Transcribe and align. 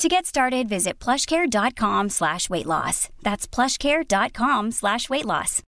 To 0.00 0.08
get 0.08 0.26
started, 0.26 0.68
visit 0.68 1.04
plushcare.com 1.04 2.08
slash 2.10 2.50
weight 2.50 2.66
loss. 2.66 3.08
That's 3.22 3.54
plushcare.com 3.54 4.72
slash 4.72 5.10
weight 5.10 5.24
loss. 5.24 5.62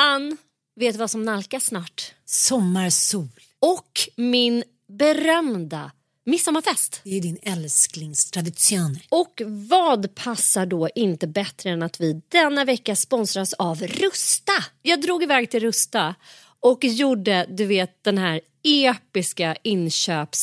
Ann, 0.00 0.36
vet 0.80 0.94
du 0.94 0.98
vad 0.98 1.10
som 1.10 1.22
nalkas 1.22 1.64
snart? 1.64 2.14
Sommarsol. 2.24 3.28
Och 3.58 4.00
min 4.16 4.64
berömda 4.88 5.90
midsommarfest. 6.24 7.00
Det 7.04 7.16
är 7.16 7.20
din 7.20 7.38
älsklingstradition. 7.42 8.98
Och 9.08 9.42
vad 9.46 10.14
passar 10.14 10.66
då 10.66 10.88
inte 10.94 11.26
bättre 11.26 11.70
än 11.70 11.82
att 11.82 12.00
vi 12.00 12.22
denna 12.28 12.64
vecka 12.64 12.96
sponsras 12.96 13.52
av 13.52 13.82
Rusta? 13.82 14.52
Jag 14.82 15.00
drog 15.00 15.22
iväg 15.22 15.50
till 15.50 15.60
Rusta 15.60 16.14
och 16.60 16.84
gjorde, 16.84 17.46
du 17.48 17.66
vet, 17.66 18.04
den 18.04 18.18
här 18.18 18.40
episka 18.64 19.56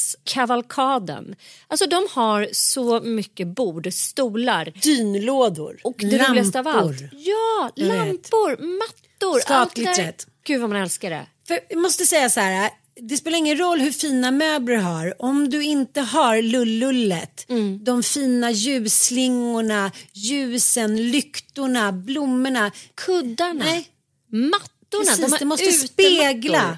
inköpskavalkaden. 0.07 1.35
Alltså 1.67 1.87
de 1.87 2.07
har 2.11 2.47
så 2.51 2.99
mycket 3.01 3.47
bord, 3.47 3.93
stolar 3.93 4.73
Dynlådor. 4.83 5.77
och 5.83 5.95
det 5.97 6.05
lampor. 6.17 6.27
roligaste 6.29 6.59
av 6.59 6.67
allt. 6.67 7.01
Ja, 7.11 7.71
Jag 7.75 7.85
vet. 7.87 7.97
lampor, 7.97 8.49
mattor. 8.79 9.39
Skatglittret. 9.39 10.27
Gud 10.43 10.61
vad 10.61 10.69
man 10.69 10.81
älskar 10.81 11.09
det. 11.09 11.25
För 11.47 11.59
jag 11.69 11.79
måste 11.79 12.05
säga 12.05 12.29
så 12.29 12.39
här. 12.39 12.69
Det 13.01 13.17
spelar 13.17 13.37
ingen 13.37 13.57
roll 13.57 13.79
hur 13.79 13.91
fina 13.91 14.31
möbler 14.31 14.75
du 14.75 14.81
har. 14.81 15.21
Om 15.21 15.49
du 15.49 15.63
inte 15.63 16.01
har 16.01 16.41
lullullet. 16.41 17.45
Mm. 17.49 17.83
De 17.83 18.03
fina 18.03 18.51
ljusslingorna, 18.51 19.91
ljusen, 20.13 21.11
lyktorna, 21.11 21.91
blommorna. 21.91 22.71
Kuddarna, 22.95 23.65
Nej, 23.65 23.87
mattorna. 24.29 24.61
precis. 25.05 25.17
de 25.17 25.37
det 25.39 25.45
måste 25.45 25.63
utemattor. 25.65 25.87
spegla 25.87 26.77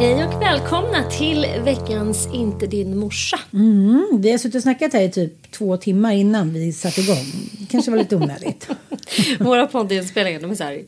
Hej 0.00 0.24
och 0.24 0.42
välkomna 0.42 1.10
till 1.10 1.46
veckans 1.64 2.28
Inte 2.32 2.66
din 2.66 2.98
morsa. 2.98 3.40
Mm, 3.52 4.08
vi 4.20 4.30
har 4.30 4.38
suttit 4.38 4.54
och 4.54 4.62
snackat 4.62 4.92
här 4.92 5.00
i 5.00 5.10
typ 5.10 5.50
två 5.50 5.76
timmar 5.76 6.12
innan 6.12 6.52
vi 6.52 6.72
satte 6.72 7.00
igång. 7.00 7.26
kanske 7.70 7.90
var 7.90 7.98
lite 7.98 8.16
onödigt. 8.16 8.68
Våra 9.40 9.66
poddinspelningar 9.66 10.40
de 10.40 10.50
är 10.50 10.54
så 10.54 10.64
här, 10.64 10.82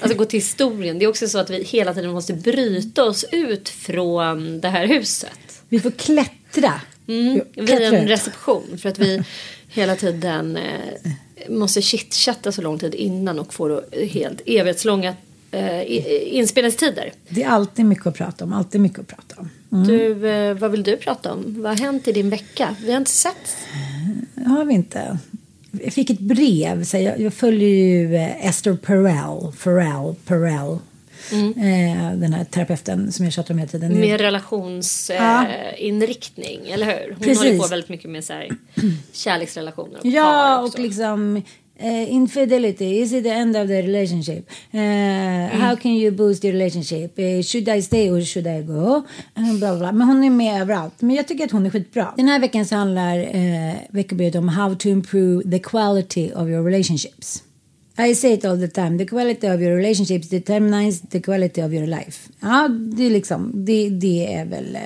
alltså 0.00 0.18
gå 0.18 0.24
till 0.24 0.40
historien. 0.40 0.98
Det 0.98 1.04
är 1.04 1.08
också 1.08 1.28
så 1.28 1.38
att 1.38 1.50
vi 1.50 1.62
hela 1.62 1.94
tiden 1.94 2.10
måste 2.10 2.32
bryta 2.32 3.04
oss 3.04 3.24
ut 3.32 3.68
från 3.68 4.60
det 4.60 4.68
här 4.68 4.86
huset. 4.86 5.62
Vi 5.68 5.80
får 5.80 5.90
klättra. 5.90 6.80
Mm, 7.08 7.40
via 7.54 7.80
en 7.80 8.08
reception 8.08 8.78
för 8.78 8.88
att 8.88 8.98
vi 8.98 9.22
hela 9.68 9.96
tiden 9.96 10.56
eh, 10.56 11.12
måste 11.48 11.82
chitchatta 11.82 12.52
så 12.52 12.62
lång 12.62 12.78
tid 12.78 12.94
innan 12.94 13.38
och 13.38 13.54
får 13.54 13.84
helt 14.06 14.40
evighetslånga 14.46 15.14
eh, 15.50 16.36
inspelningstider. 16.36 17.12
Det 17.28 17.42
är 17.42 17.48
alltid 17.48 17.84
mycket 17.84 18.06
att 18.06 18.14
prata 18.14 18.44
om. 18.44 18.52
Alltid 18.52 18.80
mycket 18.80 18.98
att 18.98 19.06
prata 19.06 19.34
om. 19.38 19.50
Mm. 19.72 19.88
Du, 19.88 20.28
eh, 20.28 20.54
vad 20.54 20.70
vill 20.70 20.82
du 20.82 20.96
prata 20.96 21.32
om? 21.32 21.62
Vad 21.62 21.78
har 21.78 21.86
hänt 21.86 22.08
i 22.08 22.12
din 22.12 22.30
vecka? 22.30 22.76
Vi 22.84 22.90
har 22.90 22.98
inte 22.98 23.10
sett. 23.10 23.56
Har 24.46 24.64
vi 24.64 24.74
inte. 24.74 25.18
Jag 25.70 25.92
fick 25.92 26.10
ett 26.10 26.20
brev. 26.20 26.84
Så 26.84 26.96
jag, 26.96 27.20
jag 27.20 27.34
följer 27.34 27.68
ju 27.68 28.16
eh, 28.16 28.46
Esther 28.46 28.76
Perel. 28.76 29.52
Perel, 29.64 30.14
Perel. 30.26 30.78
Eh, 31.32 32.16
den 32.16 32.32
här 32.32 32.44
terapeuten 32.44 33.12
som 33.12 33.24
jag 33.24 33.34
tjatar 33.34 33.54
om 33.54 33.58
hela 33.58 33.70
tiden. 33.70 34.00
Med 34.00 34.20
relationsinriktning, 34.20 35.88
inriktning, 35.88 36.60
eller 36.70 36.86
hur? 36.86 37.14
Hon 37.14 37.22
Precis. 37.24 37.38
håller 37.38 37.58
på 37.58 37.66
väldigt 37.66 37.88
mycket 37.88 38.10
med 38.10 38.24
så 38.24 38.32
här, 38.32 38.48
kärleksrelationer 39.12 39.98
och 39.98 40.06
Ja, 40.06 40.22
par 40.22 40.64
och 40.64 40.78
liksom 40.78 41.42
uh, 41.82 42.14
infidelity, 42.14 43.00
is 43.02 43.12
it 43.12 43.22
the 43.24 43.30
end 43.30 43.56
of 43.56 43.68
the 43.68 43.82
relationship? 43.82 44.50
Eh, 44.72 45.48
How 45.60 45.76
can 45.76 45.94
you 45.94 46.10
boost 46.10 46.44
your 46.44 46.52
relationship? 46.52 47.18
uh, 47.18 47.42
should 47.42 47.68
I 47.68 47.82
stay 47.82 48.10
or 48.10 48.20
should 48.24 48.46
I 48.46 48.62
go? 48.62 49.04
uh, 49.38 49.58
bla, 49.58 49.76
bla. 49.78 49.92
Men 49.92 50.08
hon 50.08 50.24
är 50.24 50.30
med 50.30 50.62
överallt. 50.62 51.00
Men 51.02 51.16
jag 51.16 51.28
tycker 51.28 51.44
att 51.44 51.50
hon 51.52 51.66
är 51.66 51.70
skitbra. 51.70 52.14
Den 52.16 52.28
här 52.28 52.40
veckan 52.40 52.66
så 52.66 52.76
handlar 52.76 53.18
uh, 53.18 53.74
veckobrevet 53.90 54.34
om 54.34 54.48
how 54.48 54.74
to 54.74 54.88
improve 54.88 55.50
the 55.50 55.58
quality 55.58 56.30
of 56.34 56.48
your 56.48 56.64
relationships. 56.70 57.42
I 57.98 58.14
say 58.14 58.32
it 58.32 58.44
all 58.44 58.58
the 58.60 58.68
time. 58.68 58.98
The 58.98 59.06
quality 59.06 59.46
of 59.46 59.60
your 59.60 59.76
relationships 59.76 60.28
determines 60.28 61.00
the 61.00 61.20
quality 61.20 61.62
of 61.62 61.72
your 61.72 61.86
life. 61.86 62.28
Ja, 62.40 62.68
det 62.68 63.06
är 63.06 63.10
liksom, 63.10 63.52
det, 63.54 63.88
det 63.90 64.34
är 64.34 64.44
väl, 64.44 64.78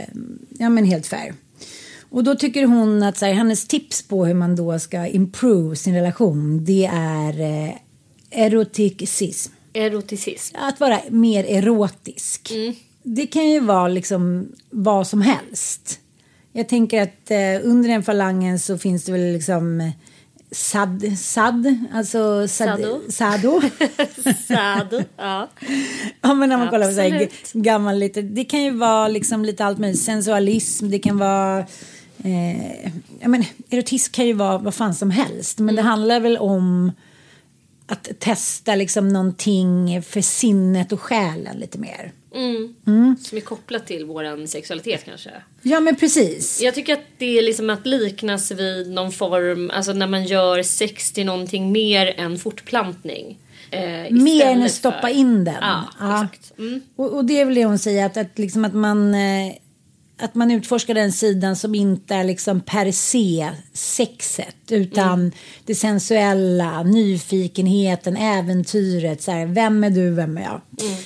ja 0.58 0.68
men 0.68 0.84
helt 0.84 1.06
fair. 1.06 1.34
Och 2.14 2.24
då 2.24 2.34
tycker 2.34 2.66
hon 2.66 3.02
att 3.02 3.18
så 3.18 3.26
här, 3.26 3.32
hennes 3.32 3.66
tips 3.66 4.02
på 4.02 4.26
hur 4.26 4.34
man 4.34 4.56
då 4.56 4.78
ska 4.78 5.06
improve 5.06 5.76
sin 5.76 5.94
relation 5.94 6.64
det 6.64 6.90
är 6.92 7.40
eh, 7.40 7.74
eroticism. 8.30 9.52
Eroticism. 9.72 10.56
Att 10.58 10.80
vara 10.80 11.00
mer 11.10 11.44
erotisk. 11.44 12.52
Det 13.02 13.26
kan 13.26 13.50
ju 13.50 13.60
vara 13.60 13.88
liksom 13.88 14.52
vad 14.70 15.06
som 15.06 15.22
helst. 15.22 16.00
Jag 16.52 16.68
tänker 16.68 17.02
att 17.02 17.30
eh, 17.30 17.70
under 17.70 17.88
den 17.88 18.02
falangen 18.02 18.58
så 18.58 18.78
finns 18.78 19.04
det 19.04 19.12
väl 19.12 19.32
liksom 19.32 19.80
eh, 19.80 19.90
sad, 20.50 21.18
sad 21.18 21.86
alltså 21.92 22.48
sad, 22.48 22.80
Sado. 22.80 23.00
sado. 23.10 23.60
Sad. 24.46 25.04
ja. 25.16 25.48
Ja, 26.20 26.34
men 26.34 26.48
när 26.48 26.56
man 26.56 26.68
kollar 26.68 26.86
på 26.86 26.92
så 26.92 27.00
här, 27.00 27.12
Absolut. 27.12 27.52
gammal 27.52 27.98
lite. 27.98 28.22
Det 28.22 28.44
kan 28.44 28.62
ju 28.62 28.70
vara 28.70 29.08
liksom 29.08 29.44
lite 29.44 29.64
allt 29.64 29.78
möjligt. 29.78 30.02
Sensualism, 30.02 30.90
det 30.90 30.98
kan 30.98 31.18
vara... 31.18 31.66
Eh, 32.24 32.90
ja, 33.20 33.28
men, 33.28 33.44
erotism 33.70 34.12
kan 34.12 34.26
ju 34.26 34.32
vara 34.32 34.58
vad 34.58 34.74
fan 34.74 34.94
som 34.94 35.10
helst. 35.10 35.58
Men 35.58 35.74
det 35.76 35.82
handlar 35.82 36.20
väl 36.20 36.38
om 36.38 36.92
att 37.86 38.08
testa 38.18 38.74
liksom 38.74 39.08
någonting 39.08 40.02
för 40.02 40.20
sinnet 40.20 40.92
och 40.92 41.00
själen 41.00 41.56
lite 41.58 41.78
mer. 41.78 42.12
Som 43.20 43.38
är 43.38 43.40
kopplat 43.40 43.86
till 43.86 44.04
våran 44.04 44.48
sexualitet 44.48 45.04
kanske. 45.04 45.30
Ja, 45.62 45.80
men 45.80 45.96
precis. 45.96 46.60
Jag 46.62 46.74
tycker 46.74 46.92
att 46.92 47.04
det 47.18 47.38
är 47.38 47.42
liksom 47.42 47.70
att 47.70 47.86
liknas 47.86 48.50
vid 48.50 48.90
någon 48.90 49.12
form, 49.12 49.70
alltså 49.70 49.92
när 49.92 50.06
man 50.06 50.24
gör 50.24 50.62
sex 50.62 51.12
till 51.12 51.26
någonting 51.26 51.72
mer 51.72 52.14
än 52.20 52.38
fortplantning. 52.38 53.38
Eh, 53.70 54.10
Mer 54.10 54.46
än 54.46 54.62
att 54.62 54.70
stoppa 54.70 55.00
för- 55.00 55.08
in 55.08 55.44
den. 55.44 55.54
Ja, 55.60 55.84
exakt. 55.92 56.58
Mm. 56.58 56.80
Och, 56.96 57.12
och 57.16 57.24
det 57.24 57.40
är 57.40 57.44
väl 57.44 57.54
det 57.54 57.64
hon 57.64 57.78
säger, 57.78 58.06
att, 58.06 58.16
att, 58.16 58.38
liksom 58.38 58.64
att 58.64 58.74
man... 58.74 59.14
Eh, 59.14 59.54
att 60.24 60.34
man 60.34 60.50
utforskar 60.50 60.94
den 60.94 61.12
sidan 61.12 61.56
som 61.56 61.74
inte 61.74 62.14
är 62.14 62.24
liksom 62.24 62.60
per 62.60 62.92
se 62.92 63.50
sexet 63.72 64.56
utan 64.70 65.20
Mm. 65.20 65.32
det 65.64 65.74
sensuella, 65.74 66.82
nyfikenheten, 66.82 68.16
äventyret. 68.16 69.22
Så 69.22 69.30
här, 69.30 69.46
vem 69.46 69.84
är 69.84 69.90
du, 69.90 70.10
vem 70.10 70.36
är 70.38 70.42
jag? 70.42 70.60
Mm. 70.80 70.96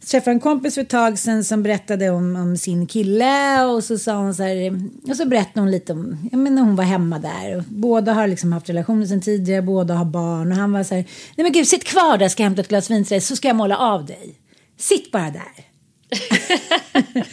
Jag 0.00 0.08
träffade 0.08 0.34
en 0.34 0.40
kompis 0.40 0.74
för 0.74 0.80
ett 0.82 0.88
tag 0.88 1.18
sedan 1.18 1.44
som 1.44 1.62
berättade 1.62 2.10
om, 2.10 2.36
om 2.36 2.56
sin 2.56 2.86
kille 2.86 3.64
och 3.64 3.84
så 3.84 3.98
sa 3.98 4.16
hon 4.16 4.34
så 4.34 4.42
här, 4.42 4.80
och 5.08 5.16
så 5.16 5.26
berättade 5.26 5.60
hon 5.60 5.70
lite 5.70 5.92
om, 5.92 6.28
jag 6.32 6.38
menar 6.38 6.62
hon 6.62 6.76
var 6.76 6.84
hemma 6.84 7.18
där 7.18 7.64
båda 7.68 8.12
har 8.12 8.26
liksom 8.26 8.52
haft 8.52 8.68
relationer 8.68 9.06
sedan 9.06 9.20
tidigare, 9.20 9.62
båda 9.62 9.94
har 9.94 10.04
barn 10.04 10.52
och 10.52 10.58
han 10.58 10.72
var 10.72 10.84
så 10.84 10.94
här, 10.94 11.04
nej 11.36 11.42
men 11.44 11.52
gud 11.52 11.66
sitt 11.68 11.84
kvar 11.84 12.18
där 12.18 12.28
ska 12.28 12.42
jag 12.42 12.48
hämta 12.48 12.62
ett 12.62 12.68
glas 12.68 12.90
vin 12.90 13.04
till 13.04 13.10
dig 13.10 13.20
så 13.20 13.36
ska 13.36 13.48
jag 13.48 13.56
måla 13.56 13.76
av 13.76 14.06
dig. 14.06 14.34
Sitt 14.78 15.12
bara 15.12 15.30
där. 15.30 15.64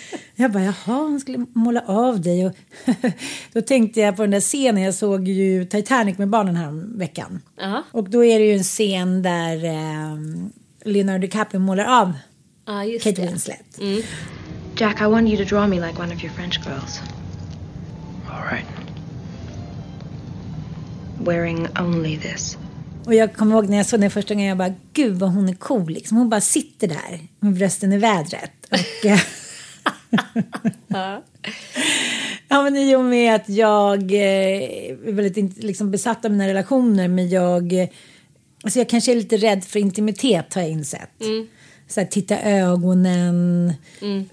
jag 0.41 0.51
bara, 0.51 0.63
jaha, 0.63 0.73
han 0.85 1.19
skulle 1.19 1.45
måla 1.53 1.83
av 1.87 2.21
dig. 2.21 2.45
Och 2.45 2.53
då 3.53 3.61
tänkte 3.61 3.99
jag 3.99 4.15
på 4.15 4.21
den 4.21 4.31
där 4.31 4.39
scenen, 4.41 4.83
jag 4.83 4.93
såg 4.93 5.27
ju 5.27 5.65
Titanic 5.65 6.17
med 6.17 6.27
barnen 6.27 6.55
här 6.55 6.97
veckan. 6.97 7.41
Ja. 7.57 7.83
Och 7.91 8.09
då 8.09 8.25
är 8.25 8.39
det 8.39 8.45
ju 8.45 8.53
en 8.57 8.63
scen 8.63 9.21
där 9.21 9.65
eh, 9.65 10.17
Leonardo 10.85 11.21
DiCaprio 11.21 11.59
målar 11.59 12.01
av 12.01 12.13
Ja, 12.65 12.83
just 12.83 13.03
Kate 13.03 13.21
det. 13.21 13.27
Winslet. 13.27 13.79
Jack, 14.77 15.01
I 15.01 15.05
want 15.05 15.29
you 15.29 15.37
to 15.45 15.55
draw 15.55 15.67
me 15.67 15.87
like 15.87 16.01
one 16.01 16.15
of 16.15 16.23
your 16.23 16.33
French 16.33 16.59
girls. 16.65 17.01
All 18.29 18.43
right. 18.51 18.65
Wearing 21.19 21.67
only 21.79 22.17
this. 22.17 22.57
Och 23.05 23.13
jag 23.13 23.33
kommer 23.33 23.55
ihåg 23.55 23.69
när 23.69 23.77
jag 23.77 23.85
såg 23.85 23.99
den 23.99 24.11
första 24.11 24.33
gången, 24.33 24.49
jag 24.49 24.57
bara, 24.57 24.73
gud 24.93 25.19
vad 25.19 25.29
hon 25.29 25.49
är 25.49 25.53
cool 25.53 25.91
liksom. 25.91 26.17
Hon 26.17 26.29
bara 26.29 26.41
sitter 26.41 26.87
där 26.87 27.19
med 27.39 27.53
brösten 27.53 27.93
i 27.93 27.97
vädret. 27.97 28.51
Och, 28.71 29.05
eh, 30.89 31.17
ja, 32.47 32.63
men 32.63 32.77
i 32.77 32.95
och 32.95 33.03
med 33.03 33.35
att 33.35 33.49
jag 33.49 34.11
eh, 34.11 34.19
är 34.19 35.11
väldigt 35.11 35.63
liksom, 35.63 35.91
besatt 35.91 36.25
av 36.25 36.31
mina 36.31 36.47
relationer, 36.47 37.07
men 37.07 37.29
jag, 37.29 37.87
alltså 38.63 38.79
jag 38.79 38.89
kanske 38.89 39.11
är 39.11 39.15
lite 39.15 39.37
rädd 39.37 39.63
för 39.63 39.79
intimitet 39.79 40.53
har 40.53 40.61
jag 40.61 40.71
insett. 40.71 41.11
Så 41.87 41.99
här, 41.99 42.07
titta 42.07 42.41
ögonen, 42.41 43.73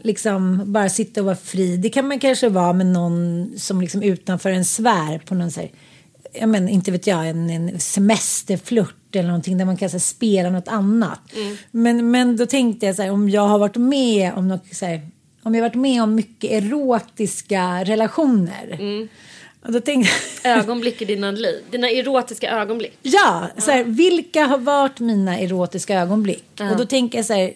liksom 0.03 0.73
bara 0.73 0.89
sitta 0.89 1.21
och 1.21 1.27
vara 1.27 1.37
fri. 1.37 1.77
Det 1.77 1.89
kan 1.91 2.09
man 2.09 2.19
kanske 2.19 2.49
vara 2.49 2.73
med 2.73 2.87
någon 2.87 3.51
som 3.57 3.81
liksom 3.81 4.03
utanför 4.03 4.51
en 4.51 4.65
sfär 4.65 5.19
på 5.19 5.35
någon 5.35 5.51
så 5.51 5.61
här, 5.61 5.71
jag 6.41 6.49
men, 6.49 6.69
inte 6.69 6.91
vet 6.91 7.07
jag, 7.07 7.29
en, 7.29 7.51
en 7.51 7.81
semesterflört 7.81 9.17
eller 9.17 9.29
någonting 9.29 9.59
där 9.59 9.65
man 9.65 9.77
kan 9.77 9.91
så 9.91 9.95
här, 9.95 10.01
spela 10.01 10.51
något 10.51 10.69
annat. 10.69 11.21
Men, 11.71 12.11
men 12.11 12.37
då 12.37 12.47
tänkte 12.47 12.87
jag 12.87 12.97
så 12.97 13.03
här, 13.03 13.11
om 13.11 13.29
jag 13.31 13.49
har 13.49 13.59
varit 13.59 13.77
med 13.77 14.33
om 14.35 14.49
något 14.49 14.75
så 14.75 14.87
här, 14.87 15.09
om 15.49 15.55
jag 15.55 15.63
har 15.63 15.69
varit 15.69 15.81
med 15.81 16.03
om 16.03 16.15
mycket 16.15 16.51
erotiska 16.51 17.85
relationer. 17.85 18.79
Och 19.67 19.73
då 19.73 19.81
tänkte 19.81 20.13
Ögonblick 20.49 21.03
i 21.03 21.05
dina 21.05 21.31
liv. 21.31 21.63
Dina 21.71 21.91
erotiska 21.91 22.51
ögonblick. 22.51 22.99
Ja, 23.03 23.49
så 23.59 23.71
här, 23.71 23.85
vilka 23.85 24.45
har 24.45 24.59
varit 24.59 25.01
mina 25.01 25.39
erotiska 25.39 26.01
ögonblick? 26.01 26.45
Och 26.71 26.77
då 26.77 26.85
tänker 26.87 27.19
jag 27.19 27.25
så 27.25 27.33
här, 27.33 27.53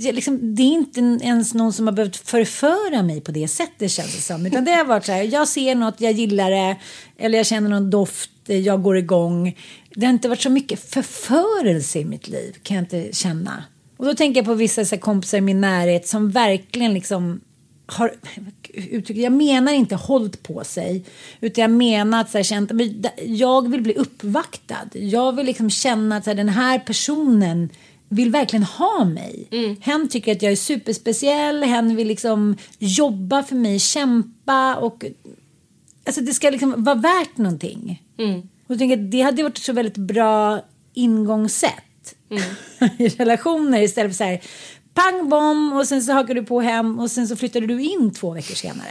jag 0.00 0.14
liksom, 0.14 0.54
det 0.54 0.62
är 0.62 0.72
inte 0.72 1.00
ens 1.00 1.54
någon 1.54 1.72
som 1.72 1.86
har 1.86 1.94
behövt 1.94 2.16
förföra 2.16 3.02
mig 3.02 3.20
på 3.20 3.32
det 3.32 3.48
sättet 3.48 3.90
känns 3.90 4.14
det 4.14 4.22
som. 4.22 4.46
Utan 4.46 4.64
det 4.64 4.72
har 4.72 4.84
varit 4.84 5.06
så 5.06 5.12
här, 5.12 5.22
jag 5.22 5.48
ser 5.48 5.74
något, 5.74 6.00
jag 6.00 6.12
gillar 6.12 6.50
det, 6.50 6.76
eller 7.18 7.38
jag 7.38 7.46
känner 7.46 7.70
någon 7.70 7.90
doft, 7.90 8.30
jag 8.46 8.82
går 8.82 8.96
igång. 8.96 9.56
Det 9.94 10.06
har 10.06 10.12
inte 10.12 10.28
varit 10.28 10.40
så 10.42 10.50
mycket 10.50 10.90
förförelse 10.90 11.98
i 11.98 12.04
mitt 12.04 12.28
liv, 12.28 12.56
kan 12.62 12.74
jag 12.76 12.82
inte 12.82 13.12
känna. 13.12 13.64
Och 14.02 14.08
då 14.08 14.14
tänker 14.14 14.40
jag 14.40 14.46
på 14.46 14.54
vissa 14.54 14.84
så 14.84 14.94
här, 14.94 15.00
kompisar 15.00 15.38
i 15.38 15.40
min 15.40 15.60
närhet 15.60 16.08
som 16.08 16.30
verkligen 16.30 16.94
liksom 16.94 17.40
har 17.86 18.14
uttryck, 18.72 19.18
jag 19.18 19.32
menar 19.32 19.72
inte 19.72 19.94
hållit 19.94 20.42
på 20.42 20.64
sig 20.64 21.04
utan 21.40 21.62
jag 21.62 21.70
menar 21.70 22.20
att 22.20 22.30
så 22.30 22.38
här, 22.38 22.42
känt, 22.42 22.70
jag 23.26 23.70
vill 23.70 23.82
bli 23.82 23.94
uppvaktad. 23.94 24.88
Jag 24.92 25.36
vill 25.36 25.46
liksom 25.46 25.70
känna 25.70 26.16
att 26.16 26.24
så 26.24 26.30
här, 26.30 26.34
den 26.34 26.48
här 26.48 26.78
personen 26.78 27.68
vill 28.08 28.30
verkligen 28.30 28.64
ha 28.64 29.04
mig. 29.04 29.48
Hen 29.80 30.08
tycker 30.08 30.32
att 30.32 30.42
jag 30.42 30.52
är 30.52 30.56
superspeciell, 30.56 31.62
hen 31.62 31.96
vill 31.96 32.08
liksom 32.08 32.56
jobba 32.78 33.42
för 33.42 33.56
mig, 33.56 33.78
kämpa 33.78 34.76
och 34.76 35.04
alltså 36.06 36.20
det 36.20 36.34
ska 36.34 36.50
liksom 36.50 36.84
vara 36.84 36.96
värt 36.96 37.36
någonting. 37.36 38.02
Och 38.64 38.70
jag 38.70 38.78
tänker 38.78 38.96
att 38.96 39.10
det 39.10 39.20
hade 39.20 39.42
varit 39.42 39.58
så 39.58 39.72
väldigt 39.72 39.96
bra 39.96 40.60
ingångssätt 40.94 41.84
i 42.98 43.08
relationer 43.08 43.82
istället 43.82 44.12
för 44.12 44.16
så 44.16 44.24
här 44.24 44.40
pang 44.94 45.28
bom 45.28 45.72
och 45.72 45.86
sen 45.88 46.02
så 46.02 46.12
hakar 46.12 46.34
du 46.34 46.42
på 46.44 46.60
hem 46.60 47.00
och 47.00 47.10
sen 47.10 47.28
så 47.28 47.36
flyttade 47.36 47.66
du 47.66 47.82
in 47.82 48.14
två 48.14 48.30
veckor 48.30 48.54
senare. 48.54 48.88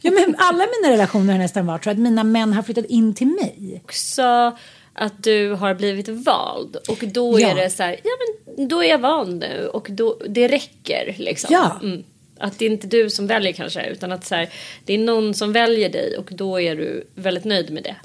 Ja 0.00 0.10
men 0.10 0.34
alla 0.38 0.58
mina 0.80 0.94
relationer 0.94 1.32
har 1.32 1.38
nästan 1.38 1.66
varit 1.66 1.84
så 1.84 1.90
att 1.90 1.98
mina 1.98 2.24
män 2.24 2.52
har 2.52 2.62
flyttat 2.62 2.84
in 2.84 3.14
till 3.14 3.26
mig. 3.26 3.80
Också 3.84 4.56
att 4.92 5.22
du 5.22 5.50
har 5.52 5.74
blivit 5.74 6.08
vald 6.08 6.76
och 6.88 6.98
då 7.12 7.40
Ja. 7.40 7.48
är 7.48 7.54
det 7.54 7.70
så 7.70 7.82
här, 7.82 8.00
ja 8.04 8.10
men 8.56 8.68
då 8.68 8.82
är 8.84 8.88
jag 8.88 8.98
vald 8.98 9.40
nu 9.40 9.68
och 9.72 9.86
då, 9.90 10.18
det 10.28 10.48
räcker 10.48 11.14
liksom. 11.18 11.48
Ja. 11.52 11.78
Mm. 11.82 12.04
Att 12.38 12.58
det 12.58 12.64
är 12.66 12.70
inte 12.70 12.86
du 12.86 13.10
som 13.10 13.26
väljer 13.26 13.52
kanske 13.52 13.86
utan 13.86 14.12
att 14.12 14.24
så 14.24 14.34
här, 14.34 14.48
det 14.84 14.94
är 14.94 14.98
någon 14.98 15.34
som 15.34 15.52
väljer 15.52 15.88
dig 15.88 16.16
och 16.18 16.28
då 16.32 16.60
är 16.60 16.76
du 16.76 17.06
väldigt 17.14 17.44
nöjd 17.44 17.70
med 17.70 17.82
det. 17.82 17.96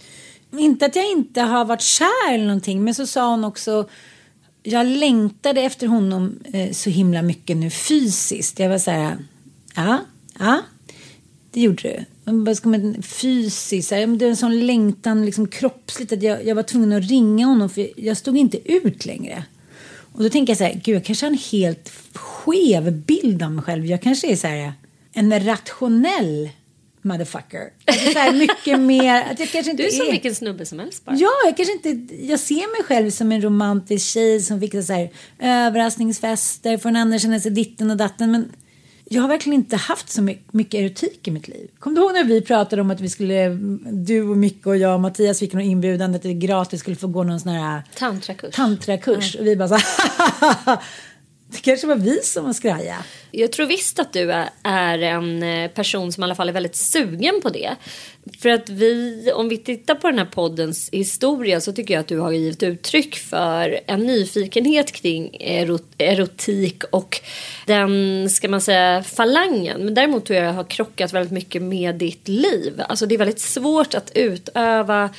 Inte 0.57 0.85
att 0.85 0.95
jag 0.95 1.11
inte 1.11 1.41
har 1.41 1.65
varit 1.65 1.81
kär 1.81 2.33
eller 2.33 2.45
någonting 2.45 2.83
men 2.83 2.95
så 2.95 3.07
sa 3.07 3.29
hon 3.29 3.43
också 3.43 3.89
jag 4.71 4.87
längtade 4.87 5.61
efter 5.61 5.87
honom 5.87 6.39
eh, 6.53 6.71
så 6.71 6.89
himla 6.89 7.21
mycket 7.21 7.57
nu 7.57 7.69
fysiskt. 7.69 8.59
Jag 8.59 8.69
var 8.69 8.77
så 8.77 8.91
här, 8.91 9.17
ja, 9.75 9.99
ja, 10.39 10.61
det 11.51 11.61
gjorde 11.61 11.81
du. 11.83 12.05
Vad 12.31 12.57
ska 12.57 12.69
man, 12.69 13.03
fysiskt, 13.03 13.91
här, 13.91 14.07
det 14.07 14.25
är 14.25 14.29
en 14.29 14.35
sån 14.35 14.65
längtan 14.65 15.25
liksom 15.25 15.47
kroppsligt 15.47 16.11
att 16.11 16.23
jag, 16.23 16.45
jag 16.45 16.55
var 16.55 16.63
tvungen 16.63 16.91
att 16.91 17.09
ringa 17.09 17.45
honom 17.45 17.69
för 17.69 17.89
jag 17.95 18.17
stod 18.17 18.37
inte 18.37 18.71
ut 18.71 19.05
längre. 19.05 19.43
Och 20.13 20.23
då 20.23 20.29
tänker 20.29 20.51
jag 20.51 20.57
så 20.57 20.63
här, 20.63 20.81
gud 20.83 20.95
jag 20.95 21.05
kanske 21.05 21.25
har 21.25 21.31
en 21.31 21.39
helt 21.51 21.91
skev 22.13 22.91
bild 22.91 23.43
av 23.43 23.51
mig 23.51 23.63
själv. 23.63 23.85
Jag 23.85 24.01
kanske 24.01 24.31
är 24.31 24.35
så 24.35 24.47
här 24.47 24.73
en 25.13 25.45
rationell 25.45 26.49
motherfucker. 27.09 27.69
Alltså 27.87 28.11
så 28.11 28.19
här, 28.19 28.33
mycket 28.33 28.79
mer, 28.79 29.21
att 29.31 29.39
jag 29.39 29.49
kanske 29.51 29.71
inte 29.71 29.83
Du 29.83 29.87
är 29.87 29.91
som 29.91 30.07
är... 30.07 30.11
vilken 30.11 30.35
snubbe 30.35 30.65
som 30.65 30.79
helst 30.79 31.05
bara. 31.05 31.15
Ja, 31.15 31.29
jag 31.45 31.57
kanske 31.57 31.73
inte... 31.73 32.15
Jag 32.15 32.39
ser 32.39 32.55
mig 32.77 32.83
själv 32.87 33.09
som 33.11 33.31
en 33.31 33.41
romantisk 33.41 34.05
tjej 34.07 34.41
som 34.41 34.59
fixar 34.59 34.81
så 34.81 34.93
här 34.93 35.09
överraskningsfester, 35.39 36.77
får 36.77 36.89
en 36.89 36.95
annan 36.95 37.19
känna 37.19 37.39
sig 37.39 37.51
ditten 37.51 37.91
och 37.91 37.97
datten. 37.97 38.31
Men 38.31 38.51
jag 39.11 39.21
har 39.21 39.29
verkligen 39.29 39.59
inte 39.59 39.75
haft 39.75 40.09
så 40.09 40.21
my- 40.21 40.37
mycket 40.51 40.79
erotik 40.79 41.27
i 41.27 41.31
mitt 41.31 41.47
liv. 41.47 41.67
Kommer 41.79 41.95
du 41.95 42.01
ihåg 42.01 42.13
när 42.13 42.23
vi 42.23 42.41
pratade 42.41 42.81
om 42.81 42.91
att 42.91 43.01
vi 43.01 43.09
skulle, 43.09 43.49
du 43.91 44.21
och 44.21 44.37
Micke 44.37 44.65
och 44.67 44.77
jag 44.77 44.93
och 44.93 44.99
Mattias 44.99 45.39
fick 45.39 45.53
någon 45.53 45.61
inbjudan 45.63 46.15
att 46.15 46.25
vi 46.25 46.33
gratis 46.33 46.79
skulle 46.79 46.95
få 46.95 47.07
gå 47.07 47.23
någon 47.23 47.39
sån 47.39 47.51
här 47.51 47.81
Tantrakurs. 47.95 48.55
tantrakurs. 48.55 49.35
Och 49.35 49.45
vi 49.45 49.55
bara 49.55 49.69
så 49.69 49.77
det 51.51 51.61
kanske 51.61 51.87
var 51.87 51.95
vi 51.95 52.19
som 52.23 52.45
var 52.45 52.53
skraja. 52.53 52.95
Jag 53.31 53.51
tror 53.51 53.65
visst 53.65 53.99
att 53.99 54.13
du 54.13 54.31
är, 54.63 54.99
en 54.99 55.43
eh, 55.43 55.71
person 55.71 56.11
som 56.11 56.23
i 56.23 56.25
alla 56.25 56.35
fall 56.35 56.49
är 56.49 56.53
väldigt 56.53 56.75
sugen 56.75 57.41
på 57.41 57.49
det. 57.49 57.75
För 58.41 58.49
att 58.49 58.69
vi, 58.69 59.31
om 59.35 59.49
vi 59.49 59.57
tittar 59.57 59.95
på 59.95 60.07
den 60.07 60.19
här 60.19 60.25
poddens 60.25 60.89
historia 60.91 61.61
så 61.61 61.73
tycker 61.73 61.93
jag 61.93 62.01
att 62.01 62.07
du 62.07 62.19
har 62.19 62.31
givit 62.31 62.63
uttryck 62.63 63.15
för 63.15 63.79
en 63.87 63.99
nyfikenhet 63.99 64.91
kring 64.91 65.37
erot, 65.39 65.85
erotik 65.97 66.83
och 66.83 67.21
den, 67.65 68.29
ska 68.29 68.49
man 68.49 68.61
säga, 68.61 69.03
falangen. 69.03 69.85
Men 69.85 69.93
däremot 69.93 70.25
tror 70.25 70.37
jag 70.37 70.45
att 70.45 70.53
jag 70.53 70.63
har 70.63 70.69
krockat 70.69 71.13
väldigt 71.13 71.33
mycket 71.33 71.61
med 71.61 71.95
ditt 71.95 72.27
liv. 72.27 72.81
Alltså 72.89 73.05
det 73.05 73.15
är 73.15 73.19
väldigt 73.19 73.39
svårt 73.39 73.93
att 73.93 74.11
utöva 74.15 75.09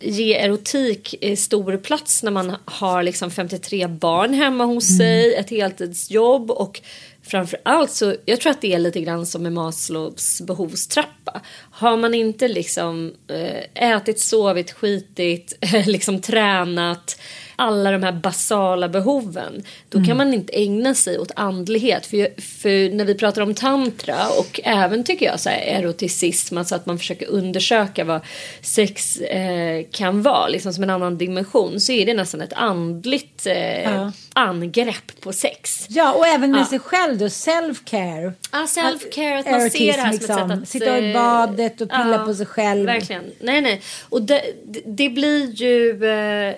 ge 0.00 0.34
erotik 0.34 1.14
eh, 1.20 1.36
stor 1.36 1.76
plats 1.76 2.22
när 2.22 2.30
man 2.30 2.56
har 2.64 3.02
liksom 3.02 3.30
53 3.30 3.86
barn 3.86 4.34
hemma 4.34 4.64
hos 4.64 4.96
sig, 4.96 5.34
ett 5.34 5.50
heltidsjobb 5.50 6.50
och 6.50 6.80
framför 7.22 7.60
allt 7.62 7.90
så 7.90 8.14
jag 8.24 8.40
tror 8.40 8.50
att 8.50 8.60
det 8.60 8.74
är 8.74 8.78
lite 8.78 9.00
grann 9.00 9.26
som 9.26 9.42
med 9.42 9.52
Maslows 9.52 10.40
behovstrappa. 10.40 11.40
Har 11.70 11.96
man 11.96 12.14
inte 12.14 12.48
liksom 12.48 13.14
eh, 13.28 13.90
ätit, 13.92 14.20
sovit, 14.20 14.70
skitit, 14.70 15.58
liksom 15.86 16.20
tränat 16.20 17.20
alla 17.58 17.90
de 17.90 18.02
här 18.02 18.12
basala 18.12 18.88
behoven 18.88 19.62
då 19.88 20.04
kan 20.04 20.16
man 20.16 20.34
inte 20.34 20.52
ägna 20.52 20.94
sig 20.94 21.18
åt 21.18 21.30
andlighet. 21.36 22.06
För, 22.06 22.40
för 22.40 22.94
när 22.94 23.04
vi 23.04 23.14
pratar 23.14 23.42
om 23.42 23.54
tantra 23.54 24.16
och 24.38 24.60
även 24.64 25.04
tycker 25.04 25.26
jag 25.26 25.40
så 25.40 25.48
här 25.48 25.60
eroticism, 25.60 26.58
alltså 26.58 26.74
att 26.74 26.86
man 26.86 26.98
försöker 26.98 27.26
undersöka 27.26 28.04
vad 28.04 28.20
sex 28.60 29.16
eh, 29.16 29.84
kan 29.92 30.22
vara, 30.22 30.48
liksom 30.48 30.72
som 30.72 30.82
en 30.82 30.90
annan 30.90 31.18
dimension, 31.18 31.80
så 31.80 31.92
är 31.92 32.06
det 32.06 32.14
nästan 32.14 32.40
ett 32.40 32.52
andligt 32.52 33.46
eh, 33.46 33.82
Ja. 33.82 34.12
angrepp 34.32 35.20
på 35.20 35.32
sex. 35.32 35.86
Ja, 35.88 36.12
och 36.12 36.26
även 36.26 36.50
med 36.50 36.60
Ja. 36.60 36.66
sig 36.66 36.78
själv 36.78 37.18
då, 37.18 37.26
self-care. 37.26 38.32
Ja, 38.52 38.58
self-care, 38.58 39.38
att 39.38 39.46
man 39.46 39.60
Erotism, 39.60 39.78
ser 39.78 39.92
det 39.92 40.00
här 40.00 40.12
som 40.12 40.18
liksom. 40.18 40.50
ett 40.50 40.50
sätt 40.50 40.62
att... 40.62 40.68
Sitta 40.68 40.98
i 40.98 41.08
eh, 41.08 41.14
badet 41.14 41.80
och 41.80 41.88
pilla 41.90 42.18
på 42.26 42.34
sig 42.34 42.46
själv. 42.46 42.86
Verkligen. 42.86 43.24
Nej, 43.40 43.60
nej. 43.60 43.80
Och 44.08 44.22
det, 44.22 44.42
det, 44.86 45.08
blir 45.08 45.52
ju... 45.52 46.04
Eh, 46.04 46.54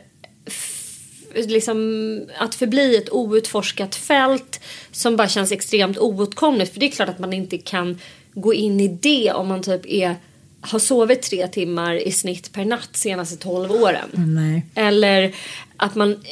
liksom 1.34 2.22
att 2.38 2.54
förbli 2.54 2.96
ett 2.96 3.12
outforskat 3.12 3.94
fält 3.94 4.60
som 4.90 5.16
bara 5.16 5.28
känns 5.28 5.52
extremt 5.52 5.98
oåtkomligt. 5.98 6.72
För 6.72 6.80
det 6.80 6.86
är 6.86 6.90
klart 6.90 7.08
att 7.08 7.18
man 7.18 7.32
inte 7.32 7.58
kan 7.58 7.98
gå 8.34 8.54
in 8.54 8.80
i 8.80 8.88
det 8.88 9.32
om 9.32 9.48
man 9.48 9.62
typ 9.62 9.86
är 9.86 10.16
har 10.60 10.78
sovit 10.78 11.22
tre 11.22 11.48
timmar 11.48 11.94
i 11.94 12.12
snitt 12.12 12.52
per 12.52 12.64
natt 12.64 12.96
senaste 12.96 13.36
12 13.36 13.72
åren. 13.72 14.08
Nej. 14.12 14.66
Eller 14.74 15.34
att 15.76 15.94
man 15.94 16.24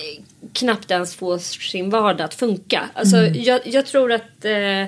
knappt 0.52 0.90
ens 0.90 1.14
får 1.14 1.38
sin 1.38 1.90
vardag 1.90 2.24
att 2.24 2.34
funka. 2.34 2.90
Alltså, 2.94 3.16
jag, 3.16 3.60
jag 3.64 3.86
tror 3.86 4.12
att 4.12 4.44
eh, 4.44 4.84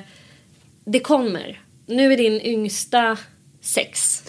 det 0.85 1.01
kommer. 1.03 1.61
Nu 1.87 2.13
är 2.13 2.17
din 2.17 2.41
yngsta 2.41 3.17
sex. 3.61 4.23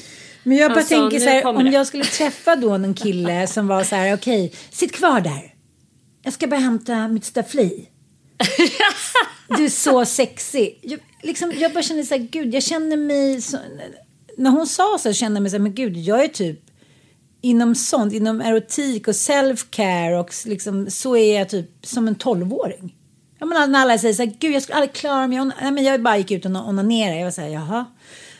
Men 0.43 0.57
jag 0.57 0.71
bara 0.71 0.79
Alltså, 0.79 0.95
tänker 0.95 1.19
så 1.19 1.29
här, 1.29 1.45
om 1.45 1.63
det. 1.65 1.71
jag 1.71 1.87
skulle 1.87 2.03
träffa 2.03 2.55
då 2.55 2.77
någon 2.77 2.93
kille 2.93 3.47
som 3.47 3.67
var 3.67 3.83
så 3.83 3.95
här, 3.95 4.13
okej, 4.13 4.51
sitt 4.69 4.91
kvar 4.91 5.21
där. 5.21 5.53
Jag 6.21 6.33
ska 6.33 6.47
bara 6.47 6.59
hämta 6.59 7.07
mitt 7.07 7.25
staffli. 7.25 7.87
Du 9.57 9.65
är 9.65 9.69
så 9.69 10.05
sexig. 10.05 10.79
Jag, 10.81 10.99
liksom, 11.21 11.51
jag 11.55 11.73
bara 11.73 11.83
känner 11.83 12.03
så 12.03 12.15
här, 12.15 12.27
gud, 12.31 12.53
jag 12.53 12.63
känner 12.63 12.97
mig 12.97 13.41
så, 13.41 13.57
När 14.37 14.49
hon 14.49 14.67
sa 14.67 14.97
så 14.99 15.13
kände 15.13 15.37
jag 15.37 15.41
mig 15.41 15.51
så 15.51 15.57
här, 15.57 15.63
men 15.63 15.75
gud, 15.75 15.97
jag 15.97 16.23
är 16.23 16.27
typ 16.27 16.59
inom 17.41 17.75
sånt, 17.75 18.13
inom 18.13 18.41
erotik 18.41 19.07
och 19.07 19.13
self-care 19.13 20.19
och 20.19 20.33
liksom, 20.45 20.89
så 20.89 21.17
är 21.17 21.39
jag 21.39 21.49
typ 21.49 21.69
som 21.83 22.07
en 22.07 22.15
tolvåring. 22.15 22.95
Ja, 23.39 23.45
men 23.45 23.71
när 23.71 23.79
alla 23.79 23.97
säger 23.97 24.13
så 24.13 24.23
här, 24.23 24.33
gud 24.39 24.53
jag 24.53 24.63
skulle 24.63 24.75
aldrig 24.75 24.93
klara 24.93 25.27
mig. 25.27 25.45
Nej, 25.61 25.71
men 25.71 25.83
jag 25.83 26.01
bara 26.01 26.17
gick 26.17 26.31
ut 26.31 26.45
och 26.45 26.51
onanerade. 26.51 27.17
Jag 27.17 27.23
var 27.23 27.31
så 27.31 27.41
här, 27.41 27.49
jaha. 27.49 27.85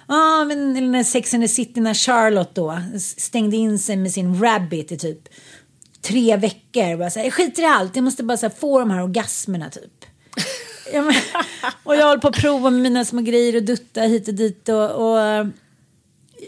Ja, 0.08 0.46
men 0.46 0.78
eller 0.78 0.88
när 0.88 1.04
Sex 1.04 1.34
and 1.34 1.44
the 1.44 1.48
City 1.48 1.82
när 1.82 1.94
Charlotte 1.94 2.56
då 2.56 2.78
stängde 3.18 3.58
in 3.58 3.80
sig 3.80 3.98
med 3.98 4.12
sin 4.12 4.42
rabbit 4.42 4.92
i 4.92 4.98
typ 4.98 5.30
tre 6.02 6.38
veckor. 6.38 6.98
Bara 6.98 7.10
så 7.10 7.20
här, 7.20 7.26
jag 7.26 7.34
skiter 7.34 7.64
i 7.64 7.66
allt, 7.66 7.96
jag 7.96 8.04
måste 8.04 8.24
bara 8.24 8.38
här, 8.42 8.50
få 8.50 8.80
de 8.80 8.92
här 8.92 9.04
orgasmerna 9.04 9.70
typ. 9.70 10.06
Ja, 10.94 11.02
men, 11.02 11.16
och 11.84 11.96
jag 11.96 12.06
håller 12.06 12.22
på 12.22 12.28
att 12.28 12.42
prova 12.42 12.70
med 12.70 12.82
mina 12.82 13.06
små 13.06 13.22
grejer 13.22 13.56
och 13.56 13.64
dutta 13.64 14.02
hit 14.02 14.28
och 14.28 14.34
dit. 14.34 14.70
Och, 14.70 14.92
och 14.92 15.48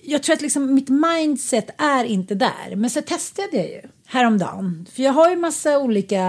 jag 0.04 0.24
tror 0.24 0.34
att 0.34 0.42
liksom 0.42 0.74
mitt 0.74 0.90
mindset 0.90 1.70
är 1.78 2.04
inte 2.04 2.36
där. 2.36 2.76
Men 2.76 2.90
så 2.90 3.02
testade 3.02 3.58
jag 3.58 3.68
ju 3.68 3.82
häromdagen. 4.14 4.86
För 4.94 5.04
jag 5.04 5.12
har 5.12 5.30
ju 5.30 5.36
massa 5.36 5.80
olika 5.80 6.24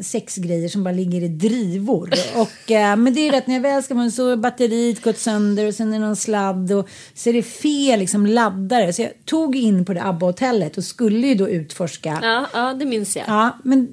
sexgrejer 0.00 0.68
som 0.68 0.84
bara 0.84 0.94
ligger 0.94 1.22
i 1.22 1.28
drivor. 1.28 2.10
Och, 2.34 2.70
eh, 2.70 2.96
men 2.96 3.14
det 3.14 3.20
är 3.20 3.24
ju 3.24 3.30
rätt 3.30 3.46
när 3.46 3.54
jag 3.54 3.62
väl 3.62 3.82
ska 3.82 3.94
man 3.94 4.10
så 4.12 4.36
batteriet 4.36 5.02
gått 5.02 5.18
sönder 5.18 5.66
och 5.66 5.74
sen 5.74 5.88
är 5.88 5.92
det 5.92 6.06
någon 6.06 6.16
sladd 6.16 6.72
och 6.72 6.88
så 7.14 7.28
är 7.28 7.32
det 7.32 7.42
fel 7.42 7.98
liksom 8.00 8.26
laddare. 8.26 8.92
Så 8.92 9.02
jag 9.02 9.10
tog 9.24 9.56
in 9.56 9.84
på 9.84 9.94
det 9.94 10.02
ABBA-hotellet 10.02 10.78
och 10.78 10.84
skulle 10.84 11.26
ju 11.26 11.34
då 11.34 11.48
utforska. 11.48 12.18
Ja, 12.22 12.46
ja 12.52 12.74
det 12.74 12.84
minns 12.84 13.16
jag. 13.16 13.24
Ja, 13.28 13.58
men 13.64 13.88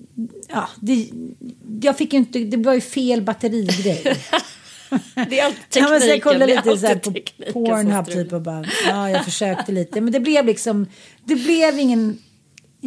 ja, 0.49 0.69
det, 0.79 1.09
jag 1.81 1.97
fick 1.97 2.13
ju 2.13 2.19
inte, 2.19 2.39
det 2.39 2.57
var 2.57 2.73
ju 2.73 2.81
fel 2.81 3.21
batterigrej. 3.21 4.17
Det 5.29 5.39
är 5.39 5.45
alltid 5.45 5.83
Ja, 5.83 5.89
men 5.89 5.89
så 5.89 5.93
jag 5.93 6.01
tekniken. 6.01 6.21
kollade 6.21 6.55
lite 6.55 6.77
så 6.77 6.87
här 6.87 6.95
på 6.95 7.11
tekniken 7.11 7.53
Pornhub 7.53 8.05
typ 8.05 8.33
och 8.33 8.41
bara, 8.41 8.65
ja 8.87 9.09
jag 9.09 9.25
försökte 9.25 9.71
lite. 9.71 10.01
Men 10.01 10.13
det 10.13 10.19
blev 10.19 10.45
liksom, 10.45 10.87
det 11.23 11.35
blev 11.35 11.79
ingen, 11.79 12.17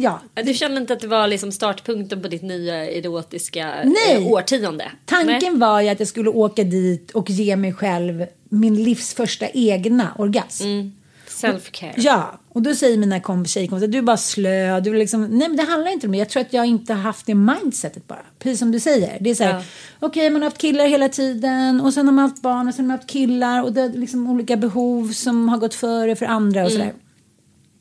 ja. 0.03 0.19
Du 0.43 0.53
kände 0.53 0.77
inte 0.81 0.93
att 0.93 0.99
det 0.99 1.07
var 1.07 1.27
liksom 1.27 1.51
startpunkten 1.51 2.21
på 2.21 2.27
ditt 2.27 2.41
nya 2.41 2.91
erotiska 2.91 3.75
Nej. 3.85 4.15
eh, 4.25 4.27
årtionde? 4.31 4.91
Tanken 5.05 5.37
Nej. 5.53 5.55
var 5.59 5.81
ju 5.81 5.89
att 5.89 5.99
jag 5.99 6.07
skulle 6.07 6.29
åka 6.29 6.63
dit 6.63 7.11
och 7.11 7.29
ge 7.29 7.55
mig 7.55 7.73
själv 7.73 8.25
min 8.49 8.83
livs 8.83 9.13
första 9.13 9.47
egna 9.49 10.13
orgasm. 10.17 10.63
Mm. 10.63 10.91
Self-care. 11.27 11.93
Ja, 11.97 12.39
och 12.49 12.61
då 12.61 12.75
säger 12.75 12.97
mina 12.97 13.19
komp- 13.19 13.47
tjejkompisar 13.47 13.87
du 13.87 13.97
är 13.97 14.01
bara 14.01 14.17
slö. 14.17 14.79
Du 14.79 14.93
liksom, 14.93 15.23
nej 15.23 15.47
men 15.47 15.57
det 15.57 15.63
handlar 15.63 15.91
inte 15.91 16.07
om 16.07 16.11
det. 16.11 16.17
Jag 16.17 16.29
tror 16.29 16.41
att 16.41 16.53
jag 16.53 16.65
inte 16.65 16.93
har 16.93 17.01
haft 17.01 17.25
det 17.25 17.35
mindsetet 17.35 18.07
bara. 18.07 18.25
Precis 18.39 18.59
som 18.59 18.71
du 18.71 18.79
säger. 18.79 19.17
Det 19.21 19.29
är 19.29 19.35
så 19.35 19.43
här, 19.43 19.53
Ja. 19.53 19.61
okej 19.99 20.29
man 20.29 20.41
har 20.41 20.49
haft 20.49 20.61
killar 20.61 20.85
hela 20.87 21.09
tiden 21.09 21.81
och 21.81 21.93
sen 21.93 22.05
har 22.07 22.13
man 22.13 22.29
haft 22.29 22.41
barn 22.41 22.67
och 22.67 22.73
sen 22.73 22.85
har 22.85 22.87
man 22.87 22.97
haft 22.97 23.09
killar 23.09 23.63
och 23.63 23.73
det 23.73 23.81
är 23.81 23.89
liksom 23.89 24.29
olika 24.29 24.57
behov 24.57 25.11
som 25.11 25.49
har 25.49 25.57
gått 25.57 25.73
före 25.75 26.15
för 26.15 26.25
andra 26.25 26.63
och 26.65 26.71
Mm. 26.71 26.79
sådär. 26.81 26.93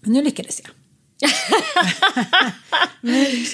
Men 0.00 0.12
nu 0.12 0.22
lyckades 0.22 0.60
jag. 0.64 0.72
Men 3.00 3.14
du 3.24 3.44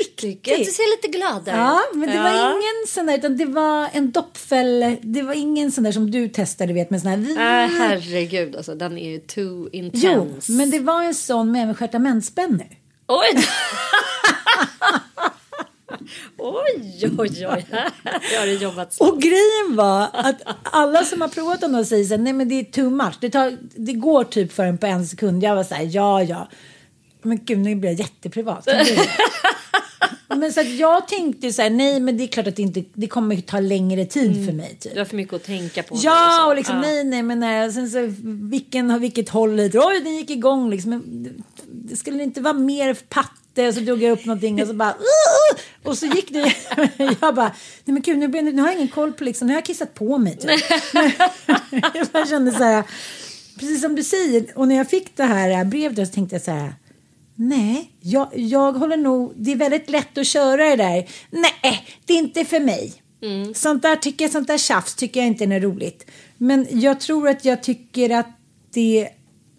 ser 0.64 0.97
lite 0.97 1.18
glad 1.18 1.40
ut. 1.42 1.47
Ja, 1.47 1.80
men 1.94 2.11
det 2.11 2.18
var 2.18 2.30
Ja. 2.30 2.50
ingen 2.50 2.87
sån 2.88 3.06
där, 3.06 3.18
utan 3.18 3.37
det 3.37 3.44
var 3.44 3.88
en 3.92 4.11
doppfäll. 4.11 4.97
Det 5.02 5.23
var 5.23 5.35
ingen 5.35 5.73
sån 5.73 5.85
där 5.85 5.92
som 5.92 6.11
du 6.11 6.28
testade, 6.28 6.73
vet, 6.73 6.90
med 6.90 7.00
sån 7.00 7.11
här. 7.11 7.18
Äh, 7.64 7.71
herregud, 7.78 8.56
alltså 8.56 8.75
den 8.75 8.99
är 8.99 9.11
ju 9.11 9.18
too 9.18 9.44
jo, 9.44 9.68
intense. 9.73 10.52
men 10.52 10.71
det 10.71 10.78
var 10.78 11.02
en 11.02 11.14
sån 11.14 11.52
med 11.52 11.78
stjärtamentsspänner. 11.78 12.66
Oj! 13.06 13.44
oj, 16.38 17.11
oj, 17.18 17.47
oj. 17.47 17.66
Här 18.04 18.38
har 18.38 18.47
jobbat 18.47 18.92
så. 18.94 19.09
Och 19.11 19.23
grejen 19.23 19.76
var 19.76 20.09
att 20.12 20.42
alla 20.62 21.04
som 21.04 21.21
har 21.21 21.28
provat 21.28 21.61
dem 21.61 21.85
säger 21.85 22.04
så 22.04 22.14
här, 22.14 22.18
nej 22.23 22.33
men 22.33 22.49
det 22.49 22.54
är 22.61 22.64
too 22.64 22.90
much. 22.90 23.14
Det, 23.21 23.30
tar, 23.30 23.56
det 23.76 23.92
går 23.92 24.25
typ 24.25 24.52
för 24.52 24.64
en 24.64 24.78
på 24.78 24.87
en 24.87 25.06
sekund. 25.06 25.42
Jag 25.42 25.54
var 25.54 25.64
så 25.64 25.75
här, 25.75 25.88
ja, 25.92 26.23
ja. 26.23 26.49
Men 27.25 27.40
gud, 27.45 27.59
nu 27.59 27.75
blir 27.75 27.90
jag 27.90 27.99
jätteprivat. 27.99 28.69
Men 30.28 30.52
så 30.52 30.61
jag 30.61 31.09
tänkte 31.09 31.52
så 31.52 31.62
här, 31.62 31.71
nej 31.71 32.00
men 32.00 32.16
det 32.16 32.25
är 32.25 32.28
klart 32.28 32.47
att 32.47 32.57
det 32.57 32.62
inte, 32.62 32.85
det 32.95 33.07
kommer 33.07 33.37
ta 33.40 33.61
längre 33.61 34.04
tid 34.07 34.47
för 34.47 34.52
mig. 34.52 34.76
Typ. 34.81 34.93
Du 34.93 34.99
har 35.00 35.04
för 35.04 35.16
mycket 35.16 35.35
att 35.35 35.45
tänka 35.45 35.83
på. 35.83 35.97
Ja, 36.02 36.38
så. 36.43 36.49
och 36.49 36.57
liksom 36.57 36.75
Ja. 36.76 36.81
nej, 36.83 37.04
nej, 37.04 37.23
men 37.23 37.40
nej. 37.40 37.73
Sen 37.73 37.90
så 37.90 37.99
vilken 38.50 39.00
vilket 39.00 39.28
håll 39.28 39.57
lite. 39.57 39.78
Oj, 39.78 40.00
den 40.00 40.14
gick 40.16 40.31
igång 40.31 40.71
liksom. 40.71 40.90
Men 40.90 41.28
det- 41.66 41.97
skulle 41.97 42.23
inte 42.23 42.40
vara 42.40 42.54
mer 42.54 42.95
patte 43.09 43.69
och 43.69 43.75
så 43.75 43.81
drog 43.81 44.02
jag 44.02 44.12
upp 44.12 44.25
någonting 44.25 44.62
och 44.62 44.69
så 44.69 44.75
bara 44.75 44.90
"Ugh!" 44.93 45.61
och 45.83 45.99
så 45.99 46.07
gick 46.07 46.31
det. 46.33 46.54
jag 47.21 47.35
bara, 47.35 47.52
nej 47.85 47.93
men 47.95 48.02
gud, 48.02 48.19
nu, 48.19 48.28
nu 48.28 48.61
har 48.62 48.69
jag 48.69 48.76
ingen 48.76 48.88
koll 48.88 49.12
på 49.12 49.25
liksom, 49.25 49.47
nu 49.47 49.52
har 49.52 49.59
jag 49.59 49.64
kissat 49.64 49.95
på 49.95 50.19
mig. 50.19 50.37
Typ. 50.37 50.50
jag 51.95 52.07
bara 52.12 52.26
kände 52.26 52.52
så 52.52 52.64
här, 52.64 52.85
precis 53.59 53.81
som 53.83 53.95
du 53.95 54.02
säger, 54.02 54.47
och 54.54 54.69
när 54.69 54.75
jag 54.76 54.90
fick 54.90 55.16
det 55.16 55.25
här 55.25 55.64
brevet 55.64 56.09
så 56.09 56.14
tänkte 56.14 56.35
jag 56.35 56.43
så 56.43 56.50
här. 56.50 56.75
Nej, 57.35 57.91
jag, 58.00 58.29
jag 58.33 58.73
håller 58.73 58.97
nog, 58.97 59.33
det 59.37 59.53
är 59.53 59.57
väldigt 59.57 59.91
lätt 59.91 60.19
att 60.19 60.26
köra 60.26 60.64
det 60.64 60.76
där. 60.76 61.09
Nej, 61.31 61.87
det 62.05 62.12
är 62.12 62.19
inte 62.19 62.45
för 62.45 62.61
mig. 62.61 62.95
Sånt 63.55 63.83
där 63.83 63.97
tycker 63.97 64.29
sånt 64.29 64.49
där 64.49 64.59
tjafs 64.59 64.95
tycker 64.95 65.21
jag 65.21 65.26
inte 65.26 65.45
är 65.45 65.61
roligt. 65.61 66.11
Men 66.38 66.67
jag 66.71 67.00
tror 67.00 67.29
att 67.29 67.45
jag 67.45 67.62
tycker 67.62 68.11
att 68.11 68.29
det, 68.71 69.09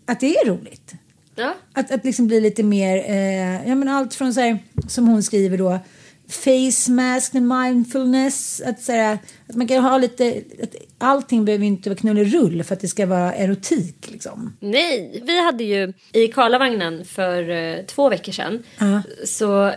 att 0.06 0.20
det 0.20 0.38
är 0.38 0.46
roligt. 0.46 0.94
Ja. 1.36 1.54
Att, 1.74 1.92
att 1.92 2.06
liksom 2.06 2.28
bli 2.28 2.42
lite 2.42 2.64
mer, 2.64 2.98
eh, 3.10 3.68
ja 3.70 3.76
men 3.76 3.88
allt 3.88 4.14
från 4.14 4.34
så 4.34 4.40
här, 4.42 4.58
som 4.88 5.08
hon 5.08 5.24
skriver 5.24 5.58
då, 5.58 5.80
face 6.28 6.92
mask 6.92 7.34
mindfulness. 7.34 8.62
Att, 8.66 8.82
så 8.82 8.92
här, 8.92 9.18
att 9.48 9.56
man 9.56 9.68
kan 9.68 9.84
ha 9.84 9.98
lite, 9.98 10.42
att 10.64 10.76
allting 11.06 11.46
behöver 11.46 11.66
inte 11.66 11.90
vara 11.90 11.98
knullerull 12.00 12.64
för 12.64 12.74
att 12.76 12.80
det 12.82 12.88
ska 12.88 13.06
vara 13.06 13.34
erotik 13.34 13.96
liksom. 14.12 14.58
Nej, 14.60 15.22
vi 15.26 15.44
hade 15.44 15.64
ju 15.64 15.94
i 16.14 16.28
Karlavagnen 16.28 17.06
för 17.06 17.50
eh, 17.50 17.86
två 17.86 18.10
veckor 18.10 18.32
sedan. 18.32 18.64
Ja. 18.78 19.02
Så 19.26 19.68
eh, 19.68 19.74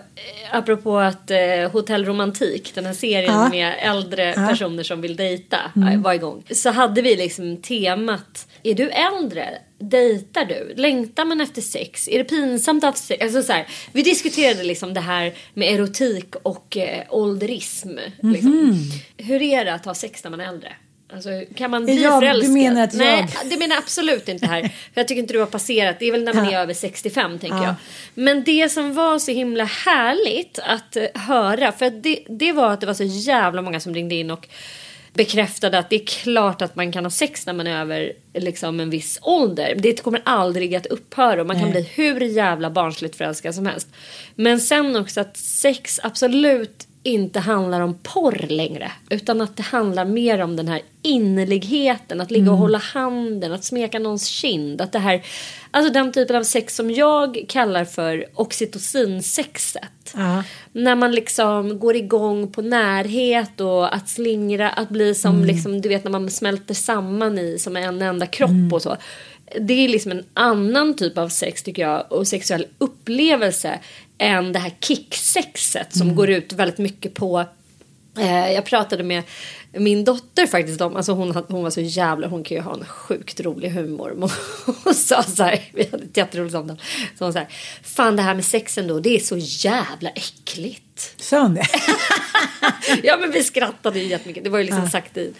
apropå 0.53 0.99
att 0.99 1.31
eh, 1.31 1.39
Hotell 1.73 2.05
Romantik, 2.05 2.75
den 2.75 2.87
här 2.87 2.93
serien 2.93 3.33
Ja. 3.35 3.49
med 3.49 3.75
äldre 3.83 4.35
Ja. 4.37 4.47
personer 4.49 4.83
som 4.83 5.01
vill 5.01 5.17
dejta, 5.17 5.59
Mm. 5.77 5.89
eh, 5.89 6.01
var 6.01 6.13
igång. 6.15 6.43
Så 6.51 6.71
hade 6.71 7.03
vi 7.03 7.17
liksom 7.17 7.57
temat, 7.63 8.49
är 8.63 8.75
du 8.75 8.91
äldre? 8.91 9.49
Dejtar 9.81 10.45
du? 10.45 10.75
Längtar 10.77 11.25
man 11.25 11.41
efter 11.41 11.63
sex? 11.63 12.09
Är 12.09 12.19
det 12.19 12.25
pinsamt 12.25 12.85
att 12.85 12.95
ha 12.95 13.03
sex? 13.03 13.23
Alltså 13.23 13.43
så 13.43 13.53
här, 13.53 13.67
vi 13.93 14.03
diskuterade 14.03 14.63
liksom 14.65 14.95
det 14.95 15.01
här 15.01 15.33
med 15.55 15.75
erotik 15.75 16.35
och 16.43 16.77
eh, 16.77 17.03
ålderism. 17.11 17.89
Liksom. 18.23 18.51
Mhm. 18.51 18.75
Hur 19.17 19.43
är 19.43 19.65
det 19.65 19.75
att 19.75 19.85
ha 19.85 19.95
sex 19.95 20.25
när 20.25 20.31
man 20.31 20.41
är 20.41 20.49
äldre? 20.49 20.73
Alltså, 21.13 21.31
kan 21.55 21.71
man 21.71 21.85
bli 21.85 22.03
Jag- 22.03 22.17
du 22.23 22.27
förälskad? 22.27 22.51
menar 22.55 22.83
att 22.85 22.93
Nej, 22.95 23.27
jag- 23.43 23.51
det 23.51 23.57
menar 23.57 23.75
jag 23.77 23.83
absolut 23.83 24.29
inte 24.29 24.47
här. 24.47 24.63
För 24.95 25.01
jag 25.01 25.09
tycker 25.09 25.23
inte 25.23 25.35
du 25.35 25.39
har 25.39 25.47
passerat. 25.47 25.97
Det 25.99 26.07
är 26.09 26.13
väl 26.13 26.25
när 26.25 26.35
man 26.35 26.47
är 26.47 26.53
Ja. 26.53 26.59
över 26.61 26.75
65 26.75 27.39
tänker 27.39 27.57
Ja. 27.57 27.65
jag. 27.65 27.75
Men 28.15 28.45
det 28.45 28.69
som 28.69 28.95
var 28.95 29.19
så 29.19 29.31
himla 29.33 29.65
härligt 29.65 30.59
att 30.59 30.97
eh, 30.97 31.05
höra. 31.15 31.73
För 31.73 31.87
att 31.87 32.03
det, 32.03 32.19
det 32.29 32.53
var 32.53 32.73
att 32.73 32.81
det 32.81 32.87
var 32.87 32.95
så 32.95 33.05
jävla 33.05 33.63
många 33.63 33.81
som 33.81 33.95
ringde 33.95 34.15
in 34.15 34.31
och 34.31 34.49
bekräftade 35.15 35.79
att 35.79 35.91
det 35.91 35.97
är 36.03 36.07
klart 36.07 36.63
att 36.63 36.77
man 36.77 36.93
kan 36.93 37.05
ha 37.05 37.11
sex 37.11 37.47
när 37.47 37.53
man 37.53 37.67
är 37.67 37.81
över 37.81 38.13
liksom, 38.35 38.81
en 38.81 38.91
viss 38.91 39.19
ålder. 39.23 39.75
Det 39.79 40.03
kommer 40.03 40.23
aldrig 40.25 40.75
att 40.75 40.87
upphöra 40.87 41.41
och 41.41 41.47
man 41.47 41.57
kan 41.57 41.71
Nej. 41.71 41.73
bli 41.73 41.91
hur 41.95 42.21
jävla 42.21 42.71
barnsligt 42.71 43.17
förälskad 43.17 43.55
som 43.55 43.67
helst. 43.67 43.89
Men 44.35 44.61
sen 44.61 44.97
också 44.97 45.21
att 45.21 45.37
sex 45.37 46.01
absolut 46.03 46.88
inte 47.09 47.41
handlar 47.41 47.81
om 47.81 47.99
porr 48.03 48.47
längre. 48.49 48.93
Utan 49.11 49.41
att 49.41 49.57
det 49.57 49.63
handlar 49.63 50.05
mer 50.05 50.41
om 50.41 50.57
den 50.57 50.69
här 50.69 50.83
innerligheten. 51.03 52.21
Att 52.21 52.31
ligga 52.31 52.53
och 52.53 52.59
hålla 52.59 52.79
handen, 52.79 53.53
att 53.53 53.65
smeka 53.65 53.99
någons 53.99 54.27
kind. 54.27 54.81
Att 54.81 54.93
det 54.93 54.99
här, 54.99 55.23
alltså 55.71 55.93
den 55.93 56.13
typen 56.13 56.37
av 56.37 56.43
sex 56.43 56.77
som 56.77 56.91
jag 56.91 57.45
kallar 57.49 57.85
för 57.85 58.27
oxytocinsexet. 58.35 59.83
Ja. 60.15 60.45
När 60.73 60.97
man 60.97 61.13
liksom 61.13 61.79
går 61.79 61.97
igång 61.97 62.53
på 62.53 62.63
närhet 62.63 63.61
och 63.61 63.95
att 63.95 64.09
slingra, 64.09 64.71
att 64.71 64.89
bli 64.89 65.15
som 65.15 65.45
liksom, 65.45 65.81
du 65.81 65.89
vet 65.89 66.05
när 66.05 66.11
man 66.11 66.31
smälter 66.31 66.75
samman 66.75 67.39
i 67.39 67.59
som 67.59 67.77
en 67.77 68.03
enda 68.03 68.27
kropp 68.27 68.73
och 68.73 68.83
så. 68.83 68.97
Det 69.61 69.73
är 69.73 69.89
liksom 69.89 70.13
en 70.13 70.25
annan 70.35 70.97
typ 70.97 71.19
av 71.19 71.29
sex 71.29 71.63
tycker 71.63 71.83
jag 71.83 72.13
och 72.13 72.29
sexuell 72.29 72.67
upplevelse 72.79 73.79
än 74.19 74.53
det 74.53 74.59
här 74.59 74.73
kicksexet 74.81 75.97
som 75.97 76.15
går 76.15 76.31
ut 76.31 76.53
väldigt 76.53 76.79
mycket 76.79 77.15
på 77.15 77.45
Eh, 78.19 78.53
jag 78.53 78.65
pratade 78.65 79.03
med 79.03 79.23
min 79.73 80.05
dotter 80.05 80.47
faktiskt 80.47 80.81
om, 80.81 80.97
alltså 80.97 81.13
hon, 81.13 81.45
hon 81.49 81.63
var 81.63 81.71
så 81.71 81.81
jävla, 81.81 82.29
hon 82.29 82.45
kan 82.45 82.57
ju 82.57 82.63
ha 82.63 82.75
en 82.75 82.85
sjukt 82.85 83.41
rolig 83.41 83.71
humor. 83.71 84.15
Men 84.17 84.29
Hon 84.85 84.95
sa 84.95 85.23
så 85.23 85.43
här, 85.43 85.61
vi 85.73 85.89
hade 85.91 86.05
ett 86.05 86.17
jätteroligt 86.17 86.53
samtal. 86.53 86.77
Så 87.19 87.25
hon 87.25 87.33
så 87.33 87.39
här, 87.39 87.49
fan 87.83 88.17
det 88.17 88.23
här 88.23 88.35
med 88.35 88.45
sex 88.45 88.79
ändå. 88.79 89.01
det 89.01 89.17
är 89.17 89.21
så 89.21 89.37
jävla 89.39 90.11
äckligt. 90.11 90.83
Sa 91.17 91.41
hon 91.43 91.55
det? 91.55 91.67
ja 93.03 93.17
men 93.17 93.31
vi 93.31 93.43
skrattade 93.45 93.99
ju 93.99 94.07
jättemycket. 94.07 94.45
Det 94.45 94.51
var 94.51 94.59
ju 94.59 94.65
liksom 94.65 94.91
sagt 94.91 95.17
i 95.17 95.33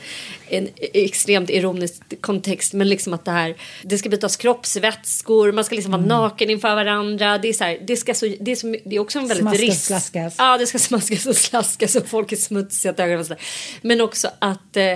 en 0.49 0.69
extremt 0.79 1.51
ironisk 1.51 2.03
kontext. 2.21 2.73
Men 2.73 2.89
liksom 2.89 3.15
att 3.15 3.25
det 3.25 3.31
här, 3.31 3.55
det 3.83 3.99
ska 3.99 4.09
bytas 4.09 4.37
kroppsvätskor, 4.37 5.53
man 5.53 5.65
ska 5.65 5.75
liksom 5.75 5.95
Mm. 5.95 6.09
vara 6.09 6.21
naken 6.21 6.51
inför 6.51 6.75
varandra. 6.75 7.39
Det 7.39 7.49
är, 7.49 7.53
så 7.53 7.65
här, 7.65 7.79
det, 7.87 7.97
ska 7.97 8.15
så, 8.15 8.27
det, 8.41 8.51
är 8.53 8.57
så, 8.57 8.77
det 8.85 8.97
är 8.97 9.01
också 9.01 9.19
en 9.19 9.29
väldigt 9.29 9.43
Smaskas, 9.45 9.61
risk. 9.61 9.85
slaskas. 9.85 10.35
Ja 10.39 10.59
det 10.59 10.67
ska 10.67 10.79
smaskas 10.89 11.27
och 11.27 11.37
slaskas 11.37 11.95
och 11.97 12.09
folk 12.09 12.33
är 12.33 12.37
smutsiga 12.37 12.93
till 12.93 13.05
ögonen. 13.05 13.37
Men 13.83 14.01
också 14.01 14.31
att 14.39 14.77
eh, 14.77 14.95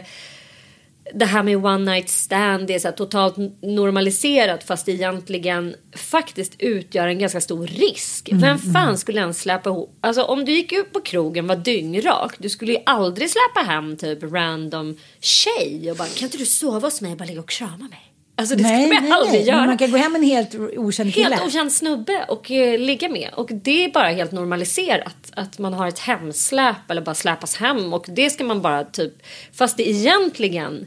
det 1.14 1.24
här 1.24 1.42
med 1.42 1.64
one 1.64 1.92
night 1.92 2.08
stand 2.08 2.66
det 2.66 2.74
är 2.74 2.78
så 2.78 2.88
här 2.88 2.94
totalt 2.94 3.36
normaliserat 3.62 4.64
fast 4.64 4.88
egentligen 4.88 5.74
faktiskt 5.96 6.54
utgör 6.58 7.06
en 7.06 7.18
ganska 7.18 7.40
stor 7.40 7.66
risk. 7.66 8.28
Mm, 8.28 8.40
Vem 8.40 8.58
fan 8.58 8.98
skulle 8.98 9.20
ens 9.20 9.40
släppa 9.40 9.70
ihop? 9.70 9.98
Alltså 10.00 10.22
om 10.22 10.44
du 10.44 10.52
gick 10.52 10.72
ut 10.72 10.92
på 10.92 11.00
krogen 11.00 11.46
var 11.46 11.56
dyngrak. 11.56 12.34
Du 12.38 12.48
skulle 12.48 12.72
ju 12.72 12.78
aldrig 12.86 13.30
släppa 13.30 13.70
hem 13.70 13.96
typ 13.96 14.22
random 14.22 14.96
tjej 15.20 15.90
och 15.90 15.96
bara 15.96 16.08
kan 16.08 16.24
inte 16.26 16.38
du 16.38 16.46
sova 16.46 16.86
hos 16.86 17.00
mig 17.00 17.12
och 17.12 17.18
bara 17.18 17.24
ligga 17.24 17.40
och 17.40 17.48
krama 17.48 17.88
mig? 17.88 18.11
Alltså 18.42 18.56
det 18.56 18.62
nej, 18.62 18.86
skulle 18.86 19.00
man 19.00 19.08
nej, 19.08 19.18
aldrig 19.18 19.40
nej. 19.40 19.48
göra. 19.48 19.56
Men 19.56 19.66
man 19.66 19.78
kan 19.78 19.90
gå 19.90 19.96
hem 19.96 20.12
med 20.12 20.18
en 20.18 20.26
helt 20.26 20.54
okänd 20.76 21.14
kille. 21.14 21.34
Helt 21.34 21.46
okänd 21.46 21.72
snubbe 21.72 22.24
och 22.28 22.50
eh, 22.50 22.78
ligga 22.78 23.08
med. 23.08 23.30
Och 23.34 23.48
det 23.52 23.84
är 23.84 23.92
bara 23.92 24.08
helt 24.08 24.32
normaliserat. 24.32 25.16
Att 25.34 25.58
man 25.58 25.74
har 25.74 25.88
ett 25.88 25.98
hemsläp 25.98 26.90
eller 26.90 27.00
bara 27.02 27.14
släpas 27.14 27.56
hem. 27.56 27.92
Och 27.92 28.06
det 28.08 28.30
ska 28.30 28.44
man 28.44 28.62
bara 28.62 28.84
typ. 28.84 29.12
Fast 29.52 29.76
det 29.76 29.88
egentligen 29.88 30.86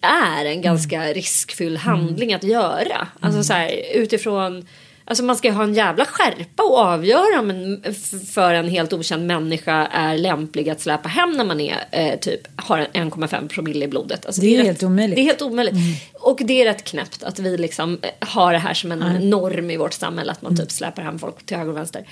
är 0.00 0.44
en 0.44 0.62
ganska 0.62 1.02
riskfylld 1.12 1.78
handling 1.78 2.34
att 2.34 2.44
göra. 2.44 3.08
Alltså 3.20 3.44
så 3.44 3.52
här 3.52 3.72
utifrån. 3.94 4.66
Alltså 5.10 5.24
man 5.24 5.36
ska 5.36 5.50
ha 5.52 5.62
en 5.62 5.74
jävla 5.74 6.04
skärpa 6.04 6.62
och 6.62 6.78
avgöra 6.78 7.40
om 7.40 7.50
en, 7.50 7.94
för 8.34 8.54
en 8.54 8.68
helt 8.68 8.92
okänd 8.92 9.26
människa 9.26 9.86
är 9.86 10.18
lämplig 10.18 10.70
att 10.70 10.80
släpa 10.80 11.08
hem 11.08 11.32
när 11.32 11.44
man 11.44 11.60
är 11.60 11.76
eh, 11.90 12.18
typ 12.18 12.40
har 12.56 12.86
en 12.92 13.10
1,5 13.10 13.48
promille 13.48 13.84
i 13.84 13.88
blodet. 13.88 14.26
Alltså 14.26 14.40
Det 14.40 14.54
är 14.54 14.56
rätt- 14.58 14.66
helt 14.66 14.82
omöjligt. 14.82 15.16
Det 15.16 15.22
är 15.22 15.24
helt 15.24 15.42
omöjligt. 15.42 15.74
Och 16.14 16.38
det 16.44 16.60
är 16.62 16.64
rätt 16.64 16.84
knäppt 16.84 17.22
att 17.22 17.38
vi 17.38 17.56
liksom 17.56 17.98
eh, 18.02 18.28
har 18.28 18.52
det 18.52 18.58
här 18.58 18.74
som 18.74 18.92
en 18.92 19.30
norm 19.30 19.70
i 19.70 19.76
vårt 19.76 19.92
samhälle 19.92 20.32
att 20.32 20.42
man 20.42 20.56
typ 20.56 20.70
släpar 20.70 21.02
hem 21.02 21.18
folk 21.18 21.46
till 21.46 21.56
höger 21.56 21.70
och 21.70 21.76
vänster. 21.76 22.04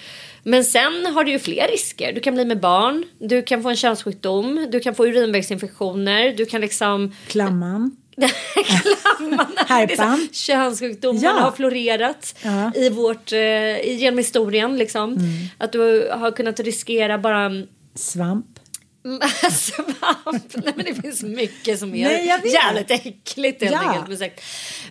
Men 0.42 0.64
sen 0.64 1.06
har 1.14 1.24
du 1.24 1.30
ju 1.30 1.38
fler 1.38 1.68
risker. 1.72 2.12
Du 2.12 2.20
kan 2.20 2.34
bli 2.34 2.44
med 2.44 2.60
barn, 2.60 3.04
du 3.18 3.42
kan 3.42 3.62
få 3.62 3.68
en 3.68 3.76
könssjukdom, 3.76 4.68
du 4.72 4.80
kan 4.80 4.94
få 4.94 5.06
urinvägsinfektioner, 5.06 6.34
du 6.36 6.46
kan 6.46 6.60
liksom 6.60 7.14
Klamman. 7.26 7.96
Härpan. 9.66 10.28
Könssjukdomarna 10.32 11.24
Ja. 11.26 11.32
har 11.32 11.52
florerat 11.52 12.34
Ja. 12.44 12.72
i 12.74 12.88
vårt, 12.88 13.32
eh, 13.32 13.96
genom 13.98 14.18
historien 14.18 14.76
liksom. 14.78 15.18
Att 15.58 15.72
du 15.72 16.08
har 16.12 16.30
kunnat 16.30 16.60
riskera 16.60 17.18
bara 17.18 17.50
Svamp. 17.94 18.46
svamp. 19.50 20.54
Nej 20.54 20.72
men 20.76 20.84
det 20.84 20.94
finns 21.02 21.22
mycket 21.22 21.78
som 21.78 21.94
är 21.94 22.04
Nej, 22.08 22.26
jävligt 22.52 22.90
äckligt 22.90 23.62
helt 23.62 23.76
Ja. 23.82 23.90
enkelt. 24.08 24.40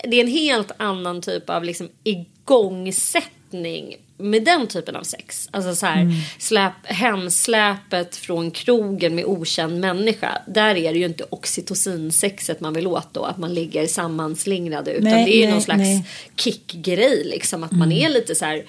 Det 0.04 0.18
är 0.18 0.22
en 0.22 0.28
helt 0.32 0.72
annan 0.78 1.22
typ 1.22 1.50
av 1.50 1.64
liksom 1.64 1.90
igångsättning 2.04 3.96
med 4.18 4.44
den 4.44 4.68
typen 4.68 4.96
av 4.96 5.04
sex. 5.04 5.50
Alltså 5.52 5.76
så 5.76 5.86
här, 5.86 6.02
Mm. 6.02 6.14
släp, 6.40 6.74
hemsläpet 6.84 8.16
från 8.16 8.52
krogen 8.52 9.16
med 9.16 9.26
okänd 9.26 9.80
människa. 9.80 10.42
Där 10.48 10.76
är 10.76 10.94
det 10.94 11.00
ju 11.00 11.06
inte 11.06 11.24
oxytocinsexet 11.30 12.60
man 12.60 12.74
vill 12.74 12.88
åt 12.88 13.14
då. 13.14 13.24
Att 13.24 13.38
man 13.38 13.54
ligger 13.54 13.88
sammanslingrade. 13.88 14.92
Utan 14.92 15.04
Nej, 15.12 15.26
det 15.26 15.36
är 15.36 15.40
ju 15.40 15.44
nej, 15.46 15.52
någon 15.52 15.62
slags 15.62 15.80
nej. 15.80 15.94
Mm. 15.94 16.06
kickgrej 16.36 17.24
liksom. 17.26 17.64
Att 17.64 17.72
man 17.72 17.92
är 17.92 18.10
lite 18.10 18.36
så 18.36 18.46
här 18.46 18.64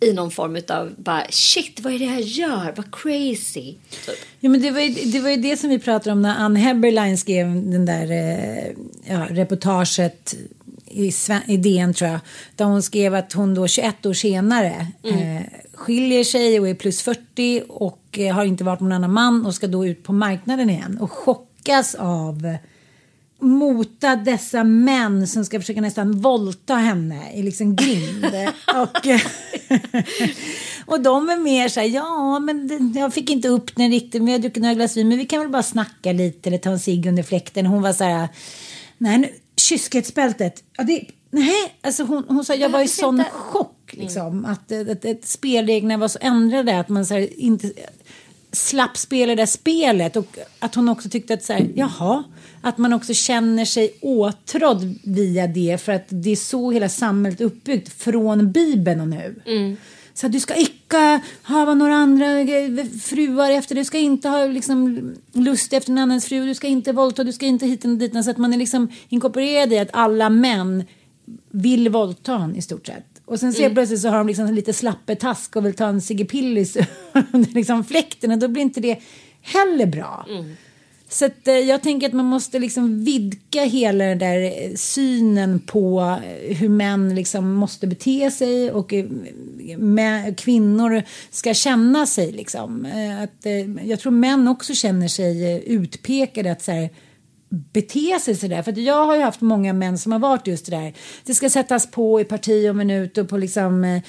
i 0.00 0.12
någon 0.12 0.30
form 0.30 0.60
av 0.68 0.94
bara 0.96 1.26
shit 1.30 1.80
vad 1.80 1.94
är 1.94 1.98
det 1.98 2.04
jag 2.04 2.20
gör? 2.20 2.72
Vad 2.76 2.94
crazy. 2.94 3.74
Typ. 4.06 4.18
Ja, 4.40 4.50
men 4.50 4.62
det, 4.62 4.70
var 4.70 4.80
ju, 4.80 4.88
det 5.10 5.20
var 5.20 5.30
ju 5.30 5.36
det 5.36 5.56
som 5.56 5.70
vi 5.70 5.78
pratade 5.78 6.12
om 6.12 6.22
när 6.22 6.36
Ann 6.36 6.56
Heberlein 6.56 7.18
skrev 7.18 7.46
den 7.46 7.86
där 7.86 8.10
eh, 8.10 8.72
ja, 9.08 9.26
reportaget 9.30 10.34
i, 11.46 11.56
DN 11.56 11.94
tror 11.94 12.10
jag. 12.10 12.20
Där 12.56 12.64
hon 12.64 12.82
skrev 12.82 13.14
att 13.14 13.32
hon 13.32 13.54
då 13.54 13.68
21 13.68 14.06
år 14.06 14.12
senare 14.12 14.86
eh, 15.02 15.42
skiljer 15.74 16.24
sig 16.24 16.60
och 16.60 16.68
är 16.68 16.74
plus 16.74 17.02
40 17.02 17.62
och 17.68 18.18
eh, 18.18 18.34
har 18.34 18.44
inte 18.44 18.64
varit 18.64 18.80
med 18.80 18.88
någon 18.88 18.96
annan 18.96 19.12
man 19.12 19.46
och 19.46 19.54
ska 19.54 19.66
då 19.66 19.86
ut 19.86 20.02
på 20.02 20.12
marknaden 20.12 20.70
igen 20.70 20.98
och 21.00 21.12
chockas 21.12 21.94
av 21.94 22.56
mota 23.38 24.16
dessa 24.16 24.64
män 24.64 25.26
som 25.26 25.44
ska 25.44 25.60
försöka 25.60 25.80
nästan 25.80 26.20
våldta 26.20 26.74
henne 26.74 27.32
i 27.34 27.42
liksom 27.42 27.76
grind. 27.76 28.24
och, 28.74 29.06
och 30.94 31.00
de 31.00 31.30
är 31.30 31.36
mer 31.36 31.68
så 31.68 31.80
här, 31.80 31.86
ja 31.86 32.38
men 32.38 32.68
det, 32.68 33.00
jag 33.00 33.14
fick 33.14 33.30
inte 33.30 33.48
upp 33.48 33.76
den 33.76 33.90
riktigt, 33.90 34.22
men 34.22 34.32
jag 34.32 34.38
har 34.38 34.42
druckit 34.42 34.62
några 34.62 34.74
glas 34.74 34.96
vin, 34.96 35.08
men 35.08 35.18
vi 35.18 35.24
kan 35.24 35.40
väl 35.40 35.48
bara 35.48 35.62
snacka 35.62 36.12
lite 36.12 36.48
eller 36.48 36.58
ta 36.58 36.70
en 36.70 36.80
cigg 36.80 37.06
under 37.06 37.22
fläkten. 37.22 37.66
Hon 37.66 37.82
var 37.82 37.92
så 37.92 38.04
här, 38.04 38.28
nej 38.98 39.18
nu, 39.18 39.28
kyskhetsbältet, 39.56 40.64
ja 40.76 40.84
det, 40.84 41.04
nej, 41.30 41.74
alltså 41.80 42.04
hon, 42.04 42.24
hon 42.28 42.44
sa, 42.44 42.54
jag 42.54 42.68
var 42.68 42.80
i 42.80 42.88
sån 42.88 43.24
chock 43.32 43.90
liksom, 43.90 44.44
att, 44.44 44.72
att, 44.72 45.04
att 45.04 45.24
spelreglerna 45.24 45.96
var 45.96 46.08
så 46.08 46.18
ändrade 46.22 46.80
att 46.80 46.88
man 46.88 47.06
så 47.06 47.14
här, 47.14 47.40
inte 47.40 47.72
slapp 48.52 48.96
spela 48.96 49.34
det 49.34 49.42
där 49.42 49.46
spelet. 49.46 50.16
Och 50.16 50.38
att 50.58 50.74
hon 50.74 50.88
också 50.88 51.08
tyckte 51.08 51.34
att 51.34 51.42
så 51.42 51.52
här, 51.52 51.68
jaha, 51.74 52.24
att 52.62 52.78
man 52.78 52.92
också 52.92 53.14
känner 53.14 53.64
sig 53.64 53.98
åtrådd 54.00 54.98
via 55.04 55.46
det 55.46 55.80
för 55.82 55.92
att 55.92 56.06
det 56.08 56.30
är 56.30 56.36
så 56.36 56.70
hela 56.70 56.88
samhället 56.88 57.40
uppbyggt 57.40 58.02
från 58.02 58.52
Bibeln 58.52 59.00
och 59.00 59.08
nu. 59.08 59.42
Så 60.16 60.26
att 60.26 60.32
du 60.32 60.40
ska 60.40 60.56
icke 60.56 61.20
ha 61.42 61.74
några 61.74 61.94
andra 61.94 62.26
fruar 63.02 63.50
efter 63.50 63.74
du 63.74 63.84
ska 63.84 63.98
inte 63.98 64.28
ha 64.28 64.46
liksom, 64.46 65.14
lust 65.32 65.72
efter 65.72 65.90
en 65.92 65.98
annans 65.98 66.26
fru, 66.26 66.46
du 66.46 66.54
ska 66.54 66.66
inte 66.66 66.92
våldta, 66.92 67.24
du 67.24 67.32
ska 67.32 67.46
inte 67.46 67.66
hit 67.66 67.84
och 67.84 67.90
dit. 67.90 68.24
Så 68.24 68.30
att 68.30 68.38
man 68.38 68.52
är 68.52 68.56
liksom 68.56 68.88
inkorporerad 69.08 69.72
i 69.72 69.78
att 69.78 69.88
alla 69.92 70.28
män 70.28 70.84
vill 71.50 71.88
våldta 71.88 72.32
honom 72.32 72.56
i 72.56 72.62
stort 72.62 72.86
sett. 72.86 73.22
Och 73.24 73.40
sen 73.40 73.52
ser 73.52 73.70
plötsligt 73.70 74.00
så 74.00 74.08
har 74.08 74.18
de 74.18 74.26
liksom 74.26 74.54
lite 74.54 74.72
slappetask 74.72 75.56
och 75.56 75.66
vill 75.66 75.74
ta 75.74 75.86
en 75.86 76.00
Sigge 76.00 76.24
Pillis 76.24 76.76
under 77.32 77.50
liksom 77.50 77.84
fläkten 77.84 78.30
och 78.30 78.38
då 78.38 78.48
blir 78.48 78.62
inte 78.62 78.80
det 78.80 78.98
heller 79.40 79.86
bra. 79.86 80.26
Så 81.08 81.24
att, 81.26 81.48
eh, 81.48 81.54
jag 81.54 81.82
tänker 81.82 82.06
att 82.06 82.12
man 82.12 82.26
måste 82.26 82.58
liksom 82.58 83.04
vidga 83.04 83.64
hela 83.64 84.04
den 84.04 84.18
där 84.18 84.40
eh, 84.40 84.74
synen 84.74 85.60
på 85.60 86.00
eh, 86.24 86.56
hur 86.56 86.68
män 86.68 87.14
liksom 87.14 87.52
måste 87.52 87.86
bete 87.86 88.30
sig 88.30 88.70
och 88.72 88.92
mä- 89.78 90.34
kvinnor 90.34 91.02
ska 91.30 91.54
känna 91.54 92.06
sig. 92.06 92.32
Liksom. 92.32 92.86
Att, 93.22 93.46
jag 93.84 94.00
tror 94.00 94.12
män 94.12 94.48
också 94.48 94.74
känner 94.74 95.08
sig 95.08 95.62
utpekade 95.66 96.52
att 96.52 96.62
så 96.62 96.72
här, 96.72 96.90
bete 97.48 98.18
sig 98.20 98.36
sådär. 98.36 98.62
För 98.62 98.78
jag 98.78 99.06
har 99.06 99.16
ju 99.16 99.22
haft 99.22 99.40
många 99.40 99.72
män 99.72 99.98
som 99.98 100.12
har 100.12 100.18
varit 100.18 100.46
just 100.46 100.66
det 100.66 100.76
där. 100.76 100.94
Det 101.24 101.34
ska 101.34 101.50
sättas 101.50 101.90
på 101.90 102.20
i 102.20 102.24
parti 102.24 102.70
och 102.70 102.76
minut 102.76 103.18
och 103.18 103.28
på 103.28 103.36
liksom 103.36 103.84
eh, 103.84 104.02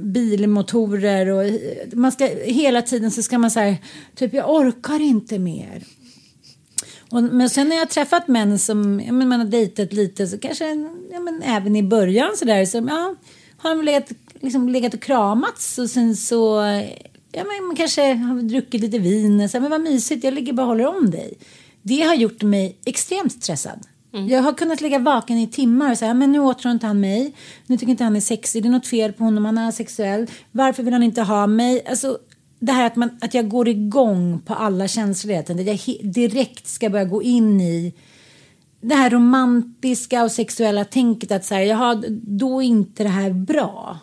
bilmotorer 0.00 1.28
och 1.28 1.44
man 1.92 2.12
ska 2.12 2.28
hela 2.44 2.82
tiden 2.82 3.10
så 3.10 3.22
ska 3.22 3.38
man 3.38 3.50
säga 3.50 3.76
typ 4.14 4.34
jag 4.34 4.50
orkar 4.54 5.00
inte 5.00 5.38
mer. 5.38 5.82
Och, 7.10 7.22
men 7.22 7.50
sen 7.50 7.68
när 7.68 7.76
jag 7.76 7.90
träffat 7.90 8.28
män 8.28 8.58
som 8.58 9.00
ja, 9.06 9.12
men 9.12 9.28
man 9.28 9.40
har 9.40 9.46
dejtat 9.46 9.92
lite 9.92 10.26
så 10.26 10.38
kanske 10.38 10.64
ja, 11.12 11.20
men 11.20 11.42
även 11.42 11.76
i 11.76 11.82
början 11.82 12.36
så 12.36 12.44
där 12.44 12.66
så 12.66 12.78
ja, 12.78 13.14
har 13.56 13.70
de 13.70 13.84
legat, 13.84 14.12
liksom, 14.40 14.68
legat 14.68 14.94
och 14.94 15.02
kramats 15.02 15.78
och 15.78 15.90
sen 15.90 16.16
så 16.16 16.60
ja, 17.32 17.44
men 17.44 17.66
man 17.66 17.76
kanske 17.76 18.14
har 18.14 18.42
druckit 18.42 18.80
lite 18.80 18.98
vin 18.98 19.48
så 19.48 19.56
här, 19.56 19.60
men 19.60 19.70
vad 19.70 19.80
mysigt 19.80 20.24
jag 20.24 20.34
ligger 20.34 20.52
bara 20.52 20.62
och 20.62 20.68
håller 20.68 20.86
om 20.86 21.10
dig. 21.10 21.38
Det 21.82 22.02
har 22.02 22.14
gjort 22.14 22.42
mig 22.42 22.78
extremt 22.84 23.32
stressad. 23.32 23.86
Jag 24.28 24.42
har 24.42 24.52
kunnat 24.52 24.80
ligga 24.80 24.98
vaken 24.98 25.38
i 25.38 25.46
timmar 25.46 25.90
och 25.90 25.98
säga 25.98 26.14
men 26.14 26.32
nu 26.32 26.40
åtrår 26.40 26.72
inte 26.72 26.86
han 26.86 27.00
mig. 27.00 27.34
Nu 27.66 27.76
tycker 27.76 27.90
inte 27.90 28.04
han 28.04 28.16
är 28.16 28.20
sexig. 28.20 28.62
Det 28.62 28.68
är 28.68 28.70
något 28.70 28.86
fel 28.86 29.12
på 29.12 29.24
honom. 29.24 29.44
Han 29.44 29.58
är 29.58 29.70
sexuell. 29.70 30.26
Varför 30.52 30.82
vill 30.82 30.92
han 30.92 31.02
inte 31.02 31.22
ha 31.22 31.46
mig? 31.46 31.86
Alltså 31.86 32.18
det 32.60 32.72
här 32.72 32.86
att, 32.86 32.96
man, 32.96 33.10
att 33.20 33.34
jag 33.34 33.48
går 33.48 33.68
igång 33.68 34.40
på 34.44 34.54
alla 34.54 34.88
känslor. 34.88 35.36
Att 35.36 35.48
jag 35.48 35.78
direkt 36.02 36.66
ska 36.68 36.90
börja 36.90 37.04
gå 37.04 37.22
in 37.22 37.60
i 37.60 37.94
det 38.80 38.94
här 38.94 39.10
romantiska 39.10 40.24
och 40.24 40.32
sexuella 40.32 40.84
tänket 40.84 41.32
att 41.32 41.44
så 41.44 41.54
här, 41.54 41.62
jaha, 41.62 42.02
då 42.10 42.62
är 42.62 42.66
inte 42.66 43.02
det 43.02 43.08
här 43.08 43.30
bra. 43.30 43.98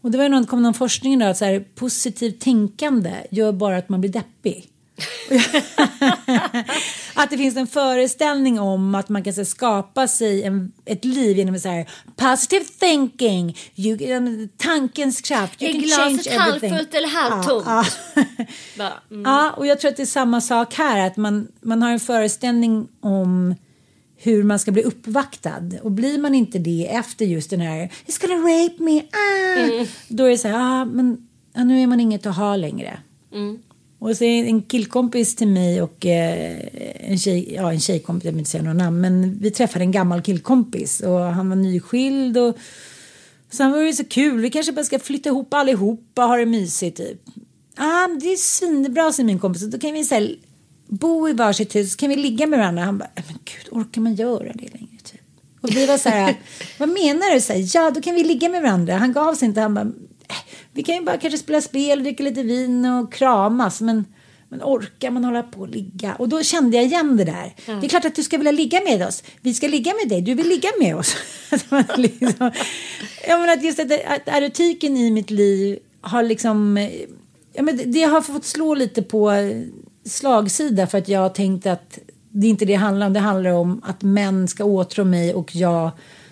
Och 0.00 0.10
det 0.10 0.18
var 0.18 0.24
ju 0.24 0.30
någon, 0.30 0.46
kom 0.46 0.62
någon 0.62 0.74
forskning 0.74 1.18
då 1.18 1.26
att 1.26 1.36
så 1.36 1.44
här, 1.44 1.64
positivt 1.74 2.40
tänkande 2.40 3.12
gör 3.30 3.52
bara 3.52 3.76
att 3.76 3.88
man 3.88 4.00
blir 4.00 4.12
deppig. 4.12 4.66
att 7.14 7.30
det 7.30 7.36
finns 7.36 7.56
en 7.56 7.66
föreställning 7.66 8.60
om 8.60 8.94
att 8.94 9.08
man 9.08 9.22
kan 9.22 9.32
så, 9.32 9.44
skapa 9.44 10.08
sig 10.08 10.42
en, 10.42 10.72
ett 10.84 11.04
liv 11.04 11.38
genom 11.38 11.58
så 11.58 11.68
här, 11.68 11.88
positive 12.16 12.64
thinking, 12.64 13.56
you, 13.76 14.16
um, 14.16 14.48
tankens 14.56 15.20
kraft. 15.20 15.62
You 15.62 15.70
Är 15.70 15.78
glaset 15.78 16.36
halvfullt 16.36 16.94
eller 16.94 17.08
halvtomt? 17.08 17.64
Ja, 17.66 17.84
ja. 18.76 18.92
Mm. 19.10 19.22
ja, 19.22 19.52
och 19.56 19.66
jag 19.66 19.80
tror 19.80 19.90
att 19.90 19.96
det 19.96 20.02
är 20.02 20.06
samma 20.06 20.40
sak 20.40 20.74
här, 20.74 21.06
att 21.06 21.16
man, 21.16 21.48
man 21.60 21.82
har 21.82 21.90
en 21.90 22.00
föreställning 22.00 22.88
om 23.00 23.54
hur 24.16 24.42
man 24.42 24.58
ska 24.58 24.70
bli 24.70 24.82
uppvaktad. 24.82 25.62
Och 25.82 25.90
blir 25.90 26.18
man 26.18 26.34
inte 26.34 26.58
det 26.58 26.88
efter 26.90 27.24
just 27.24 27.50
den 27.50 27.60
här 27.60 27.92
He's 28.06 28.26
gonna 28.26 28.40
rape 28.40 28.82
me, 28.82 29.00
ah! 29.00 29.86
Då 30.08 30.24
är 30.24 30.30
det 30.30 30.38
så 30.38 30.48
här, 30.48 30.80
ah, 30.80 30.84
men 30.84 31.28
ja, 31.54 31.64
nu 31.64 31.82
är 31.82 31.86
man 31.86 32.00
inget 32.00 32.26
att 32.26 32.36
ha 32.36 32.56
längre. 32.56 32.98
Och 33.98 34.16
så 34.16 34.24
är 34.24 34.44
en 34.44 34.62
killkompis 34.62 35.36
till 35.36 35.48
mig 35.48 35.82
och 35.82 36.06
eh, 36.06 36.58
en, 37.00 37.18
tjej, 37.18 37.54
ja, 37.54 37.72
en 37.72 37.80
tjejkompis, 37.80 38.24
jag 38.24 38.32
vill 38.32 38.38
inte 38.38 38.50
säga 38.50 38.62
några 38.62 38.84
namn, 38.84 39.00
men 39.00 39.38
vi 39.40 39.50
träffade 39.50 39.84
en 39.84 39.92
gammal 39.92 40.22
killkompis 40.22 41.00
och 41.00 41.20
han 41.20 41.48
var 41.48 41.56
nyskild 41.56 42.38
och 42.38 42.56
sen 43.50 43.72
var 43.72 43.82
det 43.82 43.92
så 43.92 44.04
kul, 44.04 44.40
vi 44.40 44.50
kanske 44.50 44.72
bara 44.72 44.84
ska 44.84 44.98
flytta 44.98 45.28
ihop 45.28 45.54
allihopa 45.54 46.24
och 46.24 46.28
ha 46.28 46.36
det 46.36 46.46
mysigt 46.46 46.96
typ. 46.96 47.20
Ja, 47.76 48.04
ah, 48.04 48.08
det 48.20 48.32
är 48.32 48.36
svinbra, 48.36 49.12
säger 49.12 49.26
min 49.26 49.38
kompis, 49.38 49.62
då 49.62 49.78
kan 49.78 49.92
vi 49.92 50.04
så 50.04 50.14
här, 50.14 50.36
bo 50.88 51.28
i 51.28 51.32
varsitt 51.32 51.76
hus, 51.76 51.96
kan 51.96 52.08
vi 52.08 52.16
ligga 52.16 52.46
med 52.46 52.58
varandra. 52.58 52.84
Han 52.84 52.98
bara, 52.98 53.10
men 53.14 53.38
gud, 53.44 53.68
orkar 53.70 54.00
man 54.00 54.14
göra 54.14 54.52
det 54.52 54.74
längre? 54.74 54.98
Typ. 55.04 55.20
Och 55.60 55.76
vi 55.76 55.86
var 55.86 55.98
så 55.98 56.08
här, 56.08 56.34
vad 56.78 56.88
menar 56.88 57.34
du? 57.34 57.40
Så 57.40 57.52
här, 57.52 57.64
ja, 57.74 57.90
då 57.90 58.00
kan 58.00 58.14
vi 58.14 58.24
ligga 58.24 58.48
med 58.48 58.62
varandra. 58.62 58.96
Han 58.96 59.12
gav 59.12 59.34
sig 59.34 59.48
inte, 59.48 59.60
han 59.60 59.74
bara, 59.74 59.92
vi 60.72 60.82
kan 60.82 60.94
ju 60.94 61.00
bara 61.04 61.16
kanske 61.18 61.38
spela 61.38 61.60
spel, 61.60 62.02
dricka 62.02 62.22
lite 62.22 62.42
vin 62.42 62.84
och 62.84 63.12
kramas, 63.12 63.80
men 63.80 64.04
men 64.50 64.62
orkar 64.62 65.10
man 65.10 65.24
hålla 65.24 65.42
på 65.42 65.60
och 65.60 65.68
ligga? 65.68 66.14
Och 66.14 66.28
då 66.28 66.42
kände 66.42 66.76
jag 66.76 66.86
igen 66.86 67.16
det 67.16 67.24
där. 67.24 67.54
Det 67.66 67.86
är 67.86 67.88
klart 67.88 68.04
att 68.04 68.14
du 68.14 68.22
ska 68.22 68.36
vilja 68.36 68.52
ligga 68.52 68.80
med 68.84 69.06
oss. 69.06 69.22
Vi 69.40 69.54
ska 69.54 69.68
ligga 69.68 69.92
med 70.02 70.08
dig. 70.08 70.20
Du 70.22 70.34
vill 70.34 70.48
ligga 70.48 70.68
med 70.80 70.96
oss. 70.96 71.16
Liksom, 71.96 72.50
jag 73.28 73.40
menar 73.40 73.52
att 73.52 73.64
just 73.64 73.78
att, 73.80 73.92
att 73.92 74.22
erotiken 74.28 74.96
i 74.96 75.10
mitt 75.10 75.30
liv 75.30 75.78
har 76.00 76.22
liksom... 76.22 76.88
Ja, 77.52 77.62
men 77.62 77.76
det- 77.76 77.84
det 77.84 78.02
har 78.02 78.20
fått 78.20 78.44
slå 78.44 78.74
lite 78.74 79.02
på 79.02 79.32
slagsida 80.04 80.86
för 80.86 80.98
att 80.98 81.08
jag 81.08 81.20
har 81.20 81.28
tänkt 81.28 81.66
att 81.66 81.98
det 82.30 82.46
är 82.46 82.50
inte 82.50 82.64
det 82.64 82.72
det 82.72 82.76
handlar 82.76 83.06
om. 83.06 83.12
Det 83.12 83.20
handlar 83.20 83.50
om 83.50 83.80
att 83.84 84.02
män 84.02 84.48
ska 84.48 84.64
åtrå 84.64 85.04
mig 85.04 85.34
och 85.34 85.56
jag 85.56 85.90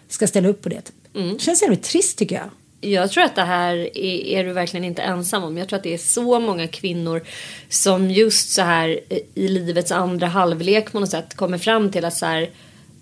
ska 0.08 0.26
ställa 0.26 0.48
upp 0.48 0.62
på 0.62 0.68
det. 0.68 0.92
Det 1.12 1.40
känns 1.40 1.62
jävligt 1.62 1.82
trist 1.82 2.18
tycker 2.18 2.34
jag. 2.36 2.50
Jag 2.92 3.10
tror 3.10 3.24
att 3.24 3.34
det 3.34 3.42
här 3.42 3.76
är, 3.98 4.24
är 4.24 4.44
du 4.44 4.52
verkligen 4.52 4.84
inte 4.84 5.02
ensam 5.02 5.44
om. 5.44 5.58
Jag 5.58 5.68
tror 5.68 5.76
att 5.76 5.82
det 5.82 5.94
är 5.94 5.98
så 5.98 6.40
många 6.40 6.68
kvinnor 6.68 7.22
som 7.68 8.10
just 8.10 8.50
så 8.50 8.62
här 8.62 9.00
i 9.34 9.48
livets 9.48 9.92
andra 9.92 10.26
halvlek 10.26 10.92
på 10.92 11.00
något 11.00 11.10
sätt 11.10 11.34
kommer 11.36 11.58
fram 11.58 11.90
till 11.92 12.04
att 12.04 12.14
så 12.16 12.26
här 12.26 12.50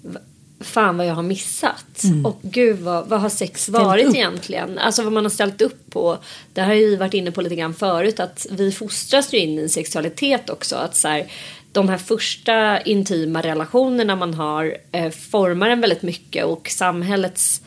"V- 0.03 0.19
Fan 0.61 0.97
vad 0.97 1.07
jag 1.07 1.15
har 1.15 1.23
missat. 1.23 2.03
Och 2.25 2.39
gud 2.43 2.79
vad, 2.79 3.09
vad 3.09 3.21
har 3.21 3.29
sex 3.29 3.69
varit 3.69 4.07
upp. 4.07 4.15
egentligen? 4.15 4.79
Alltså 4.79 5.03
vad 5.03 5.13
man 5.13 5.25
har 5.25 5.31
ställt 5.31 5.63
upp 5.63 5.91
på. 5.91 6.19
Det 6.53 6.61
har 6.63 6.75
ju 6.75 6.97
varit 6.97 7.15
inne 7.15 7.31
på 7.31 7.41
lite 7.43 7.57
grann 7.57 7.75
förut. 7.75 8.21
Att 8.21 8.47
vi 8.51 8.73
fostras 8.73 9.35
ju 9.35 9.39
in 9.39 9.59
i 9.59 9.69
sexualitet 9.69 10.51
också. 10.51 10.77
Att 10.77 10.97
så 10.97 11.09
här, 11.09 11.27
de 11.73 11.89
här 11.89 11.99
första 11.99 12.81
intima 12.81 13.41
relationerna 13.43 14.17
man 14.17 14.35
har 14.35 14.77
eh, 14.93 15.11
formar 15.11 15.69
en 15.71 15.81
väldigt 15.81 16.03
mycket. 16.03 16.45
Och 16.45 16.69
samhällets 16.71 17.63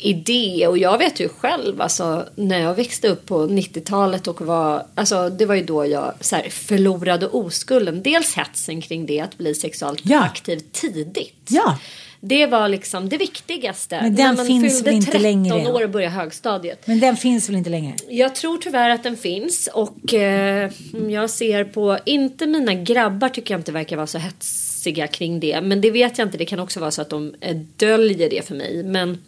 idé 0.00 0.66
och 0.66 0.78
jag 0.78 0.98
vet 0.98 1.20
ju 1.20 1.28
själv 1.28 1.80
alltså 1.80 2.26
när 2.36 2.58
jag 2.60 2.74
växte 2.74 3.08
upp 3.08 3.26
på 3.26 3.46
90-talet 3.46 4.28
och 4.28 4.40
var 4.40 4.86
alltså 4.94 5.28
det 5.28 5.46
var 5.46 5.54
ju 5.54 5.64
då 5.64 5.86
jag 5.86 6.12
så 6.20 6.36
här, 6.36 6.48
förlorade 6.50 7.26
oskulden 7.28 8.02
dels 8.02 8.34
hetsen 8.34 8.80
kring 8.80 9.06
det 9.06 9.20
att 9.20 9.38
bli 9.38 9.54
sexuellt 9.54 10.00
Ja. 10.04 10.20
aktiv 10.22 10.60
tidigt 10.72 11.34
Ja. 11.48 11.78
det 12.20 12.46
var 12.46 12.68
liksom 12.68 13.08
det 13.08 13.16
viktigaste 13.16 13.98
Men 14.02 14.14
den 14.14 14.26
när 14.28 14.36
man 14.36 14.46
finns 14.46 14.74
fyllde 14.74 14.90
väl 14.90 14.94
inte 14.94 15.06
13 15.12 15.22
längre? 15.22 15.72
år 15.72 15.84
och 15.84 15.90
började 15.90 16.14
högstadiet 16.14 16.86
Men 16.86 17.00
den 17.00 17.16
finns 17.16 17.48
väl 17.48 17.56
inte 17.56 17.70
längre? 17.70 17.94
jag 18.08 18.34
tror 18.34 18.58
tyvärr 18.58 18.90
att 18.90 19.02
den 19.02 19.16
finns 19.16 19.68
och 19.74 20.14
eh, 20.14 20.70
jag 21.08 21.30
ser 21.30 21.64
på, 21.64 21.98
inte 22.06 22.46
mina 22.46 22.74
grabbar 22.74 23.28
tycker 23.28 23.54
jag 23.54 23.60
inte 23.60 23.72
verkar 23.72 23.96
vara 23.96 24.06
så 24.06 24.18
hetsiga 24.18 25.06
kring 25.06 25.40
det. 25.40 25.60
Men 25.60 25.80
det 25.80 25.90
vet 25.90 26.18
jag 26.18 26.28
inte, 26.28 26.38
det 26.38 26.44
kan 26.44 26.58
också 26.60 26.80
vara 26.80 26.90
så 26.90 27.02
att 27.02 27.10
de 27.10 27.34
eh, 27.40 27.56
döljer 27.76 28.30
det 28.30 28.46
för 28.46 28.54
mig. 28.54 28.82
Men 28.84 29.18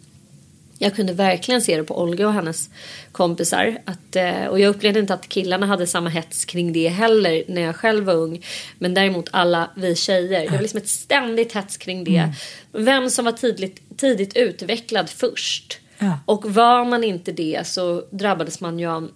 jag 0.83 0.95
kunde 0.95 1.13
verkligen 1.13 1.61
se 1.61 1.77
det 1.77 1.83
på 1.83 2.01
Olga 2.01 2.27
och 2.27 2.33
hennes 2.33 2.69
kompisar. 3.11 3.77
Att, 3.85 4.15
eh, 4.15 4.45
och 4.45 4.59
jag 4.59 4.69
upplevde 4.69 4.99
inte 4.99 5.13
att 5.13 5.29
killarna 5.29 5.65
hade 5.65 5.87
samma 5.87 6.09
hets 6.09 6.45
kring 6.45 6.73
det 6.73 6.87
heller 6.89 7.43
när 7.47 7.61
jag 7.61 7.75
själv 7.75 8.03
var 8.05 8.13
ung. 8.13 8.45
Men 8.79 8.93
däremot 8.93 9.29
alla 9.31 9.69
vi 9.75 9.95
tjejer. 9.95 10.41
Det 10.45 10.51
var 10.51 10.61
liksom 10.61 10.77
ett 10.77 10.89
ständigt 10.89 11.53
hets 11.53 11.77
kring 11.77 12.03
det. 12.03 12.33
Vem 12.71 13.09
som 13.09 13.25
var 13.25 13.31
tidigt, 13.31 13.97
tidigt 13.97 14.37
utvecklad 14.37 15.09
först. 15.09 15.79
Ja. 15.99 16.19
Och 16.25 16.53
var 16.53 16.85
man 16.85 17.03
inte 17.03 17.31
det 17.31 17.67
så 17.67 18.03
drabbades 18.11 18.59
man 18.61 18.79
ju 18.79 18.85
av 18.87 19.11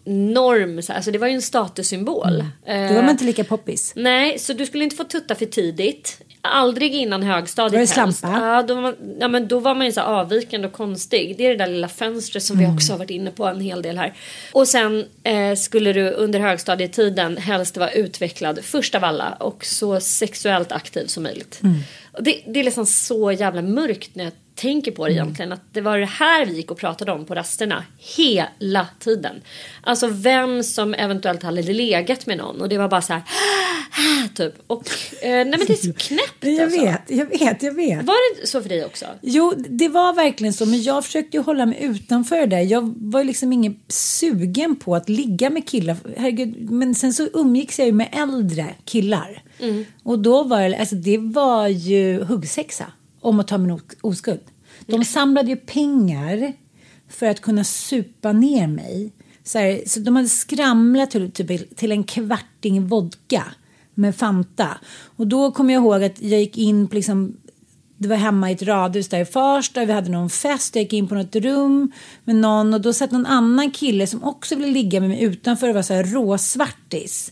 här- 0.89 0.95
alltså 0.95 1.11
det 1.11 1.17
var 1.17 1.27
ju 1.27 1.33
en 1.33 1.41
statussymbol. 1.41 2.45
Då 2.65 2.93
var 2.95 3.01
man 3.01 3.09
inte 3.09 3.23
lika 3.23 3.43
poppis. 3.43 3.93
Nej, 3.95 4.39
så 4.39 4.53
du 4.53 4.65
skulle 4.65 4.83
inte 4.83 4.95
få 4.95 5.03
tutta 5.03 5.35
för 5.35 5.45
tidigt. 5.45 6.21
Aldrig 6.47 6.95
innan 6.95 7.23
högstadiet 7.23 7.73
Var 7.89 7.95
det 7.95 8.01
helst. 8.01 8.19
slampa? 8.19 8.39
Ja, 8.47 8.63
då 8.63 8.93
ja, 9.19 9.27
men 9.27 9.47
då 9.47 9.59
var 9.59 9.75
man 9.75 9.85
ju 9.85 9.91
så 9.91 10.01
avvikande 10.01 10.67
och 10.67 10.73
konstig. 10.73 11.35
Det 11.37 11.45
är 11.45 11.49
det 11.49 11.55
där 11.55 11.67
lilla 11.67 11.87
fönstret 11.87 12.43
som 12.43 12.57
Mm. 12.59 12.69
vi 12.71 12.77
också 12.77 12.93
har 12.93 12.97
varit 12.97 13.09
inne 13.09 13.31
på 13.31 13.45
en 13.45 13.61
hel 13.61 13.81
del 13.81 13.97
här. 13.97 14.13
Och 14.51 14.67
sen 14.67 15.05
eh, 15.23 15.55
skulle 15.55 15.93
du 15.93 16.11
under 16.11 16.39
högstadietiden 16.39 17.37
helst 17.37 17.77
vara 17.77 17.91
utvecklad 17.91 18.59
först 18.63 18.95
av 18.95 19.03
alla 19.03 19.33
och 19.39 19.65
så 19.65 19.99
sexuellt 19.99 20.71
aktiv 20.71 21.05
som 21.07 21.23
möjligt. 21.23 21.59
Mm. 21.63 21.75
Det, 22.19 22.41
det 22.47 22.59
är 22.59 22.63
liksom 22.63 22.85
så 22.85 23.31
jävla 23.31 23.61
mörkt 23.61 24.15
när 24.15 24.23
jag 24.23 24.33
tänker 24.57 24.91
på 24.91 25.05
det 25.07 25.11
Mm. 25.13 25.23
egentligen. 25.23 25.51
Att 25.51 25.61
det 25.73 25.81
var 25.81 25.97
det 25.97 26.05
här 26.05 26.45
vi 26.45 26.53
gick 26.53 26.71
och 26.71 26.77
pratade 26.77 27.11
om 27.11 27.25
på 27.25 27.35
rasterna 27.35 27.83
hela 28.17 28.87
tiden. 28.99 29.35
Alltså 29.83 30.07
vem 30.07 30.63
som 30.63 30.93
eventuellt 30.93 31.43
hade 31.43 31.61
legat 31.63 32.25
med 32.25 32.37
någon 32.37 32.61
och 32.61 32.69
det 32.69 32.77
var 32.77 32.87
bara 32.87 33.01
så 33.01 33.13
här 33.13 33.21
typ. 34.35 34.53
Och 34.67 34.83
eh, 35.21 35.29
nej 35.29 35.45
men 35.45 35.59
det 35.59 35.73
är 35.73 35.87
så 35.87 35.93
knäppt 35.93 36.33
Jag 36.41 36.61
alltså. 36.61 36.81
vet, 36.81 37.01
jag 37.07 37.25
vet, 37.25 37.63
jag 37.63 37.73
vet. 37.73 38.05
Var 38.05 38.41
det 38.41 38.47
så 38.47 38.61
för 38.61 38.69
dig 38.69 38.85
också? 38.85 39.05
Jo, 39.21 39.53
det 39.69 39.89
var 39.89 40.13
verkligen 40.13 40.53
så, 40.53 40.65
men 40.65 40.81
jag 40.83 41.05
försökte 41.05 41.37
ju 41.37 41.43
hålla 41.43 41.65
mig 41.65 41.77
utanför 41.81 42.39
det 42.39 42.45
där. 42.45 42.59
Jag 42.61 42.93
var 42.97 43.23
liksom 43.23 43.53
ingen 43.53 43.79
sugen 43.87 44.75
på 44.75 44.95
att 44.95 45.09
ligga 45.09 45.49
med 45.49 45.67
killar. 45.69 45.97
Herregud, 46.17 46.69
men 46.71 46.95
sen 46.95 47.13
så 47.13 47.27
umgicks 47.33 47.79
jag 47.79 47.85
ju 47.85 47.93
med 47.93 48.09
äldre 48.11 48.65
killar. 48.85 49.43
Och 50.03 50.19
då 50.19 50.43
var 50.43 50.69
det, 50.69 50.77
alltså 50.77 50.95
det 50.95 51.17
var 51.17 51.67
ju 51.67 52.23
huggsexa 52.23 52.85
om 53.21 53.39
att 53.39 53.47
ta 53.47 53.57
min 53.57 53.79
oskuld. 54.01 54.43
De 54.85 55.05
samlade 55.05 55.49
ju 55.49 55.55
pengar 55.55 56.53
för 57.09 57.25
att 57.25 57.41
kunna 57.41 57.63
supa 57.63 58.31
ner 58.31 58.67
mig. 58.67 59.11
Så, 59.43 59.59
här, 59.59 59.81
så 59.87 59.99
de 59.99 60.15
hade 60.15 60.29
skramlat 60.29 61.11
till, 61.11 61.31
typ, 61.31 61.77
till 61.77 61.91
en 61.91 62.03
kvarting 62.03 62.87
vodka 62.87 63.43
med 63.93 64.15
Fanta. 64.15 64.77
Och 65.15 65.27
då 65.27 65.51
kommer 65.51 65.73
jag 65.73 65.83
ihåg 65.83 66.03
att 66.03 66.21
jag 66.21 66.39
gick 66.39 66.57
in 66.57 66.87
på 66.87 66.95
liksom 66.95 67.37
det 67.97 68.07
var 68.07 68.15
hemma 68.15 68.49
i 68.49 68.53
ett 68.53 68.61
radhus 68.61 69.09
där 69.09 69.19
i 69.19 69.25
Farsta. 69.25 69.85
Vi 69.85 69.93
hade 69.93 70.11
någon 70.11 70.29
fest. 70.29 70.75
Jag 70.75 70.81
gick 70.81 70.93
in 70.93 71.07
på 71.07 71.15
något 71.15 71.35
rum 71.35 71.91
med 72.23 72.35
någon 72.35 72.73
och 72.73 72.81
då 72.81 72.93
satt 72.93 73.11
någon 73.11 73.25
annan 73.25 73.71
kille 73.71 74.07
som 74.07 74.23
också 74.23 74.55
ville 74.55 74.71
ligga 74.71 74.99
med 74.99 75.09
mig 75.09 75.23
utanför 75.23 75.69
och 75.69 75.75
var 75.75 75.81
så 75.81 75.93
här 75.93 76.03
råsvartis. 76.03 77.31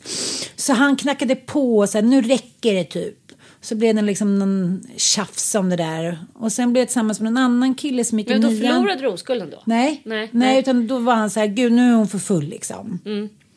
Så 0.55 0.73
han 0.73 0.95
knackade 0.95 1.35
på 1.35 1.77
och 1.77 1.89
sa 1.89 2.01
nu 2.01 2.21
räcker 2.21 2.73
det 2.73 2.83
typ. 2.83 3.24
Så 3.65 3.75
blev 3.75 3.95
det 3.95 4.01
liksom 4.01 4.39
någon 4.39 4.83
tjafs 4.97 5.55
om 5.55 5.69
det 5.69 5.75
där. 5.75 6.19
Och 6.33 6.51
sen 6.51 6.71
blev 6.73 6.81
jag 6.81 6.87
tillsammans 6.87 7.19
med 7.19 7.29
en 7.29 7.37
annan 7.37 7.75
kille 7.75 8.03
som 8.03 8.19
gick 8.19 8.29
i 8.29 8.33
Men 8.33 8.41
då 8.41 8.47
nian. 8.47 8.61
förlorade 8.61 9.01
du 9.01 9.07
oskulden 9.07 9.49
då? 9.49 9.61
Nej. 9.65 10.01
Nej, 10.05 10.29
Nej, 10.31 10.59
utan 10.59 10.87
då 10.87 10.99
var 10.99 11.15
han 11.15 11.29
så 11.29 11.39
här, 11.39 11.47
gud 11.47 11.71
nu 11.71 11.89
är 11.89 11.95
hon 11.95 12.07
för 12.07 12.19
full 12.19 12.45
liksom. 12.45 12.99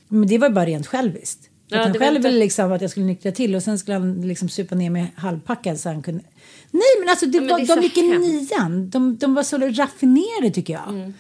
Men 0.09 0.27
det 0.27 0.39
var 0.39 0.51
bara 0.51 0.67
rent 0.67 0.87
själviskt. 0.87 1.41
Mm. 1.41 1.51
Ja, 1.69 1.83
han 1.83 1.93
det 1.93 1.99
själv 1.99 2.23
ville 2.23 2.39
liksom 2.39 2.73
att 2.73 2.81
jag 2.81 2.91
skulle 2.91 3.07
nyktra 3.07 3.33
till 3.33 3.55
och 3.55 3.63
sen 3.63 3.79
skulle 3.79 3.95
han 3.97 4.21
liksom 4.21 4.49
supa 4.49 4.75
ner 4.75 4.91
mig 4.91 5.13
halvpackad 5.17 5.81
så 5.81 5.89
han 5.89 6.03
kunde... 6.03 6.23
Nej 6.71 6.83
men 7.01 7.09
alltså 7.09 7.27
det 7.27 7.39
Ja, 7.39 7.43
men 7.43 7.51
var, 7.51 7.59
det 7.59 7.73
är 7.73 7.77
de 7.77 7.83
gick 7.83 7.99
i 7.99 8.03
nian. 8.03 8.91
De, 8.91 9.17
de 9.17 9.35
var 9.35 9.43
så 9.43 9.59
raffinerade 9.59 10.51
tycker 10.51 10.73
jag. 10.73 10.89
Mm. 10.89 11.15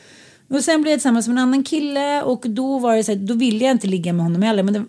Och 0.49 0.65
sen 0.65 0.83
blev 0.83 0.91
jag 0.91 0.99
tillsammans 0.99 1.29
med 1.29 1.33
en 1.35 1.39
annan 1.39 1.65
kille 1.65 2.23
och 2.23 2.45
då 2.49 2.79
var 2.79 2.97
det 2.97 3.05
så 3.05 3.13
här, 3.13 3.19
då 3.19 3.35
ville 3.35 3.65
jag 3.65 3.73
inte 3.73 3.87
ligga 3.87 4.13
med 4.13 4.23
honom 4.25 4.43
heller. 4.43 4.63
Men, 4.63 4.75
det, 4.75 4.85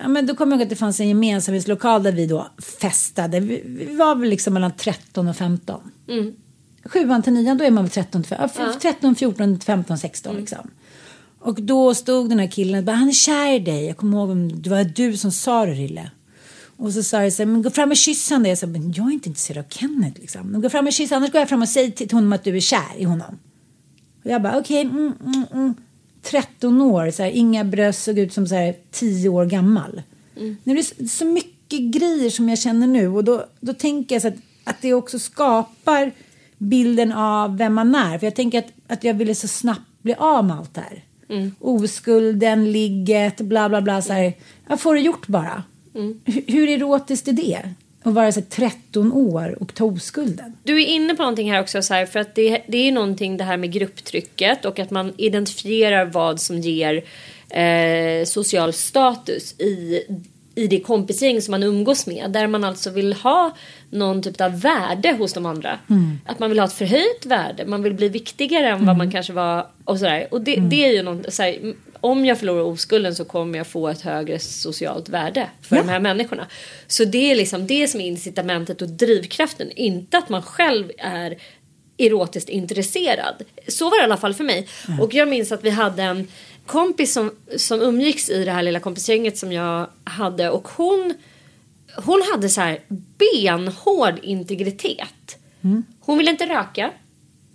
ja, 0.00 0.08
men 0.08 0.26
då 0.26 0.34
kom 0.34 0.50
jag 0.50 0.56
ihåg 0.58 0.62
att 0.62 0.70
det 0.70 0.76
fanns 0.76 1.00
en 1.00 1.08
gemensamhetslokal 1.08 2.02
där 2.02 2.12
vi 2.12 2.26
då 2.26 2.46
festade. 2.80 3.40
Vi, 3.40 3.62
vi 3.66 3.96
var 3.96 4.14
väl 4.14 4.28
liksom 4.30 4.54
mellan 4.54 4.72
13 4.76 5.28
och 5.28 5.36
15. 5.36 5.80
Mm. 6.08 6.32
Sjuan 6.84 7.22
till 7.22 7.32
nian 7.32 7.58
då 7.58 7.64
är 7.64 7.70
man 7.70 7.84
väl 7.84 7.90
13, 7.90 8.22
till- 8.22 8.36
ja, 8.40 8.44
f- 8.54 8.76
13 8.82 9.14
14, 9.14 9.60
15, 9.60 9.98
16 9.98 10.30
Mm. 10.30 10.40
liksom. 10.40 10.70
Och 11.40 11.62
då 11.62 11.94
stod 11.94 12.28
den 12.28 12.38
här 12.38 12.46
killen 12.46 12.88
och 12.88 12.94
han 12.94 13.08
är 13.08 13.12
kär 13.12 13.52
i 13.54 13.58
dig. 13.58 13.86
Jag 13.86 13.96
kommer 13.96 14.18
ihåg 14.18 14.30
om 14.30 14.62
det 14.62 14.70
var 14.70 14.84
du 14.84 15.16
som 15.16 15.32
sa 15.32 15.66
det 15.66 15.72
Rille. 15.72 16.10
Och 16.76 16.92
så 16.92 17.02
sa 17.02 17.22
jag 17.22 17.32
så 17.32 17.42
här, 17.42 17.46
men 17.50 17.62
gå 17.62 17.70
fram 17.70 17.90
och 17.90 17.96
kyss 17.96 18.30
honom. 18.30 18.46
Jag 18.46 18.58
sa, 18.58 18.66
men 18.66 18.92
jag 18.92 19.06
är 19.08 19.12
inte 19.12 19.28
intresserad 19.28 19.64
av 19.64 19.68
Kenneth 19.70 20.20
liksom. 20.20 20.46
Men 20.46 20.60
gå 20.60 20.70
fram 20.70 20.86
och 20.86 20.92
kyss 20.92 21.12
annars 21.12 21.32
går 21.32 21.38
jag 21.40 21.48
fram 21.48 21.62
och 21.62 21.68
säger 21.68 21.90
till 21.90 22.10
honom 22.12 22.32
att 22.32 22.44
du 22.44 22.56
är 22.56 22.60
kär 22.60 22.96
i 22.98 23.04
honom. 23.04 23.38
Och 24.24 24.30
jag 24.30 24.42
bara, 24.42 24.58
okej, 24.58 24.80
mm, 24.80 25.12
mm, 25.24 25.44
mm. 25.52 25.74
13 26.22 26.80
år, 26.80 27.10
så 27.10 27.22
här, 27.22 27.30
inga 27.30 27.64
bröst, 27.64 28.02
såg 28.02 28.18
ut 28.18 28.32
som 28.32 28.46
så 28.46 28.54
här, 28.54 28.74
10 28.90 29.28
år 29.28 29.44
gammal. 29.46 30.02
Mm. 30.36 30.56
Det 30.64 30.72
blev 30.72 31.08
så- 31.08 31.24
mycket 31.24 31.52
mycket 31.72 32.00
grejer 32.00 32.30
som 32.30 32.48
jag 32.48 32.58
känner 32.58 32.86
nu 32.86 33.08
och 33.08 33.24
då, 33.24 33.44
då 33.60 33.72
tänker 33.74 34.14
jag 34.14 34.22
så 34.22 34.28
att, 34.28 34.34
att 34.64 34.76
det 34.82 34.94
också 34.94 35.18
skapar 35.18 36.10
bilden 36.58 37.12
av 37.12 37.56
vem 37.58 37.74
man 37.74 37.94
är. 37.94 38.18
För 38.18 38.26
jag 38.26 38.34
tänker 38.34 38.58
att, 38.58 38.72
att 38.86 39.04
jag 39.04 39.14
ville 39.14 39.34
så 39.34 39.48
snabbt 39.48 40.02
bli 40.02 40.14
av 40.14 40.44
med 40.44 40.56
allt 40.56 40.74
det 40.74 40.80
här. 40.80 41.04
Mm. 41.28 41.54
Oskulden, 41.60 42.72
ligget, 42.72 43.40
bla 43.40 43.68
bla 43.68 43.82
bla. 43.82 44.02
Så 44.02 44.12
här. 44.12 44.32
Jag 44.68 44.80
får 44.80 44.94
det 44.94 45.00
gjort 45.00 45.26
bara. 45.26 45.62
Mm. 45.94 46.20
Hur, 46.24 46.42
hur 46.46 46.68
erotiskt 46.68 47.28
är 47.28 47.32
det? 47.32 47.70
Och 48.02 48.14
vara 48.14 48.32
så 48.32 48.40
här, 48.40 48.46
13 48.46 49.12
år 49.12 49.62
och 49.62 49.74
ta 49.74 49.84
oskulden. 49.84 50.56
Du 50.62 50.82
är 50.82 50.86
inne 50.86 51.14
på 51.14 51.22
någonting 51.22 51.52
här 51.52 51.60
också, 51.60 51.82
så 51.82 51.94
här, 51.94 52.06
för 52.06 52.20
att 52.20 52.34
det, 52.34 52.62
det 52.68 52.88
är 52.88 52.92
någonting 52.92 53.36
det 53.36 53.44
här 53.44 53.56
med 53.56 53.72
grupptrycket 53.72 54.64
och 54.64 54.78
att 54.78 54.90
man 54.90 55.12
identifierar 55.16 56.04
vad 56.04 56.40
som 56.40 56.58
ger 56.58 57.04
eh, 57.50 58.24
social 58.24 58.72
status 58.72 59.60
i, 59.60 60.02
i 60.54 60.66
det 60.66 60.80
kompisgäng 60.80 61.42
som 61.42 61.50
man 61.52 61.62
umgås 61.62 62.06
med. 62.06 62.30
Där 62.30 62.46
man 62.46 62.64
alltså 62.64 62.90
vill 62.90 63.12
ha 63.12 63.56
någon 63.90 64.22
typ 64.22 64.40
av 64.40 64.60
värde 64.60 65.12
hos 65.12 65.32
de 65.32 65.46
andra. 65.46 65.78
Att 66.26 66.38
man 66.38 66.48
vill 66.50 66.58
ha 66.58 66.66
ett 66.66 66.72
förhöjt 66.72 67.26
värde, 67.26 67.66
man 67.66 67.82
vill 67.82 67.94
bli 67.94 68.08
viktigare 68.08 68.68
än 68.68 68.86
vad 68.86 68.96
man 68.96 69.10
kanske 69.10 69.32
var 69.32 69.66
och 69.84 69.98
sådär. 69.98 70.26
Och 70.30 70.40
det, 70.40 70.56
det 70.56 70.84
är 70.84 70.92
ju 70.92 71.02
något, 71.02 71.38
här, 71.38 71.74
om 72.00 72.24
jag 72.24 72.38
förlorar 72.38 72.62
oskulden 72.62 73.14
så 73.14 73.24
kommer 73.24 73.58
jag 73.58 73.66
få 73.66 73.88
ett 73.88 74.00
högre 74.00 74.38
socialt 74.38 75.08
värde 75.08 75.46
för 75.62 75.76
Ja. 75.76 75.82
de 75.82 75.88
här 75.88 76.00
människorna. 76.00 76.46
Så 76.86 77.04
det 77.04 77.30
är 77.32 77.36
liksom 77.36 77.66
det 77.66 77.88
som 77.88 78.00
är 78.00 78.06
incitamentet 78.06 78.82
och 78.82 78.88
drivkraften. 78.88 79.70
Inte 79.76 80.18
att 80.18 80.28
man 80.28 80.42
själv 80.42 80.90
är 80.98 81.36
erotiskt 81.98 82.48
intresserad. 82.48 83.34
Så 83.68 83.84
var 83.84 83.98
det 83.98 84.02
i 84.02 84.04
alla 84.04 84.16
fall 84.16 84.34
för 84.34 84.44
mig. 84.44 84.68
Och 85.00 85.14
jag 85.14 85.28
minns 85.28 85.52
att 85.52 85.64
vi 85.64 85.70
hade 85.70 86.02
en 86.02 86.28
kompis 86.66 87.12
som, 87.12 87.30
som 87.56 87.80
umgicks 87.80 88.30
i 88.30 88.44
det 88.44 88.52
här 88.52 88.62
lilla 88.62 88.80
kompisgänget 88.80 89.38
som 89.38 89.52
jag 89.52 89.86
hade 90.04 90.50
och 90.50 90.68
hon 90.68 91.14
hon 91.96 92.22
hade 92.32 92.48
så 92.48 92.60
här 92.60 92.78
benhård 93.18 94.18
integritet. 94.22 95.38
Hon 96.00 96.18
ville 96.18 96.30
inte 96.30 96.46
röka. 96.46 96.90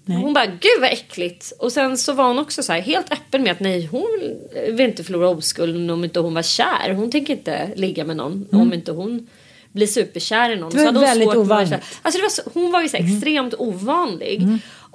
Hon 0.05 0.33
bara, 0.33 0.45
gud 0.45 0.81
vad 0.81 0.91
äckligt. 0.91 1.53
Och 1.59 1.71
sen 1.71 1.97
så 1.97 2.13
var 2.13 2.27
hon 2.27 2.39
också 2.39 2.63
så 2.63 2.73
här 2.73 2.81
helt 2.81 3.11
öppen 3.11 3.43
med 3.43 3.51
att 3.51 3.59
nej, 3.59 3.85
hon 3.85 4.37
vill 4.53 4.85
inte 4.85 5.03
förlora 5.03 5.29
oskulden 5.29 5.89
om 5.89 6.03
inte 6.03 6.19
hon 6.19 6.33
var 6.33 6.41
kär. 6.41 6.93
Hon 6.93 7.11
tänker 7.11 7.33
inte 7.33 7.69
ligga 7.75 8.05
med 8.05 8.17
någon 8.17 8.47
om 8.51 8.73
inte 8.73 8.91
hon 8.91 9.27
blir 9.71 9.87
superkär 9.87 10.51
i 10.51 10.55
någon. 10.55 10.69
Det 10.71 10.85
var 10.85 10.93
Så 10.93 10.99
väldigt 10.99 11.35
ovanligt. 11.35 11.73
Alltså 12.01 12.21
var 12.21 12.29
så, 12.29 12.41
hon 12.53 12.71
var 12.71 12.81
ju 12.81 12.89
så 12.89 12.97
här 12.97 13.03
extremt 13.03 13.53
ovanlig. 13.57 14.41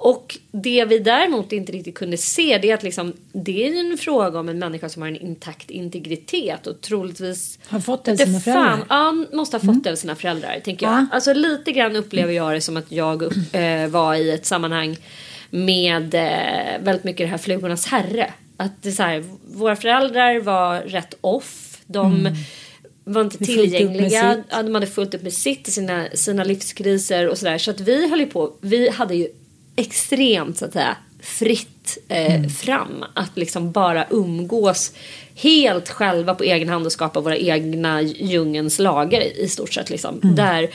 Och 0.03 0.39
det 0.51 0.85
vi 0.85 0.99
däremot 0.99 1.51
inte 1.51 1.71
riktigt 1.71 1.95
kunde 1.95 2.17
se 2.17 2.57
det 2.57 2.69
är 2.69 2.73
att 2.73 2.83
liksom, 2.83 3.13
det 3.31 3.67
är 3.67 3.79
en 3.79 3.97
fråga 3.97 4.39
om 4.39 4.49
en 4.49 4.59
människa 4.59 4.89
som 4.89 5.01
har 5.01 5.09
en 5.09 5.15
intakt 5.15 5.69
integritet 5.71 6.67
och 6.67 6.81
troligtvis 6.81 7.59
Har 7.67 7.79
fått 7.79 8.05
det 8.05 8.11
av 8.11 8.15
sina 8.15 8.39
fan, 8.39 8.53
föräldrar. 8.53 8.85
Ja, 8.89 9.25
måste 9.37 9.57
ha 9.57 9.61
fått 9.61 9.83
det 9.83 9.91
av 9.91 9.95
sina 9.95 10.15
föräldrar. 10.15 10.59
Tänker 10.59 10.85
jag. 10.85 10.95
Ja. 10.95 11.05
Alltså 11.11 11.33
lite 11.33 11.71
grann 11.71 11.95
upplever 11.95 12.33
jag 12.33 12.53
det 12.53 12.61
som 12.61 12.77
att 12.77 12.91
jag 12.91 13.23
eh, 13.51 13.87
var 13.87 14.15
i 14.15 14.31
ett 14.31 14.45
sammanhang 14.45 14.97
med 15.49 16.15
eh, 16.15 16.83
väldigt 16.83 17.03
mycket 17.03 17.27
det 17.27 17.31
här 17.31 17.37
flugornas 17.37 17.85
herre. 17.85 18.33
Att 18.57 18.83
det 18.83 18.91
så 18.91 19.03
här, 19.03 19.23
våra 19.53 19.75
föräldrar 19.75 20.39
var 20.39 20.81
rätt 20.81 21.17
off. 21.21 21.77
De 21.85 22.35
var 23.03 23.21
inte 23.21 23.37
tillgängliga. 23.37 24.43
Ja, 24.49 24.63
de 24.63 24.75
hade 24.75 24.87
fullt 24.87 25.13
upp 25.13 25.23
med 25.23 25.33
sitt 25.33 25.73
sina, 25.73 26.05
sina 26.13 26.43
livskriser 26.43 27.29
och 27.29 27.37
sådär. 27.37 27.57
Så 27.57 27.71
att 27.71 27.79
vi 27.79 28.09
höll 28.09 28.19
ju 28.19 28.25
på. 28.27 28.53
Vi 28.61 28.89
hade 28.89 29.15
ju 29.15 29.27
extremt 29.75 30.57
så 30.57 30.65
att 30.65 30.73
säga 30.73 30.97
fritt 31.21 31.97
eh, 32.07 32.47
fram. 32.47 33.05
Att 33.13 33.37
liksom 33.37 33.71
bara 33.71 34.05
umgås 34.09 34.93
helt 35.35 35.89
själva 35.89 36.35
på 36.35 36.43
egen 36.43 36.69
hand 36.69 36.85
och 36.85 36.91
skapa 36.91 37.19
våra 37.19 37.37
egna 37.37 38.01
djungens 38.01 38.79
lagar 38.79 39.21
i, 39.21 39.43
i 39.43 39.47
stort 39.47 39.73
sett. 39.73 39.89
Liksom. 39.89 40.19
Där 40.35 40.69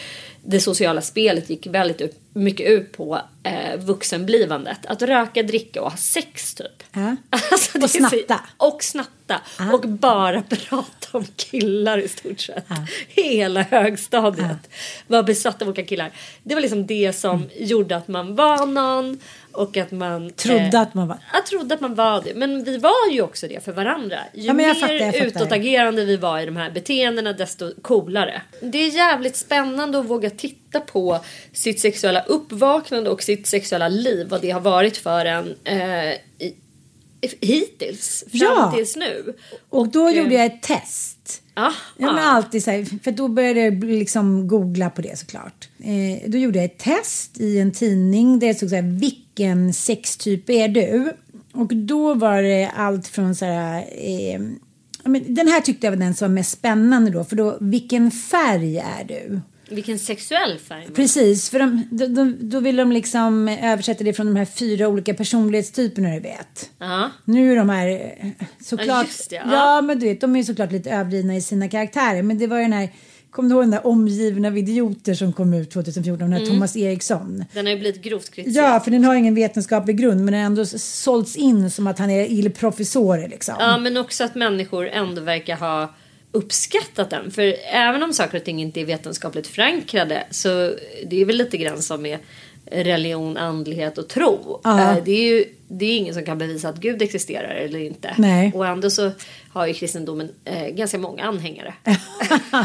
det 0.45 0.61
sociala 0.61 1.01
spelet 1.01 1.51
gick 1.51 1.67
väldigt 1.67 2.01
upp, 2.01 2.15
mycket 2.33 2.67
ut 2.67 2.93
på 2.93 3.21
eh, 3.43 3.77
vuxenblivandet. 3.79 4.87
Att 4.87 5.03
röka, 5.03 5.43
dricka 5.43 5.83
och 5.83 5.91
ha 5.91 5.97
sex 5.99 6.55
typ. 6.55 6.83
Ja. 6.93 7.17
Alltså, 7.31 7.79
Och 7.79 7.85
är 7.85 7.89
så- 7.89 7.99
snatta. 7.99 8.41
Och 8.57 8.85
snatta. 8.85 9.41
Och 9.73 9.81
bara 9.89 10.43
prata 10.49 11.09
om 11.19 11.25
killar 11.37 11.99
i 11.99 12.09
stort 12.09 12.41
sett. 12.41 12.65
Hela 13.09 13.63
högstadiet 13.63 14.71
var 15.07 15.23
besatt 15.23 15.63
av 15.63 15.69
olika 15.69 15.85
killar. 15.89 16.11
Det 16.43 16.55
var 16.55 16.63
liksom 16.63 16.87
det 16.87 17.13
som 17.13 17.37
Mm. 17.37 17.49
gjorde 17.59 17.97
att 17.97 18.09
man 18.09 18.35
var 18.37 18.67
någon. 18.67 19.19
Och 19.53 19.77
att 19.77 19.91
man 19.91 20.31
Trodde 20.31 20.81
att 20.81 20.95
man 20.95 21.09
var- 21.09 21.19
Jag 21.33 21.47
trodde 21.47 21.75
att 21.75 21.81
man 21.81 21.95
var 21.95 22.23
det. 22.25 22.35
Men 22.35 22.65
vi 22.65 22.79
var 22.79 23.11
ju 23.13 23.23
också 23.23 23.49
det 23.49 23.65
för 23.65 23.73
varandra. 23.73 24.19
Ju 24.35 24.43
Ja, 24.47 24.53
mer 24.53 24.75
fattar, 24.75 25.13
fattar. 25.13 25.27
utåtagerande 25.27 26.05
vi 26.05 26.17
var 26.17 26.41
i 26.41 26.47
de 26.47 26.57
här 26.57 26.71
beteendena 26.71 27.33
desto 27.33 27.73
coolare. 27.83 28.43
Det 28.63 28.79
är 28.79 28.89
jävligt 28.91 29.37
spännande 29.37 29.99
att 29.99 30.07
våga 30.07 30.31
titta 30.31 30.81
på 30.81 31.21
sitt 31.53 31.81
sexuella 31.81 32.23
uppvaknande 32.23 33.11
och 33.11 33.23
sitt 33.23 33.38
sexuella 33.47 33.89
liv. 33.89 34.29
Vad 34.29 34.43
det 34.43 34.51
har 34.51 34.61
varit 34.61 34.97
för 34.97 35.25
en 35.25 35.55
eh, 35.65 36.13
i, 36.39 36.55
hittills. 37.41 38.25
Fram 38.31 38.41
Ja. 38.41 38.73
tills 38.77 38.97
nu. 38.97 39.35
Och 39.69 39.89
då 39.89 40.09
eh, 40.09 40.17
gjorde 40.19 40.35
jag 40.35 40.47
ett 40.47 40.63
test. 40.63 41.43
Ja, 41.55 41.73
Ja, 41.97 42.13
men 42.13 42.25
alltid 42.25 42.65
så 42.65 42.71
här, 42.71 43.03
för 43.05 43.11
då 43.11 43.29
började 43.29 43.61
jag 43.61 43.85
liksom 43.85 44.49
googla 44.49 44.91
på 44.91 45.03
det 45.03 45.19
såklart. 45.19 45.69
Eh, 45.79 46.31
då 46.31 46.39
gjorde 46.39 46.59
jag 46.59 46.65
ett 46.65 46.79
test 46.79 47.41
i 47.41 47.59
en 47.59 47.73
tidning 47.73 48.39
där 48.39 48.47
det 48.49 48.55
stod 48.55 48.69
så 48.69 48.75
här, 48.75 49.01
vilken 49.01 49.75
sextyp 49.75 50.51
är 50.51 50.69
du? 50.69 51.13
Och 51.53 51.77
då 51.77 52.15
var 52.15 52.43
det 52.43 52.71
allt 52.77 53.09
från 53.09 53.35
så 53.35 53.45
här, 53.45 53.81
eh, 53.81 54.41
den 55.27 55.49
här 55.49 55.61
tyckte 55.61 55.87
jag 55.87 55.93
var 55.93 55.97
den 55.99 56.15
som 56.15 56.29
var 56.29 56.35
mest 56.35 56.51
spännande 56.51 57.11
då, 57.11 57.25
för 57.25 57.37
då, 57.37 57.59
vilken 57.61 58.11
färg 58.11 58.79
är 58.79 59.05
du? 59.05 59.41
Vilken 59.69 59.99
sexuell 59.99 60.59
färg. 60.59 60.89
Precis, 60.95 61.51
för 61.51 61.59
de, 61.59 61.89
då, 61.91 62.07
då, 62.07 62.33
då 62.41 62.61
vill 62.61 62.77
de 62.77 62.93
liksom 62.93 63.49
översätta 63.49 64.05
det 64.05 64.13
från 64.13 64.27
de 64.27 64.37
här 64.37 64.45
fyra 64.45 64.89
olika 64.89 65.15
personlighetstyperna 65.15 66.09
du 66.15 66.21
vet. 66.21 66.71
Ja. 66.79 67.11
Nu 67.25 67.53
är 67.53 67.57
de 67.57 67.69
här 67.69 67.89
eh, 67.89 68.29
såklart, 68.65 69.07
Ja, 69.09 69.25
det, 69.31 69.37
ja. 69.37 69.43
ja. 69.53 69.81
men 69.83 69.99
du 69.99 70.07
vet, 70.07 70.21
de 70.21 70.37
är 70.37 70.43
såklart 70.43 70.73
lite 70.73 70.91
överdrivna 70.91 71.37
i 71.37 71.41
sina 71.41 71.69
karaktärer. 71.69 72.23
Men 72.23 72.39
det 72.39 72.47
var 72.47 72.57
ju 72.57 72.63
den 72.63 72.73
här, 72.73 72.89
kommer 73.31 73.49
du 73.49 73.55
ihåg 73.55 73.63
den 73.63 73.71
där 73.71 73.87
omgivna 73.87 74.49
av 74.49 74.59
idioter 74.59 75.15
som 75.15 75.33
kom 75.33 75.55
ut 75.55 75.71
2014, 75.71 76.19
den 76.19 76.33
här 76.33 76.41
Mm. 76.41 76.51
Thomas 76.51 76.77
Eriksson? 76.77 77.45
Den 77.53 77.67
har 77.67 77.73
ju 77.73 77.79
blivit 77.81 78.03
grovt 78.03 78.31
kritiserad. 78.31 78.67
Ja, 78.75 78.81
för 78.81 78.91
den 78.91 79.05
har 79.05 79.15
ingen 79.15 79.35
vetenskaplig 79.35 79.97
grund 79.99 80.25
men 80.25 80.33
den 80.33 80.41
har 80.41 80.47
ändå 80.47 80.65
sålts 80.79 81.37
in 81.37 81.71
som 81.71 81.87
att 81.87 81.99
han 81.99 82.11
är 82.11 82.25
il 82.27 82.51
professore 82.51 83.29
liksom. 83.29 83.55
Ja, 83.59 83.79
men 83.79 83.97
också 83.97 84.25
att 84.25 84.35
människor 84.35 84.89
ändå 84.89 85.23
verkar 85.23 85.57
ha 85.57 85.95
uppskattat 86.33 87.11
den. 87.11 87.31
För 87.31 87.55
även 87.73 88.03
om 88.03 88.13
saker 88.13 88.39
och 88.39 88.45
ting 88.45 88.61
inte 88.63 88.81
är 88.81 88.85
vetenskapligt 88.85 89.47
förankrade 89.47 90.27
så 90.31 90.49
det 91.07 91.21
är 91.21 91.25
väl 91.25 91.37
lite 91.37 91.57
grann 91.57 91.83
som 91.83 92.03
med 92.03 92.19
religion, 92.71 93.37
andlighet 93.37 93.99
och 93.99 94.09
tro. 94.09 94.61
Ja. 94.65 94.81
Eh, 94.97 95.05
Det 95.05 95.11
är 95.13 95.23
ju 95.37 95.45
det 95.71 95.85
är 95.85 95.97
ingen 95.97 96.15
som 96.15 96.25
kan 96.25 96.39
bevisa 96.39 96.69
att 96.69 96.77
Gud 96.77 97.03
existerar 97.03 97.55
eller 97.55 97.79
inte. 97.79 98.15
Nej. 98.19 98.53
Och 98.55 98.67
ändå 98.67 98.91
så 98.91 99.11
har 99.53 99.67
ju 99.67 99.75
kristendomen 99.75 100.31
eh, 100.45 100.69
ganska 100.69 100.99
många 100.99 101.25
anhängare. 101.25 101.75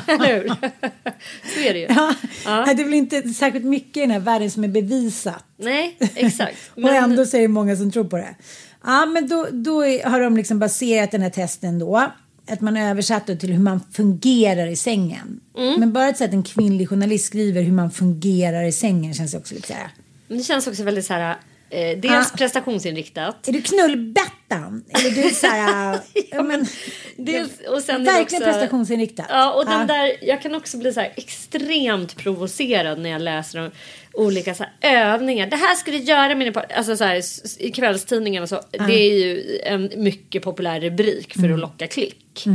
eller 0.08 0.36
hur? 0.41 0.47
så 1.54 1.60
är 1.60 1.73
det 1.73 1.80
ju. 1.80 1.86
Ja, 1.89 2.13
Ja. 2.45 2.65
Det 2.76 2.82
är 2.82 2.86
väl 2.86 2.93
inte 2.93 3.21
särskilt 3.30 3.65
mycket 3.65 3.97
i 3.97 3.99
den 3.99 4.12
här 4.12 4.19
världen 4.19 4.52
som 4.52 4.63
är 4.63 4.67
bevisat. 4.67 5.43
Nej, 5.58 5.97
exakt. 6.15 6.58
Och 6.76 6.89
ändå 6.89 7.26
så 7.26 7.38
är 7.38 7.41
det 7.41 7.47
många 7.47 7.76
som 7.76 7.91
tror 7.91 8.04
på 8.04 8.17
det. 8.17 8.36
Ja, 8.84 9.06
men 9.06 9.28
då, 9.28 9.47
då 9.52 9.86
är- 9.86 10.04
har 10.10 10.19
de 10.21 10.38
liksom 10.38 10.60
baserat 10.60 11.12
den 11.12 11.21
här 11.21 11.30
testen 11.30 11.80
då. 11.80 12.12
Att 12.47 12.62
man 12.62 12.75
har 12.75 12.84
översatt 12.84 13.27
det 13.27 13.36
till 13.36 13.51
hur 13.51 13.60
man 13.60 13.82
fungerar 13.91 14.67
i 14.67 14.75
sängen. 14.75 15.39
Mm. 15.58 15.79
Men 15.79 15.93
bara 15.93 16.08
att 16.08 16.17
säga 16.17 16.27
att 16.27 16.34
en 16.34 16.43
kvinnlig 16.43 16.89
journalist 16.89 17.25
skriver 17.25 17.62
hur 17.62 17.71
man 17.71 17.91
fungerar 17.91 18.63
i 18.63 18.71
sängen 18.71 19.13
känns 19.13 19.34
också 19.34 19.56
lite 19.56 19.67
så 19.67 19.73
här. 19.73 19.89
Men 20.27 20.38
det 20.38 20.43
känns 20.43 20.67
också 20.67 20.84
väldigt 20.84 21.06
så 21.06 21.13
här. 21.13 21.38
Eh, 21.73 21.97
dels 21.99 22.29
Ja. 22.31 22.38
prestationsinriktat. 22.38 23.47
Är 23.47 23.51
du 23.53 23.62
knullbettan? 23.62 24.83
Eller 24.89 25.23
du 25.23 25.29
så 25.29 25.47
här... 25.47 25.99
ja, 26.31 26.43
men, 26.43 26.65
Dels, 27.17 27.49
och 27.69 27.81
sen 27.81 28.03
verkligen 28.03 28.43
också- 28.43 28.51
prestationsinriktat. 28.53 29.25
Ja, 29.29 29.53
och 29.53 29.65
den 29.65 29.79
Ja. 29.79 29.86
där, 29.86 30.12
jag 30.21 30.41
kan 30.41 30.55
också 30.55 30.77
bli 30.77 30.93
så 30.93 30.99
här 30.99 31.13
extremt 31.15 32.15
provocerad 32.15 32.99
när 32.99 33.09
jag 33.09 33.21
läser 33.21 33.59
om 33.59 33.71
olika 34.13 34.55
så 34.55 34.63
här 34.81 34.95
övningar. 35.13 35.47
Det 35.47 35.55
här 35.55 35.75
ska 35.75 35.91
du 35.91 35.97
göra 35.97 36.36
med 36.36 36.57
Alltså 36.75 36.97
så 36.97 37.03
här, 37.03 37.21
i 37.59 37.71
kvällstidningarna 37.71 38.47
så. 38.47 38.62
Det 38.71 38.93
är 38.93 39.13
ju 39.19 39.59
en 39.63 39.91
mycket 39.97 40.43
populär 40.43 40.79
rubrik 40.81 41.33
för 41.33 41.39
Mm. 41.39 41.53
att 41.53 41.59
locka 41.59 41.88
klick. 41.88 42.45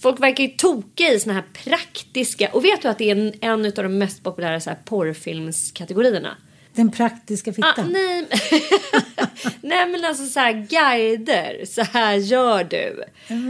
Folk 0.00 0.20
verkar 0.20 0.44
ju 0.44 0.50
toka 0.50 1.04
i 1.12 1.20
såna 1.20 1.34
här 1.34 1.44
praktiska. 1.64 2.48
Och 2.52 2.64
vet 2.64 2.82
du 2.82 2.88
att 2.88 2.98
det 2.98 3.10
är 3.10 3.16
en, 3.16 3.32
en 3.40 3.64
av 3.66 3.72
de 3.72 3.98
mest 3.98 4.22
populära 4.24 4.60
så 4.60 4.70
här 4.70 4.78
porrfilmskategorierna? 4.84 6.36
Den 6.76 6.90
praktiska 6.90 7.50
Ah, 7.50 7.54
fittan. 7.54 7.92
nej. 7.92 8.26
nej 9.60 9.86
men 9.88 10.04
alltså 10.04 10.26
så 10.26 10.40
här 10.40 10.52
guider. 10.52 11.64
Så 11.66 11.82
här 11.82 12.14
gör 12.14 12.64
du. 12.64 13.04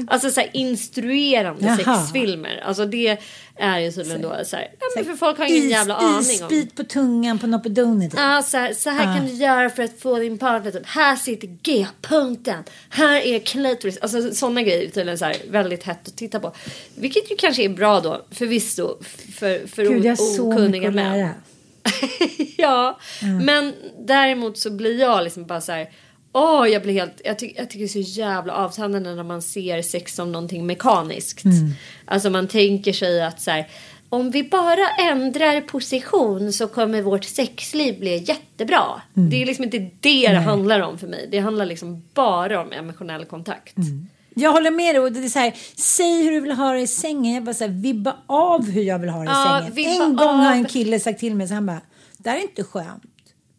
Alltså 0.09 0.31
så 0.31 0.41
här 0.41 0.51
instruerande 0.53 1.67
Jaha. 1.67 1.77
sexfilmer. 1.99 2.63
Alltså 2.67 2.87
det 2.87 3.19
är 3.59 3.79
ju 3.79 3.93
tydligen 3.93 4.23
då 4.23 4.37
så 4.45 4.57
här. 4.57 4.69
Ja, 4.81 4.87
men 4.97 5.05
för 5.05 5.15
folk 5.15 5.39
har 5.39 5.47
ingen 5.47 5.69
jävla 5.69 5.97
aning 5.97 6.15
om. 6.17 6.21
Isbit 6.21 6.75
på 6.77 6.85
tungan 6.85 7.39
på 7.39 7.47
Nopedoni. 7.47 8.11
Typ. 8.11 8.21
Ja, 8.21 8.43
så 8.43 8.57
här, 8.57 8.73
så 8.73 8.91
här 8.91 9.17
kan 9.17 9.27
du 9.27 9.33
göra 9.33 9.71
för 9.71 9.83
att 9.83 10.01
få 10.01 10.19
din 10.19 10.39
partner. 10.39 10.71
Typ. 10.71 10.87
Här 10.87 11.17
sitter 11.17 11.49
G-punkten. 11.63 12.65
Här 12.89 13.21
är 13.21 13.39
klitoris. 13.39 13.99
Alltså 13.99 14.35
sådana 14.35 14.63
grejer 14.63 14.91
tydligen 14.91 15.19
så 15.19 15.25
här, 15.25 15.37
väldigt 15.51 15.83
hett 15.83 16.09
att 16.09 16.17
titta 16.17 16.41
på. 16.41 16.53
Vilket 16.95 17.31
ju 17.31 17.37
kanske 17.37 17.63
är 17.65 17.69
bra 17.69 18.01
då 18.01 18.25
förvisso 18.31 18.97
för, 19.35 19.67
för 19.67 19.83
Gud, 19.85 20.17
okunniga 20.41 20.91
män. 20.91 21.29
ja, 22.57 22.99
men 23.45 23.75
däremot 23.99 24.59
så 24.59 24.71
blir 24.71 25.01
jag 25.01 25.25
liksom 25.25 25.47
bara 25.47 25.61
så 25.61 25.73
här. 25.73 25.91
Åh, 26.33 26.69
jag 26.69 26.83
blir 26.83 26.95
helt, 26.95 27.21
jag, 27.25 27.39
ty- 27.39 27.53
jag 27.57 27.71
tycker 27.71 27.79
det 27.95 27.99
är 27.99 28.03
så 28.03 28.21
jävla 28.21 28.53
avtändande 28.53 29.15
när 29.15 29.23
man 29.23 29.43
ser 29.43 29.83
sex 29.83 30.15
som 30.15 30.33
någonting 30.33 30.67
mekaniskt. 30.67 31.45
Alltså 32.05 32.31
man 32.31 32.49
tänker 32.49 32.93
sig 32.93 33.23
att 33.23 33.41
så 33.41 33.51
här, 33.51 33.69
om 34.09 34.31
vi 34.31 34.43
bara 34.43 34.89
ändrar 35.11 35.61
position 35.61 36.53
så 36.53 36.67
kommer 36.69 37.03
vårt 37.03 37.25
sexliv 37.25 37.99
bli 38.01 38.25
jättebra. 38.29 39.03
Det 39.31 39.43
är 39.43 39.47
liksom 39.47 39.65
inte 39.65 39.79
det 39.79 40.29
det 40.29 40.39
handlar 40.41 40.81
om 40.81 40.99
för 40.99 41.07
mig. 41.07 41.29
Det 41.31 41.39
handlar 41.39 41.67
liksom 41.67 42.03
bara 42.15 42.61
om 42.63 42.73
emotionell 42.73 43.25
kontakt. 43.25 43.77
Jag 44.39 44.53
håller 44.53 44.71
med 44.71 44.95
dig. 44.95 45.01
Och 45.03 45.13
det 45.13 45.25
är 45.25 45.29
så 45.29 45.39
här, 45.39 45.55
säg 45.77 46.23
hur 46.25 46.31
du 46.33 46.41
vill 46.41 46.53
ha 46.53 46.73
det 46.73 46.81
i 46.81 46.87
sängen. 46.87 47.35
Jag 47.35 47.45
bara 47.45 47.55
så 47.55 47.65
här, 47.65 47.71
vibba 47.71 48.17
av 48.27 48.71
hur 48.71 48.83
jag 48.83 48.99
vill 48.99 49.11
ha 49.11 49.19
det 49.19 49.25
i 49.25 49.29
Ja, 49.29 49.63
sängen. 49.75 50.03
En 50.03 50.17
gång 50.17 50.37
har 50.37 50.53
en 50.53 50.65
av. 50.65 50.69
kille 50.69 51.01
sagt 51.01 51.21
till 51.21 51.35
mig 51.35 51.49
så 51.49 51.55
han 51.55 51.67
bara, 51.67 51.81
det 52.19 52.31
här 52.31 52.37
är 52.39 52.43
inte 52.43 52.65
skönt. 52.65 53.03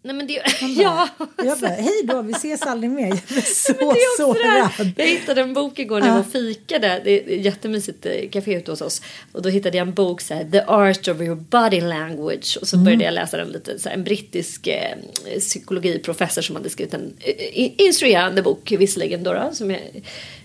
Nej 0.08 0.16
men 0.16 0.28
det, 0.28 0.42
bara, 0.62 0.70
ja. 0.70 1.10
Jag 1.46 1.60
bara, 1.60 1.72
hej 1.72 2.02
då, 2.04 2.22
vi 2.22 2.34
ses 2.34 2.62
aldrig 2.62 2.90
mer. 2.92 3.08
Jag 3.08 3.20
blev 3.28 3.42
så 3.42 3.74
Men 3.80 3.88
det 3.88 4.00
är 4.00 4.18
sårad. 4.18 4.92
Jag 4.98 5.06
hittade 5.08 5.42
en 5.42 5.54
bok 5.54 5.80
igår 5.80 6.00
när 6.00 6.08
jag 6.08 6.16
var 6.16 6.24
fikade. 6.24 7.02
Det 7.04 7.12
är 7.34 7.40
ett 7.40 7.46
jättemysigt 7.46 8.06
eh, 8.06 8.30
café 8.32 8.54
ute 8.54 8.72
hos 8.72 8.82
oss. 8.82 9.02
Och 9.32 9.42
då 9.42 9.50
hittade 9.50 9.78
jag 9.78 9.88
en 9.88 9.94
bok 9.94 10.22
så 10.22 10.34
här, 10.34 10.44
The 10.52 10.62
Art 10.68 11.08
of 11.08 11.22
Your 11.22 11.36
Body 11.36 11.82
Language. 11.82 12.58
Och 12.62 12.68
så 12.68 12.78
började 12.78 13.04
jag 13.04 13.14
läsa 13.14 13.38
den 13.38 13.48
lite. 13.50 13.80
Så 13.80 13.90
här, 13.90 13.96
en 13.96 14.04
brittisk 14.04 14.68
eh, 14.68 14.96
psykologiprofessor 15.40 16.42
som 16.42 16.56
hade 16.56 16.70
skrivit 16.70 16.94
en 16.94 17.14
eh, 17.20 17.30
i- 17.32 17.76
instruerande 17.78 18.42
bok 18.42 18.72
visserligen 18.80 19.24
då. 19.24 19.34
då 19.34 19.50
som 19.54 19.72
jag 19.72 19.82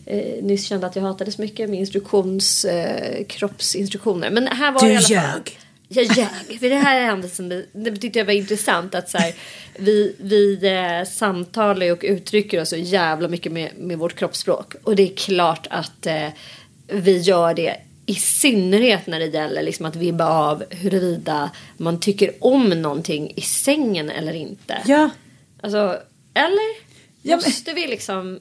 eh, 0.06 0.42
nyss 0.44 0.66
kände 0.66 0.86
att 0.86 0.96
jag 0.96 1.02
hatade 1.02 1.32
så 1.32 1.40
mycket 1.40 1.70
med 1.70 1.78
instruktions, 1.80 2.64
eh, 2.64 3.24
kroppsinstruktioner. 3.24 4.30
Men 4.30 4.46
här 4.46 4.72
var 4.72 4.80
Du 4.80 4.86
det 4.86 4.92
i 4.92 4.96
alla 4.96 5.06
fall. 5.06 5.12
ljög. 5.36 5.58
Jag 5.94 6.04
ljög. 6.04 6.60
För 6.60 6.68
det 6.68 6.76
här 6.76 7.00
är 7.00 7.04
händelsen, 7.04 7.64
det, 7.72 7.96
tyckte 7.96 8.18
jag 8.18 8.26
var 8.26 8.32
intressant 8.32 8.94
att 8.94 9.10
så 9.10 9.18
här, 9.18 9.34
vi, 9.78 10.16
vi 10.18 10.58
eh, 10.66 11.08
samtalar 11.10 11.92
och 11.92 12.00
uttrycker 12.02 12.60
oss 12.60 12.68
så 12.68 12.76
jävla 12.76 13.28
mycket 13.28 13.52
med, 13.52 13.70
med 13.78 13.98
vårt 13.98 14.14
kroppsspråk. 14.14 14.74
Och 14.82 14.96
det 14.96 15.02
är 15.02 15.16
klart 15.16 15.66
att 15.70 16.06
eh, 16.06 16.28
vi 16.86 17.18
gör 17.18 17.54
det 17.54 17.76
i 18.06 18.14
synnerhet 18.14 19.06
när 19.06 19.20
det 19.20 19.26
gäller 19.26 19.62
liksom 19.62 19.86
att 19.86 19.96
vibba 19.96 20.26
av 20.28 20.64
huruvida 20.70 21.50
man 21.76 22.00
tycker 22.00 22.32
om 22.40 22.68
någonting 22.68 23.32
i 23.36 23.40
sängen 23.40 24.10
eller 24.10 24.32
inte. 24.32 24.78
Ja, 24.86 25.10
Alltså, 25.62 25.98
eller? 26.34 26.76
Ja, 27.22 27.36
men- 27.36 27.44
Måste 27.44 27.72
vi 27.72 27.86
liksom... 27.86 28.40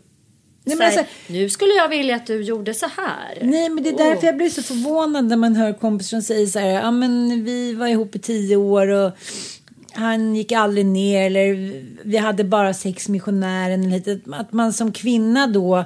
Nej, 0.64 0.78
men 0.78 0.88
alltså- 0.88 1.06
nu 1.28 1.50
skulle 1.50 1.74
jag 1.74 1.90
vilja 1.90 2.16
att 2.16 2.28
du 2.28 2.42
gjorde 2.42 2.74
så 2.74 2.86
här. 2.98 3.40
nej 3.42 3.70
men 3.70 3.84
det 3.84 3.90
är 3.90 3.98
därför 3.98 4.28
jag 4.28 4.38
blir 4.38 4.50
så 4.50 4.64
förvånad 4.64 5.26
när 5.26 5.36
man 5.38 5.56
hör 5.56 5.74
kompisar 5.74 6.10
som 6.10 6.22
säger 6.22 6.48
så 6.48 6.60
här, 6.60 6.68
ja 6.68 6.92
men 6.92 7.44
vi 7.44 7.74
var 7.74 7.88
ihop 7.88 8.16
i 8.16 8.20
tio 8.20 8.56
år 8.56 8.88
och 8.88 9.12
han 9.94 10.36
gick 10.36 10.52
aldrig 10.52 10.86
ner 10.86 11.26
eller 11.26 11.84
vi 12.04 12.18
hade 12.18 12.44
bara 12.44 12.74
sex 12.74 13.10
missionären. 13.10 13.82
eller 13.84 13.92
lite. 13.92 14.20
Att 14.32 14.54
man 14.54 14.74
som 14.74 14.92
kvinna 14.92 15.48
då 15.48 15.86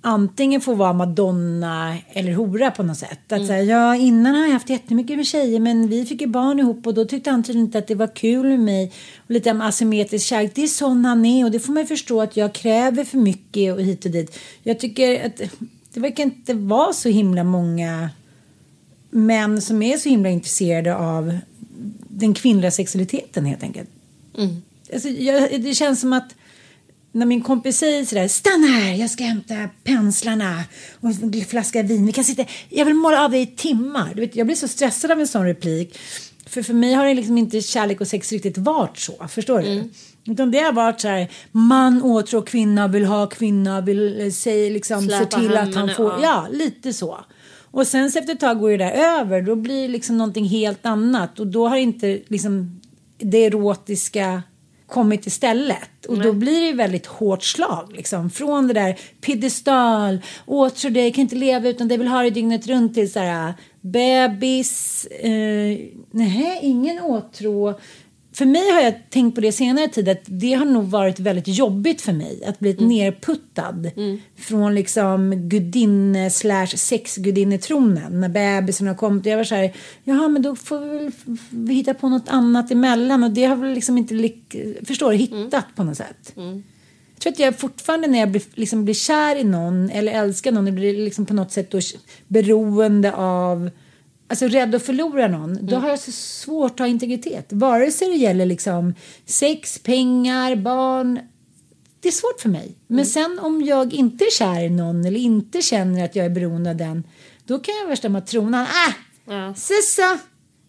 antingen 0.00 0.60
får 0.60 0.74
vara 0.74 0.92
madonna 0.92 1.96
eller 2.12 2.32
hora 2.32 2.70
på 2.70 2.82
något 2.82 2.98
sätt. 2.98 3.32
Att 3.32 3.46
säga, 3.46 3.62
ja 3.62 3.96
innan 3.96 4.34
har 4.34 4.44
jag 4.44 4.52
haft 4.52 4.70
jättemycket 4.70 5.16
med 5.16 5.26
tjejer 5.26 5.60
men 5.60 5.88
vi 5.88 6.06
fick 6.06 6.20
ju 6.20 6.26
barn 6.26 6.60
ihop 6.60 6.86
och 6.86 6.94
då 6.94 7.04
tyckte 7.04 7.30
han 7.30 7.42
tydligen 7.42 7.66
inte 7.66 7.78
att 7.78 7.86
det 7.86 7.94
var 7.94 8.16
kul 8.16 8.46
med 8.46 8.60
mig. 8.60 8.92
Och 9.16 9.30
lite 9.30 9.50
om 9.50 9.60
asymmetrisk 9.60 10.26
kärlek, 10.26 10.54
det 10.54 10.62
är 10.62 10.66
sån 10.66 11.04
han 11.04 11.24
är 11.24 11.44
och 11.44 11.50
det 11.50 11.60
får 11.60 11.72
man 11.72 11.82
ju 11.82 11.86
förstå 11.86 12.22
att 12.22 12.36
jag 12.36 12.52
kräver 12.52 13.04
för 13.04 13.18
mycket 13.18 13.74
och 13.74 13.82
hit 13.82 14.04
och 14.04 14.10
dit. 14.10 14.38
Jag 14.62 14.78
tycker 14.78 15.26
att 15.26 15.40
det 15.94 16.00
verkar 16.00 16.24
inte 16.24 16.54
vara 16.54 16.92
så 16.92 17.08
himla 17.08 17.44
många 17.44 18.10
män 19.10 19.60
som 19.60 19.82
är 19.82 19.96
så 19.96 20.08
himla 20.08 20.28
intresserade 20.28 20.96
av 20.96 21.38
den 22.08 22.34
kvinnliga 22.34 22.70
sexualiteten 22.70 23.44
helt 23.44 23.62
enkelt. 23.62 23.90
Alltså, 24.92 25.08
jag, 25.08 25.62
det 25.62 25.74
känns 25.74 26.00
som 26.00 26.12
att 26.12 26.34
när 27.12 27.26
min 27.26 27.42
kompis 27.42 27.78
säger 27.78 28.04
sådär, 28.04 28.28
stanna 28.28 28.66
här, 28.66 28.94
jag 28.94 29.10
ska 29.10 29.24
hämta 29.24 29.54
penslarna 29.84 30.64
och 31.00 31.10
en 31.10 31.44
flaska 31.44 31.82
vin. 31.82 32.06
Vi 32.06 32.12
kan 32.12 32.24
sitta, 32.24 32.44
jag 32.68 32.84
vill 32.84 32.94
måla 32.94 33.24
av 33.24 33.30
dig 33.30 33.42
i 33.42 33.46
timmar. 33.46 34.12
Du 34.14 34.20
vet, 34.20 34.36
jag 34.36 34.46
blir 34.46 34.56
så 34.56 34.68
stressad 34.68 35.10
av 35.10 35.20
en 35.20 35.28
sån 35.28 35.44
replik. 35.44 35.98
För 36.46 36.62
för 36.62 36.74
mig 36.74 36.94
har 36.94 37.06
det 37.06 37.14
liksom 37.14 37.38
inte 37.38 37.60
kärlek 37.60 38.00
och 38.00 38.08
sex 38.08 38.32
riktigt 38.32 38.58
varit 38.58 38.98
så, 38.98 39.28
förstår 39.28 39.60
du? 39.60 39.90
Utan 40.32 40.50
det 40.50 40.58
har 40.58 40.72
varit 40.72 41.00
så 41.00 41.08
här, 41.08 41.30
man 41.52 42.02
åtrår 42.02 42.42
kvinna, 42.42 42.88
vill 42.88 43.04
ha 43.04 43.26
kvinna, 43.26 43.80
vill 43.80 44.20
eh, 44.20 44.30
säga 44.30 44.70
liksom, 44.70 45.08
se 45.08 45.24
till 45.24 45.56
att 45.56 45.74
han 45.74 45.94
får, 45.94 46.06
ja. 46.06 46.20
ja 46.22 46.46
lite 46.50 46.92
så. 46.92 47.18
Och 47.70 47.86
sen 47.86 48.10
så 48.10 48.18
efter 48.18 48.32
ett 48.32 48.40
tag 48.40 48.58
går 48.58 48.70
det 48.70 48.76
där 48.76 49.20
över, 49.20 49.42
då 49.42 49.56
blir 49.56 49.82
det 49.82 49.88
liksom 49.88 50.18
någonting 50.18 50.44
helt 50.44 50.86
annat 50.86 51.40
och 51.40 51.46
då 51.46 51.68
har 51.68 51.76
inte 51.76 52.20
liksom 52.28 52.80
det 53.18 53.44
erotiska 53.44 54.42
kommit 54.88 55.26
istället. 55.26 56.06
Och 56.08 56.22
då 56.22 56.32
blir 56.32 56.60
det 56.60 56.66
ju 56.66 56.72
väldigt 56.72 57.06
hårt 57.06 57.42
slag 57.42 57.92
liksom. 57.96 58.30
Från 58.30 58.68
det 58.68 58.74
där 58.74 58.98
piedestal, 59.20 60.18
åtrå 60.46 60.90
dig, 60.90 61.12
kan 61.12 61.22
inte 61.22 61.36
leva 61.36 61.68
utan 61.68 61.88
det 61.88 61.96
vill 61.96 62.08
ha 62.08 62.20
dig 62.20 62.30
dygnet 62.30 62.66
runt 62.66 62.94
till 62.94 63.12
så 63.12 63.18
här 63.18 63.54
bebis, 63.80 65.04
eh, 65.06 65.78
nej 66.10 66.58
ingen 66.62 67.00
åtrå. 67.00 67.74
För 68.38 68.46
mig 68.46 68.70
har 68.70 68.80
jag 68.80 68.94
tänkt 69.10 69.34
på 69.34 69.40
det 69.40 69.52
senare 69.52 69.88
tid 69.88 70.08
att 70.08 70.20
det 70.24 70.52
har 70.54 70.64
nog 70.64 70.84
varit 70.84 71.20
väldigt 71.20 71.48
jobbigt 71.48 72.00
för 72.00 72.12
mig 72.12 72.44
att 72.44 72.58
bli 72.58 72.72
nerputtad 72.74 73.90
från 74.36 74.74
liksom 74.74 75.48
gudinne 75.48 76.30
slash 76.30 76.66
sexgudinnetronen 76.66 78.20
när 78.20 78.28
bebisen 78.28 78.86
har 78.86 78.94
kommit. 78.94 79.26
Jag 79.26 79.36
var 79.36 79.44
så 79.44 79.54
här, 79.54 79.72
jaha 80.04 80.28
men 80.28 80.42
då 80.42 80.56
får 80.56 80.80
vi 80.80 80.88
väl 80.98 81.06
f- 81.08 81.68
hitta 81.70 81.94
på 81.94 82.08
något 82.08 82.28
annat 82.28 82.70
emellan. 82.70 83.24
Och 83.24 83.30
det 83.30 83.44
har 83.44 83.56
väl 83.56 83.72
liksom 83.72 83.98
inte 83.98 84.30
förstår 84.84 85.10
du, 85.12 85.16
hittat 85.16 85.64
på 85.76 85.84
något 85.84 85.96
sätt. 85.96 86.32
Jag 87.14 87.20
tror 87.22 87.32
att 87.32 87.38
jag 87.38 87.58
fortfarande 87.58 88.08
när 88.08 88.18
jag 88.18 88.30
blir, 88.30 88.42
liksom 88.54 88.84
blir 88.84 88.94
kär 88.94 89.36
i 89.36 89.44
någon 89.44 89.90
eller 89.90 90.12
älskar 90.12 90.52
någon, 90.52 90.66
jag 90.66 90.74
blir 90.74 91.04
liksom 91.04 91.26
på 91.26 91.34
något 91.34 91.52
sätt 91.52 91.70
då 91.70 91.80
beroende 92.28 93.14
av 93.14 93.70
Alltså 94.30 94.46
rädd 94.46 94.74
att 94.74 94.82
förlora 94.86 95.28
någon, 95.28 95.66
då 95.66 95.76
har 95.76 95.88
jag 95.88 95.98
så 95.98 96.12
svårt 96.12 96.72
att 96.72 96.78
ha 96.78 96.86
integritet. 96.86 97.46
Vare 97.52 97.90
sig 97.90 98.08
det 98.08 98.14
gäller 98.16 98.46
liksom 98.46 98.94
sex, 99.26 99.78
pengar, 99.78 100.56
barn. 100.56 101.20
Det 102.00 102.08
är 102.08 102.12
svårt 102.12 102.40
för 102.40 102.48
mig. 102.48 102.74
Men 102.86 103.06
sen 103.06 103.38
om 103.38 103.62
jag 103.62 103.94
inte 103.94 104.24
är 104.24 104.30
kär 104.30 104.64
i 104.64 104.70
någon 104.70 105.04
eller 105.04 105.20
inte 105.20 105.62
känner 105.62 106.04
att 106.04 106.16
jag 106.16 106.26
är 106.26 106.30
beroende 106.30 106.70
av 106.70 106.76
den, 106.76 107.04
då 107.44 107.58
kan 107.58 107.74
jag 107.82 107.88
värsta 107.88 108.08
matronan, 108.08 108.66
ah, 108.86 108.92
Ja. 109.32 109.54
sissa. 109.54 110.18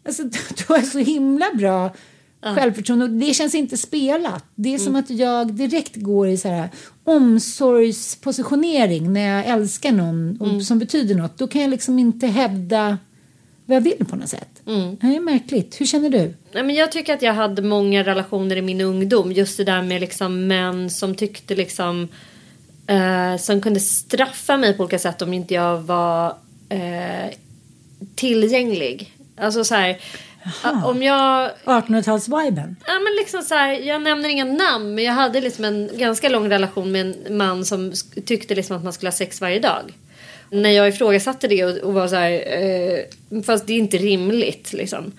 Alltså 0.06 0.24
då 0.68 0.76
jag 0.76 0.86
så 0.86 1.00
himla 1.00 1.46
bra 1.54 1.96
självförtroende 2.42 3.06
och 3.06 3.12
det 3.12 3.34
känns 3.34 3.56
inte 3.56 3.78
spelat. 3.78 4.46
Det 4.56 4.74
är 4.74 4.78
som 4.78 4.96
att 4.96 5.10
jag 5.10 5.54
direkt 5.54 5.96
går 5.96 6.28
i 6.28 6.38
så 6.38 6.48
här 6.48 6.70
omsorgspositionering 7.04 9.14
när 9.14 9.36
jag 9.38 9.46
älskar 9.46 9.92
någon 9.92 10.38
och, 10.42 10.64
som 10.64 10.80
betyder 10.80 11.16
något. 11.16 11.38
Då 11.38 11.48
kan 11.48 11.62
jag 11.62 11.70
liksom 11.70 12.00
inte 12.00 12.28
hävda 12.28 12.98
vad 13.70 13.76
jag 13.76 13.82
vill 13.82 14.06
på 14.10 14.16
något 14.16 14.30
sätt. 14.30 14.62
Det 15.02 15.08
är 15.16 15.20
märkligt. 15.20 15.82
Hur 15.82 15.86
känner 15.86 16.10
du? 16.10 16.34
Nej, 16.54 16.64
men 16.64 16.76
jag 16.76 16.92
tycker 16.92 17.14
att 17.14 17.22
jag 17.22 17.34
hade 17.34 17.62
många 17.62 18.04
relationer 18.04 18.56
i 18.56 18.62
min 18.62 18.82
ungdom. 18.82 19.32
Just 19.32 19.58
det 19.58 19.64
där 19.64 19.82
med 19.82 20.02
liksom 20.02 20.48
män 20.48 20.90
som 20.90 21.16
tyckte 21.16 21.56
liksom 21.56 22.08
eh, 22.88 23.38
som 23.40 23.62
kunde 23.62 23.80
straffa 23.80 24.58
mig 24.58 24.74
på 24.78 24.84
olika 24.84 25.00
sätt 25.00 25.22
om 25.22 25.34
inte 25.34 25.54
jag 25.54 25.78
var 25.78 26.36
eh, 26.70 27.30
tillgänglig. 28.16 29.14
Alltså 29.38 29.64
så 29.64 29.76
här. 29.76 29.90
eh, 30.64 30.86
Om 30.88 31.04
jag 31.04 31.52
1800-talsviben? 31.66 32.76
Ja 32.88 32.94
men 33.00 33.16
liksom 33.20 33.42
så 33.42 33.56
här, 33.56 33.74
jag 33.74 34.02
nämner 34.02 34.30
inga 34.30 34.46
namn 34.46 34.96
men 34.96 35.04
jag 35.04 35.14
hade 35.14 35.42
liksom 35.42 35.66
en 35.66 35.90
ganska 35.94 36.30
lång 36.30 36.50
relation 36.50 36.92
med 36.92 37.02
en 37.28 37.38
man 37.38 37.66
som 37.66 37.94
tyckte 38.26 38.56
liksom 38.56 38.78
att 38.78 38.84
man 38.84 38.94
skulle 38.94 39.08
ha 39.08 39.16
sex 39.18 39.42
varje 39.42 39.60
dag. 39.60 39.94
När 40.50 40.70
jag 40.70 40.88
ifrågasatte 40.88 41.48
det 41.48 41.66
och, 41.66 41.78
och 41.78 41.94
var 41.94 42.08
så 42.08 42.16
här, 42.16 42.32
eh, 42.32 43.42
fast 43.44 43.68
det 43.68 43.74
är 43.74 43.78
inte 43.78 43.98
rimligt 43.98 44.74
liksom. 44.74 45.12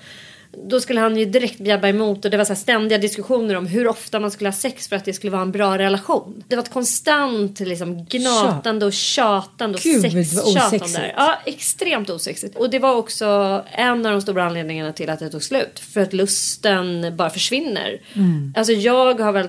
Då 0.53 0.81
skulle 0.81 1.01
han 1.01 1.17
ju 1.17 1.25
direkt 1.25 1.59
bjabba 1.59 1.89
emot 1.89 2.25
och 2.25 2.31
det 2.31 2.37
var 2.37 2.45
så 2.45 2.55
ständiga 2.55 2.99
diskussioner 2.99 3.55
om 3.55 3.67
hur 3.67 3.89
ofta 3.89 4.21
man 4.21 4.31
skulle 4.31 4.49
ha 4.49 4.53
sex 4.53 4.89
för 4.89 4.97
att 4.97 5.05
det 5.05 5.13
skulle 5.13 5.31
vara 5.31 5.43
en 5.43 5.53
bra 5.53 5.79
relation. 5.79 6.45
Det 6.49 6.57
var 6.57 6.63
ett 6.63 6.73
konstant 6.73 7.61
liksom, 7.61 8.05
gnatande 8.05 8.87
och 8.87 8.93
tjatande 8.93 9.79
och 9.79 9.83
Gud, 9.83 10.03
vad 10.03 10.13
sextjat 10.13 10.45
om 10.45 10.57
osexigt. 10.57 10.95
det 10.95 11.01
här. 11.01 11.15
Ja, 11.17 11.39
extremt 11.47 12.11
osexigt. 12.11 12.57
Och 12.57 12.71
det 12.71 12.79
var 12.79 12.95
också 12.95 13.27
en 13.73 14.07
av 14.07 14.13
de 14.13 14.21
stora 14.21 14.45
anledningarna 14.45 14.93
till 14.93 15.11
att 15.11 15.19
det 15.19 15.31
tog 15.31 15.43
slut. 15.43 15.79
För 15.79 16.01
att 16.01 16.13
lusten 16.13 17.17
bara 17.17 17.31
försvinner. 17.31 18.01
Mm. 18.15 18.55
Alltså 18.57 18.73
jag 18.73 19.21
har 19.21 19.35
eh, 19.35 19.47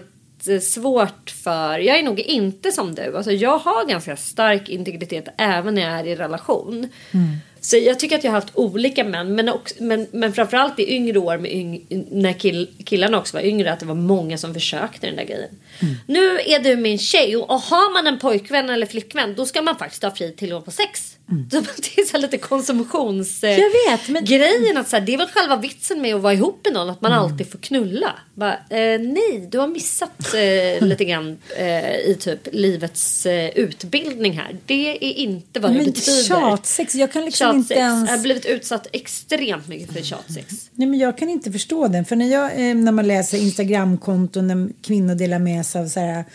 svårt 0.61 1.29
för, 1.29 1.79
jag 1.79 1.99
är 1.99 2.03
nog 2.03 2.19
inte 2.19 2.71
som 2.71 2.95
du. 2.95 3.17
Alltså 3.17 3.31
jag 3.31 3.57
har 3.57 3.85
ganska 3.85 4.17
stark 4.17 4.69
integritet 4.69 5.27
även 5.37 5.75
när 5.75 5.81
jag 5.81 5.99
är 5.99 6.07
i 6.07 6.15
relation. 6.15 6.89
Mm. 7.11 7.37
Så 7.63 7.77
jag 7.77 7.99
tycker 7.99 8.15
att 8.15 8.23
jag 8.23 8.31
har 8.31 8.39
haft 8.39 8.55
olika 8.55 9.03
män. 9.03 9.35
Men, 9.35 9.49
också, 9.49 9.75
men, 9.79 10.07
men 10.11 10.33
framförallt 10.33 10.79
i 10.79 10.93
yngre 10.93 11.19
år 11.19 11.37
med 11.37 11.51
yng, 11.51 11.85
när 12.11 12.33
kill, 12.33 12.69
killarna 12.85 13.17
också 13.17 13.37
var 13.37 13.43
yngre. 13.43 13.73
Att 13.73 13.79
det 13.79 13.85
var 13.85 13.95
många 13.95 14.37
som 14.37 14.53
försökte 14.53 15.07
den 15.07 15.15
där 15.15 15.23
grejen. 15.23 15.49
Mm. 15.79 15.95
Nu 16.07 16.39
är 16.45 16.59
du 16.59 16.75
min 16.75 16.97
tjej 16.97 17.37
och 17.37 17.61
har 17.61 17.93
man 17.93 18.07
en 18.07 18.19
pojkvän 18.19 18.69
eller 18.69 18.85
flickvän 18.85 19.35
då 19.35 19.45
ska 19.45 19.61
man 19.61 19.77
faktiskt 19.77 20.03
ha 20.03 20.11
fri 20.11 20.31
tillgång 20.31 20.61
på 20.61 20.71
sex. 20.71 21.10
Så 21.51 21.59
det 21.95 22.01
är 22.01 22.05
så 22.05 22.17
lite 22.17 22.37
konsumtions... 22.37 23.43
Mm. 23.43 23.59
Jag 23.59 23.91
vet, 23.91 24.09
men- 24.09 24.25
Grejen 24.25 24.77
att 24.77 24.89
så 24.89 24.95
här, 24.95 25.05
det 25.05 25.13
är 25.13 25.17
väl 25.17 25.27
själva 25.27 25.55
vitsen 25.55 26.01
med 26.01 26.15
att 26.15 26.21
vara 26.21 26.33
ihop 26.33 26.59
med 26.63 26.73
någon. 26.73 26.89
Att 26.89 27.01
man 27.01 27.11
Mm. 27.11 27.23
alltid 27.23 27.51
får 27.51 27.59
knulla. 27.59 28.15
Bara, 28.35 28.53
eh, 28.53 28.99
nej, 28.99 29.47
du 29.51 29.57
har 29.59 29.67
missat 29.67 30.33
eh, 30.33 30.87
lite 30.87 31.05
grann 31.05 31.37
eh, 31.57 31.95
i 31.95 32.17
typ 32.19 32.47
livets 32.51 33.25
eh, 33.25 33.49
utbildning 33.49 34.37
här. 34.37 34.55
Det 34.65 34.89
är 35.05 35.13
inte 35.13 35.59
vad 35.59 35.71
det 35.71 35.75
Men 35.77 35.85
betyder. 35.85 36.23
tjatsex, 36.23 36.95
jag 36.95 37.11
kan 37.13 37.25
liksom 37.25 37.47
Tjatsex. 37.53 37.71
inte 37.71 37.73
ens... 37.73 38.09
Jag 38.09 38.17
har 38.17 38.23
blivit 38.23 38.45
utsatt 38.45 38.87
extremt 38.91 39.67
mycket 39.67 39.93
för 39.93 40.01
tjatsex. 40.01 40.69
Nej, 40.73 40.87
men 40.87 40.99
jag 40.99 41.17
kan 41.17 41.29
inte 41.29 41.51
förstå 41.51 41.87
den. 41.87 42.05
För 42.05 42.15
när, 42.15 42.27
jag, 42.31 42.51
eh, 42.69 42.75
när 42.75 42.91
man 42.91 43.07
läser 43.07 43.37
Instagramkonton 43.37 44.47
när 44.47 44.69
kvinnor 44.81 45.15
delar 45.15 45.39
med 45.39 45.65
sig 45.65 45.81
av 45.81 45.87
så 45.87 45.99
här. 45.99 46.25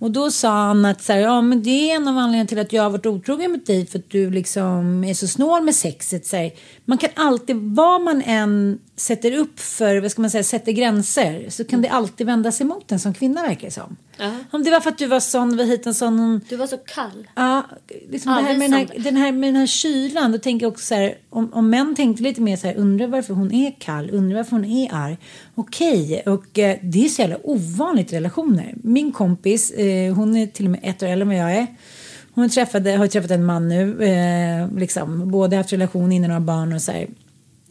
Och 0.00 0.10
då 0.10 0.30
sa 0.30 0.50
han 0.50 0.84
att 0.84 1.02
så 1.02 1.12
här, 1.12 1.20
ja, 1.20 1.40
men 1.40 1.62
det 1.62 1.90
är 1.90 1.96
en 1.96 2.08
av 2.08 2.18
anledningarna 2.18 2.48
till 2.48 2.58
att 2.58 2.72
jag 2.72 2.82
har 2.82 2.90
varit 2.90 3.06
otrogen 3.06 3.52
mot 3.52 3.66
dig 3.66 3.86
för 3.86 3.98
att 3.98 4.10
du 4.10 4.30
liksom 4.30 5.04
är 5.04 5.14
så 5.14 5.28
snål 5.28 5.62
med 5.62 5.74
sexet. 5.74 6.26
Så 6.26 6.36
här. 6.36 6.52
Man 6.84 6.98
kan 6.98 7.10
alltid, 7.16 7.56
vad 7.56 8.00
man 8.00 8.22
än 8.22 8.78
sätter 9.00 9.32
upp 9.32 9.60
för, 9.60 10.00
vad 10.00 10.10
ska 10.10 10.20
man 10.22 10.30
säga, 10.30 10.44
sätter 10.44 10.72
gränser 10.72 11.50
så 11.50 11.64
kan 11.64 11.82
det 11.82 11.88
alltid 11.88 12.26
vända 12.26 12.52
sig 12.52 12.66
mot 12.66 12.92
en 12.92 13.00
som 13.00 13.14
kvinna 13.14 13.42
verkar 13.42 13.66
det 13.66 13.70
som. 13.70 13.96
Ja. 14.16 14.32
Om 14.50 14.64
det 14.64 14.70
var 14.70 14.80
för 14.80 14.90
att 14.90 14.98
du 14.98 15.06
var 15.06 15.20
sån, 15.20 15.56
var 15.56 15.64
hit 15.64 15.86
en 15.86 15.94
sån 15.94 16.40
Du 16.48 16.56
var 16.56 16.66
så 16.66 16.76
kall. 16.76 17.28
Ja, 17.34 17.66
liksom 18.10 18.34
det 18.34 18.42
här 18.42 18.58
med 18.58 18.70
den, 18.70 18.72
här, 18.72 18.88
den, 18.98 19.16
här, 19.16 19.32
med 19.32 19.48
den 19.48 19.56
här 19.56 19.66
kylan. 19.66 20.32
Då 20.32 20.38
tänker 20.38 20.66
jag 20.66 20.72
också 20.72 20.86
så 20.86 20.94
här, 20.94 21.14
om, 21.30 21.52
om 21.52 21.70
män 21.70 21.94
tänkte 21.94 22.22
lite 22.22 22.40
mer 22.40 22.56
så 22.56 22.66
här, 22.66 22.74
undrar 22.74 23.06
varför 23.06 23.34
hon 23.34 23.52
är 23.52 23.74
kall, 23.78 24.10
undrar 24.10 24.36
varför 24.36 24.50
hon 24.50 24.64
är 24.64 24.94
arg. 24.94 25.18
Okej, 25.54 26.22
och 26.26 26.58
eh, 26.58 26.78
det 26.82 27.04
är 27.04 27.08
så 27.08 27.22
jävla 27.22 27.36
ovanligt 27.42 28.12
i 28.12 28.16
relationer. 28.16 28.74
Min 28.82 29.12
kompis, 29.12 29.70
eh, 29.70 30.14
hon 30.14 30.36
är 30.36 30.46
till 30.46 30.64
och 30.64 30.70
med 30.70 30.80
ett 30.82 31.02
år 31.02 31.06
äldre 31.06 31.22
än 31.22 31.28
vad 31.28 31.36
jag 31.36 31.56
är. 31.56 31.66
Hon 32.32 32.48
träffade, 32.48 32.96
har 32.96 33.06
träffat 33.06 33.30
en 33.30 33.44
man 33.44 33.68
nu, 33.68 34.04
eh, 34.04 34.78
liksom, 34.78 35.30
både 35.30 35.56
haft 35.56 35.72
relation 35.72 36.12
innan 36.12 36.30
och 36.30 36.34
har 36.34 36.40
barn 36.40 36.72
och 36.72 36.82
så 36.82 36.92
här. 36.92 37.06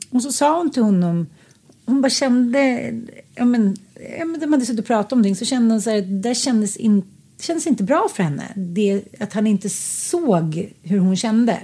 Och 0.10 0.22
så 0.22 0.32
sa 0.32 0.58
hon 0.58 0.72
till 0.72 0.84
honom, 0.84 1.28
hon 1.86 2.02
bara 2.02 2.10
kände, 2.10 2.92
ja 3.36 3.46
men, 3.46 3.76
ja, 4.20 4.26
men 4.26 4.40
de 4.40 4.54
hade 4.54 4.66
suttit 4.66 4.80
och 4.80 4.86
pratat 4.86 5.14
om 5.14 5.22
det, 5.22 5.36
så 5.36 5.46
kände 5.46 5.74
hon 5.74 5.82
så 5.82 5.90
här, 5.90 6.02
det 6.02 6.20
där 6.30 6.34
kändes, 6.34 6.78
in, 6.78 7.04
kändes 7.42 7.68
inte 7.68 7.84
bra 7.84 8.08
för 8.16 8.24
henne. 8.24 8.44
Det, 8.56 9.02
att 9.20 9.34
han 9.34 9.48
inte 9.48 9.70
såg 9.70 10.72
hur 10.84 11.00
hon 11.00 11.16
kände. 11.16 11.58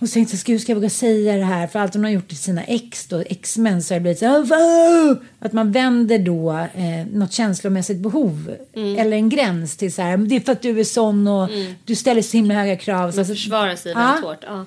Och 0.00 0.08
så 0.08 0.12
tänkte 0.14 0.34
jag, 0.34 0.40
"Ska- 0.40 0.52
hur 0.52 0.58
ska 0.58 0.72
jag 0.72 0.76
våga 0.76 0.90
säga 0.90 1.36
det 1.36 1.44
här? 1.44 1.66
För 1.66 1.78
allt 1.78 1.94
hon 1.94 2.04
har 2.04 2.10
gjort 2.10 2.28
till 2.28 2.36
sina 2.38 2.64
ex 2.64 3.06
då, 3.06 3.18
ex-män 3.20 3.82
så 3.82 3.94
har 3.94 3.98
det 3.98 4.02
blivit 4.02 4.18
så 4.18 4.24
här, 4.26 5.20
att 5.38 5.52
man 5.52 5.72
vänder 5.72 6.18
då 6.18 6.50
eh, 6.52 7.06
något 7.12 7.32
känslomässigt 7.32 7.98
behov 7.98 8.54
eller 8.98 9.12
en 9.16 9.28
gräns 9.28 9.76
till 9.76 9.92
så 9.92 10.02
här, 10.02 10.16
det 10.16 10.36
är 10.36 10.40
för 10.40 10.52
att 10.52 10.62
du 10.62 10.80
är 10.80 10.84
sån 10.84 11.26
och 11.28 11.48
du 11.84 11.94
ställer 11.94 12.22
så 12.22 12.36
himla 12.36 12.54
höga 12.54 12.76
krav. 12.76 13.10
Så 13.10 13.16
Man 13.16 13.26
försvarar 13.26 13.76
sig 13.76 13.94
väldigt 13.94 14.24
hårt. 14.24 14.38
Ja. 14.42 14.64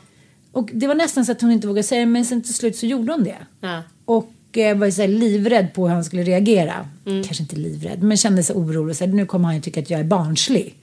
Och 0.56 0.70
det 0.74 0.88
var 0.88 0.96
nästan 0.96 1.26
så 1.26 1.32
att 1.32 1.42
hon 1.42 1.52
inte 1.52 1.68
vågade 1.68 1.84
säga 1.84 2.00
det, 2.00 2.06
men 2.06 2.26
sen 2.26 2.42
till 2.42 2.54
slut 2.54 2.76
så 2.76 2.86
gjorde 2.86 3.12
hon 3.12 3.24
det. 3.24 3.38
Ja. 3.62 3.84
Och 4.06 4.58
eh, 4.58 4.78
var 4.78 4.90
så 4.90 5.02
här 5.02 5.10
livrädd 5.10 5.74
på 5.74 5.88
hur 5.88 5.94
han 5.94 6.04
skulle 6.04 6.24
reagera. 6.24 6.90
Kanske 7.26 7.44
inte 7.44 7.56
livrädd, 7.56 8.04
men 8.04 8.18
kände 8.18 8.44
sig 8.44 8.56
orolig. 8.56 8.96
Så 8.96 9.06
här, 9.06 9.12
nu 9.12 9.26
kommer 9.26 9.46
han 9.46 9.56
ju 9.56 9.62
tycka 9.62 9.80
att 9.80 9.90
jag 9.90 10.00
är 10.00 10.04
barnslig. 10.04 10.76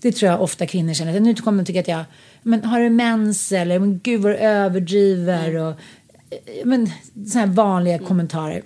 Det 0.00 0.12
tror 0.12 0.30
jag 0.30 0.42
ofta 0.42 0.66
kvinnor 0.66 0.94
känner. 0.94 1.12
Så 1.12 1.20
Nu 1.20 1.34
kommer 1.34 1.58
han 1.58 1.66
tycka 1.66 1.80
att 1.80 1.88
jag 1.88 2.04
men, 2.42 2.64
har 2.64 2.80
du 2.80 2.90
mens 2.90 3.52
eller 3.52 3.78
men 3.78 4.00
gud 4.02 4.20
vad 4.20 4.32
du 4.32 4.36
överdriver. 4.36 5.56
Och, 5.56 5.70
eh, 5.70 6.64
men, 6.64 6.90
så 7.32 7.38
här 7.38 7.46
vanliga 7.46 7.98
kommentarer. 7.98 8.62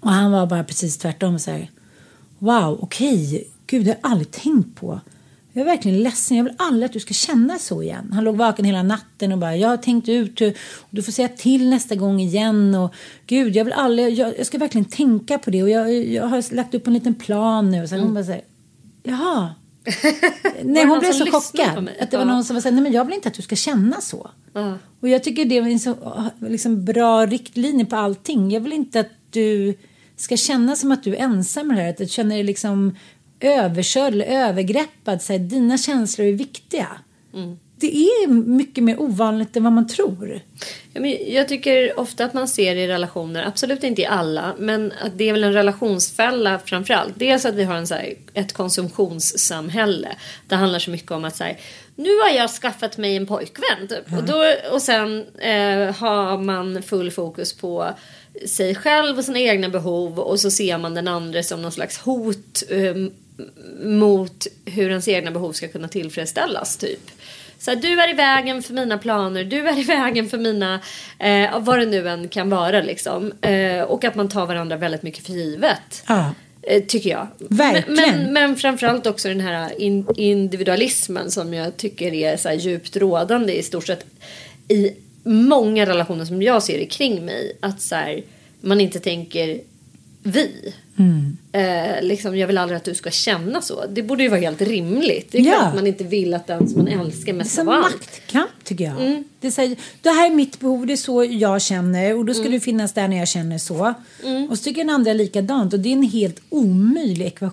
Och 0.00 0.10
han 0.10 0.32
var 0.32 0.46
bara 0.46 0.64
precis 0.64 0.98
tvärtom. 0.98 1.38
Så 1.38 1.50
här, 1.50 1.70
wow, 2.38 2.78
okej, 2.82 3.48
gud 3.66 3.84
det 3.84 3.90
har 3.90 3.98
jag 4.02 4.10
aldrig 4.10 4.30
tänkt 4.30 4.80
på. 4.80 5.00
Jag 5.56 5.60
är 5.62 5.66
verkligen 5.66 6.02
ledsen, 6.02 6.36
jag 6.36 6.44
vill 6.44 6.54
aldrig 6.58 6.84
att 6.86 6.92
du 6.92 7.00
ska 7.00 7.14
känna 7.14 7.58
så 7.58 7.82
igen. 7.82 8.10
Han 8.12 8.24
låg 8.24 8.36
vaken 8.36 8.64
hela 8.64 8.82
natten 8.82 9.32
och 9.32 9.38
bara, 9.38 9.56
jag 9.56 9.68
har 9.68 9.76
tänkt 9.76 10.08
ut 10.08 10.40
hur, 10.40 10.56
du 10.90 11.02
får 11.02 11.12
säga 11.12 11.28
till 11.28 11.70
nästa 11.70 11.94
gång 11.94 12.20
igen. 12.20 12.74
Och 12.74 12.94
gud, 13.26 13.56
jag 13.56 13.64
vill 13.64 13.72
aldrig, 13.72 14.14
jag, 14.14 14.38
jag 14.38 14.46
ska 14.46 14.58
verkligen 14.58 14.84
tänka 14.84 15.38
på 15.38 15.50
det 15.50 15.62
och 15.62 15.70
jag, 15.70 16.04
jag 16.04 16.26
har 16.26 16.54
lagt 16.54 16.74
upp 16.74 16.86
en 16.86 16.94
liten 16.94 17.14
plan 17.14 17.70
nu. 17.70 17.82
Och 17.82 17.88
sen 17.88 18.00
hon 18.00 18.14
bara 18.14 18.24
säger, 18.24 18.42
jaha. 19.02 19.54
Nej, 20.62 20.86
hon 20.86 20.98
blev 20.98 21.12
så 21.12 21.26
chockad. 21.26 21.88
Att 22.00 22.10
det 22.10 22.16
var 22.16 22.24
Ja. 22.24 22.32
någon 22.32 22.44
som 22.44 22.54
var 22.54 22.60
så 22.60 22.68
här, 22.68 22.74
nej 22.74 22.82
men 22.82 22.92
jag 22.92 23.04
vill 23.04 23.14
inte 23.14 23.28
att 23.28 23.34
du 23.34 23.42
ska 23.42 23.56
känna 23.56 24.00
så. 24.00 24.30
Ja. 24.52 24.78
Och 25.00 25.08
jag 25.08 25.24
tycker 25.24 25.44
det 25.44 25.56
är 25.58 25.62
en 25.62 25.80
så 25.80 25.94
liksom, 26.40 26.84
bra 26.84 27.26
riktlinje 27.26 27.84
på 27.84 27.96
allting. 27.96 28.50
Jag 28.50 28.60
vill 28.60 28.72
inte 28.72 29.00
att 29.00 29.10
du 29.30 29.74
ska 30.16 30.36
känna 30.36 30.76
som 30.76 30.92
att 30.92 31.02
du 31.02 31.14
är 31.16 31.20
ensam 31.20 31.68
med 31.68 31.76
det 31.76 31.82
här. 31.82 31.90
Att 31.90 31.96
du 31.96 32.06
känner 32.06 32.34
dig 32.34 32.44
liksom 32.44 32.96
överkörd 33.40 34.12
eller 34.12 34.24
övergreppad. 34.24 35.22
Så 35.22 35.32
här, 35.32 35.40
dina 35.40 35.78
känslor 35.78 36.26
är 36.26 36.32
viktiga. 36.32 36.88
Det 37.78 37.96
är 37.96 38.28
mycket 38.28 38.84
mer 38.84 39.00
ovanligt 39.00 39.56
än 39.56 39.64
vad 39.64 39.72
man 39.72 39.88
tror. 39.88 40.40
Ja, 40.92 41.00
men 41.00 41.32
jag 41.32 41.48
tycker 41.48 42.00
ofta 42.00 42.24
att 42.24 42.34
man 42.34 42.48
ser 42.48 42.76
i 42.76 42.88
relationer, 42.88 43.46
absolut 43.46 43.84
inte 43.84 44.02
i 44.02 44.06
alla, 44.06 44.54
men 44.58 44.92
att 45.02 45.18
det 45.18 45.28
är 45.28 45.32
väl 45.32 45.44
en 45.44 45.52
relationsfälla 45.52 46.58
framförallt. 46.58 47.18
Dels 47.18 47.44
att 47.44 47.54
vi 47.54 47.64
har 47.64 47.74
en, 47.74 47.86
så 47.86 47.94
här, 47.94 48.14
ett 48.34 48.52
konsumtionssamhälle. 48.52 50.08
Det 50.48 50.54
handlar 50.54 50.78
så 50.78 50.90
mycket 50.90 51.10
om 51.10 51.24
att 51.24 51.36
så 51.36 51.44
här, 51.44 51.58
nu 51.96 52.18
har 52.18 52.30
jag 52.30 52.50
skaffat 52.50 52.98
mig 52.98 53.16
en 53.16 53.26
pojkvän. 53.26 53.88
Typ. 53.88 54.18
Och, 54.18 54.24
då, 54.24 54.44
och 54.72 54.82
sen 54.82 55.24
eh, 55.38 55.94
har 55.94 56.38
man 56.38 56.82
full 56.82 57.10
fokus 57.10 57.52
på 57.52 57.90
sig 58.46 58.74
själv 58.74 59.18
och 59.18 59.24
sina 59.24 59.38
egna 59.38 59.68
behov 59.68 60.18
och 60.18 60.40
så 60.40 60.50
ser 60.50 60.78
man 60.78 60.94
den 60.94 61.08
andra 61.08 61.42
som 61.42 61.62
någon 61.62 61.72
slags 61.72 61.98
hot 61.98 62.62
eh, 62.68 62.94
mot 63.82 64.46
hur 64.64 64.90
ens 64.90 65.08
egna 65.08 65.30
behov 65.30 65.52
ska 65.52 65.68
kunna 65.68 65.88
tillfredsställas 65.88 66.76
typ. 66.76 67.10
Så 67.58 67.70
här, 67.70 67.78
du 67.78 68.00
är 68.00 68.10
i 68.10 68.12
vägen 68.12 68.62
för 68.62 68.74
mina 68.74 68.98
planer, 68.98 69.44
du 69.44 69.68
är 69.68 69.78
i 69.78 69.82
vägen 69.82 70.28
för 70.28 70.38
mina, 70.38 70.80
eh, 71.18 71.58
vad 71.58 71.78
det 71.78 71.86
nu 71.86 72.08
än 72.08 72.28
kan 72.28 72.50
vara 72.50 72.82
liksom. 72.82 73.32
Eh, 73.40 73.82
och 73.82 74.04
att 74.04 74.14
man 74.14 74.28
tar 74.28 74.46
varandra 74.46 74.76
väldigt 74.76 75.02
mycket 75.02 75.26
för 75.26 75.32
givet. 75.32 76.04
Ja. 76.08 76.34
Eh, 76.62 76.82
tycker 76.82 77.10
jag. 77.10 77.26
Verkligen. 77.38 77.94
Men, 77.94 78.22
men, 78.22 78.32
men 78.32 78.56
framförallt 78.56 79.06
också 79.06 79.28
den 79.28 79.40
här 79.40 79.80
in, 79.80 80.06
individualismen 80.16 81.30
som 81.30 81.54
jag 81.54 81.76
tycker 81.76 82.14
är 82.14 82.36
så 82.36 82.52
djupt 82.52 82.96
rådande 82.96 83.58
i 83.58 83.62
stort 83.62 83.86
sett 83.86 84.06
i 84.68 84.90
många 85.22 85.86
relationer 85.86 86.24
som 86.24 86.42
jag 86.42 86.62
ser 86.62 86.84
kring 86.84 87.24
mig. 87.24 87.56
Att 87.60 87.80
så 87.80 87.94
här, 87.94 88.22
man 88.60 88.80
inte 88.80 89.00
tänker 89.00 89.60
vi. 90.26 90.74
Mm. 90.98 91.36
Eh, 91.52 92.02
liksom, 92.02 92.36
jag 92.38 92.46
vill 92.46 92.58
aldrig 92.58 92.76
att 92.76 92.84
du 92.84 92.94
ska 92.94 93.10
känna 93.10 93.60
så. 93.62 93.84
Det 93.86 94.02
borde 94.02 94.22
ju 94.22 94.28
vara 94.28 94.40
helt 94.40 94.60
rimligt. 94.62 95.32
Det 95.32 95.38
är 95.38 95.42
Ja. 95.42 95.52
klart 95.52 95.68
att 95.68 95.74
man 95.74 95.86
inte 95.86 96.04
vill 96.04 96.34
att 96.34 96.46
den 96.46 96.68
som 96.68 96.78
man 96.84 96.88
älskar 96.88 97.24
Det 97.24 97.30
är 97.30 97.34
mest 97.34 97.58
av 97.58 97.68
allt. 97.68 97.82
maktkamp 97.94 98.50
tycker 98.64 98.84
jag. 98.84 99.00
Mm. 99.02 99.24
Det, 99.40 99.46
är 99.46 99.68
här, 99.68 99.76
det 100.02 100.10
här 100.10 100.30
är 100.30 100.34
mitt 100.34 100.60
behov, 100.60 100.86
det 100.86 100.92
är 100.92 100.96
så 100.96 101.24
jag 101.24 101.62
känner 101.62 102.14
och 102.16 102.24
då 102.24 102.34
ska 102.34 102.40
Mm. 102.42 102.52
du 102.52 102.60
finnas 102.60 102.92
där 102.92 103.08
när 103.08 103.16
jag 103.16 103.28
känner 103.28 103.58
så. 103.58 103.94
Och 104.50 104.58
så 104.58 104.64
tycker 104.64 104.80
den 104.80 104.90
andra 104.94 105.12
likadant 105.12 105.72
och 105.72 105.80
det 105.80 105.88
är 105.88 105.92
en 105.92 106.02
helt 106.02 106.40
omöjlig 106.50 107.26
ekvation. 107.26 107.52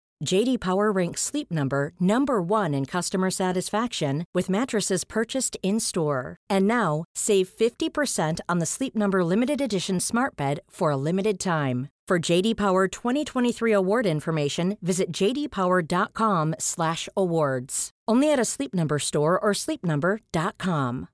JD 0.23 0.59
Power 0.59 0.91
ranks 0.91 1.21
Sleep 1.21 1.51
Number 1.51 1.93
number 1.99 2.41
1 2.41 2.73
in 2.73 2.85
customer 2.85 3.29
satisfaction 3.29 4.25
with 4.33 4.49
mattresses 4.49 5.03
purchased 5.03 5.57
in-store. 5.63 6.37
And 6.49 6.65
now, 6.67 7.03
save 7.15 7.49
50% 7.49 8.39
on 8.47 8.59
the 8.59 8.65
Sleep 8.65 8.95
Number 8.95 9.21
limited 9.23 9.59
edition 9.61 9.99
Smart 9.99 10.37
Bed 10.37 10.59
for 10.69 10.91
a 10.91 10.97
limited 10.97 11.39
time. 11.39 11.89
For 12.07 12.31
JD 12.31 12.57
Power 12.57 12.87
2023 12.87 13.73
award 13.73 14.05
information, 14.05 14.77
visit 14.81 15.11
jdpower.com/awards. 15.13 17.89
Only 18.11 18.33
at 18.33 18.39
a 18.39 18.45
Sleep 18.45 18.73
Number 18.73 18.99
store 18.99 19.39
or 19.39 19.53
sleepnumber.com. 19.53 21.07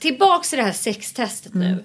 Tillbaks 0.00 0.50
till 0.50 0.58
det 0.58 0.64
här 0.64 0.72
sextestet 0.72 1.54
nu. 1.54 1.66
Mm. 1.66 1.84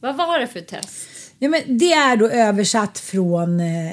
Vad 0.00 0.16
var 0.16 0.38
det 0.38 0.46
för 0.46 0.60
test? 0.60 1.27
Ja, 1.40 1.48
men 1.48 1.78
det 1.78 1.92
är 1.92 2.16
då 2.16 2.28
översatt 2.28 2.98
från 2.98 3.60
eh, 3.60 3.92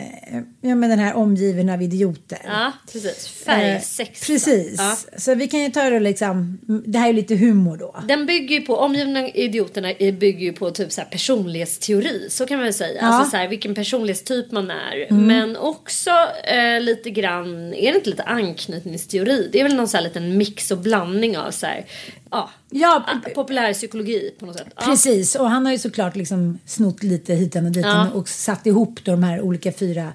ja, 0.62 0.76
men 0.76 0.90
den 0.90 1.00
här 1.00 1.14
omgiven 1.14 1.70
av 1.70 1.82
idioter. 1.82 2.40
Ja, 2.48 2.72
precis. 2.94 3.28
Färgsex. 3.28 4.22
Eh, 4.22 4.28
precis. 4.34 4.76
Ja. 4.78 4.98
Så 5.18 5.36
vi 5.36 5.48
kan 5.48 5.60
ju 5.64 5.70
ta 5.70 5.90
det 5.90 6.00
liksom, 6.00 6.60
det 6.86 7.00
här 7.00 7.10
är 7.10 7.14
lite 7.14 7.36
humor 7.36 7.78
då. 7.78 7.96
Den 8.08 8.26
bygger 8.26 8.60
ju 8.60 8.66
på, 8.66 8.76
omgivna 8.78 9.30
idioterna 9.30 9.94
bygger 10.00 10.40
ju 10.46 10.54
på 10.54 10.72
typ 10.72 10.92
så 10.92 11.02
här 11.02 11.08
personlighetsteori. 11.10 12.28
Så 12.30 12.46
kan 12.46 12.58
man 12.58 12.64
väl 12.64 12.74
säga. 12.74 13.02
Ja. 13.02 13.08
Alltså 13.08 13.32
så 13.32 13.38
här, 13.38 13.48
vilken 13.48 13.76
personlighetstyp 13.76 14.52
man 14.52 14.72
är. 14.72 15.06
Mm. 15.10 15.28
Men 15.28 15.58
också 15.58 16.12
eh, 16.44 16.82
lite 16.82 17.10
grann, 17.10 17.74
är 17.74 17.92
det 17.92 17.98
inte 17.98 18.10
lite 18.10 18.24
anknytningsteori? 18.24 19.50
Det 19.52 19.60
är 19.60 19.64
väl 19.64 19.76
någon 19.76 19.88
så 19.88 19.98
här 19.98 20.04
liten 20.04 20.38
mix 20.38 20.72
och 20.72 20.78
blandning 20.78 21.38
av 21.38 21.52
så 21.52 21.66
här, 21.66 21.86
ja, 22.32 22.50
Ja, 22.70 23.04
a- 23.08 23.30
populär 23.36 23.74
psykologi 23.74 24.32
på 24.40 24.46
något 24.46 24.58
sätt. 24.58 24.68
Precis, 24.86 25.36
och 25.36 25.50
han 25.50 25.66
har 25.66 25.72
ju 25.74 25.78
såklart 25.80 26.16
liksom 26.16 26.60
snott 26.66 27.04
lite 27.04 27.34
hitan 27.36 27.66
och 27.66 27.72
ditan 27.72 28.08
Ja. 28.08 28.14
och 28.14 28.30
satt 28.30 28.66
ihop 28.68 29.00
då 29.04 29.12
de 29.12 29.24
här 29.24 29.42
olika 29.42 29.72
fyra 29.72 30.14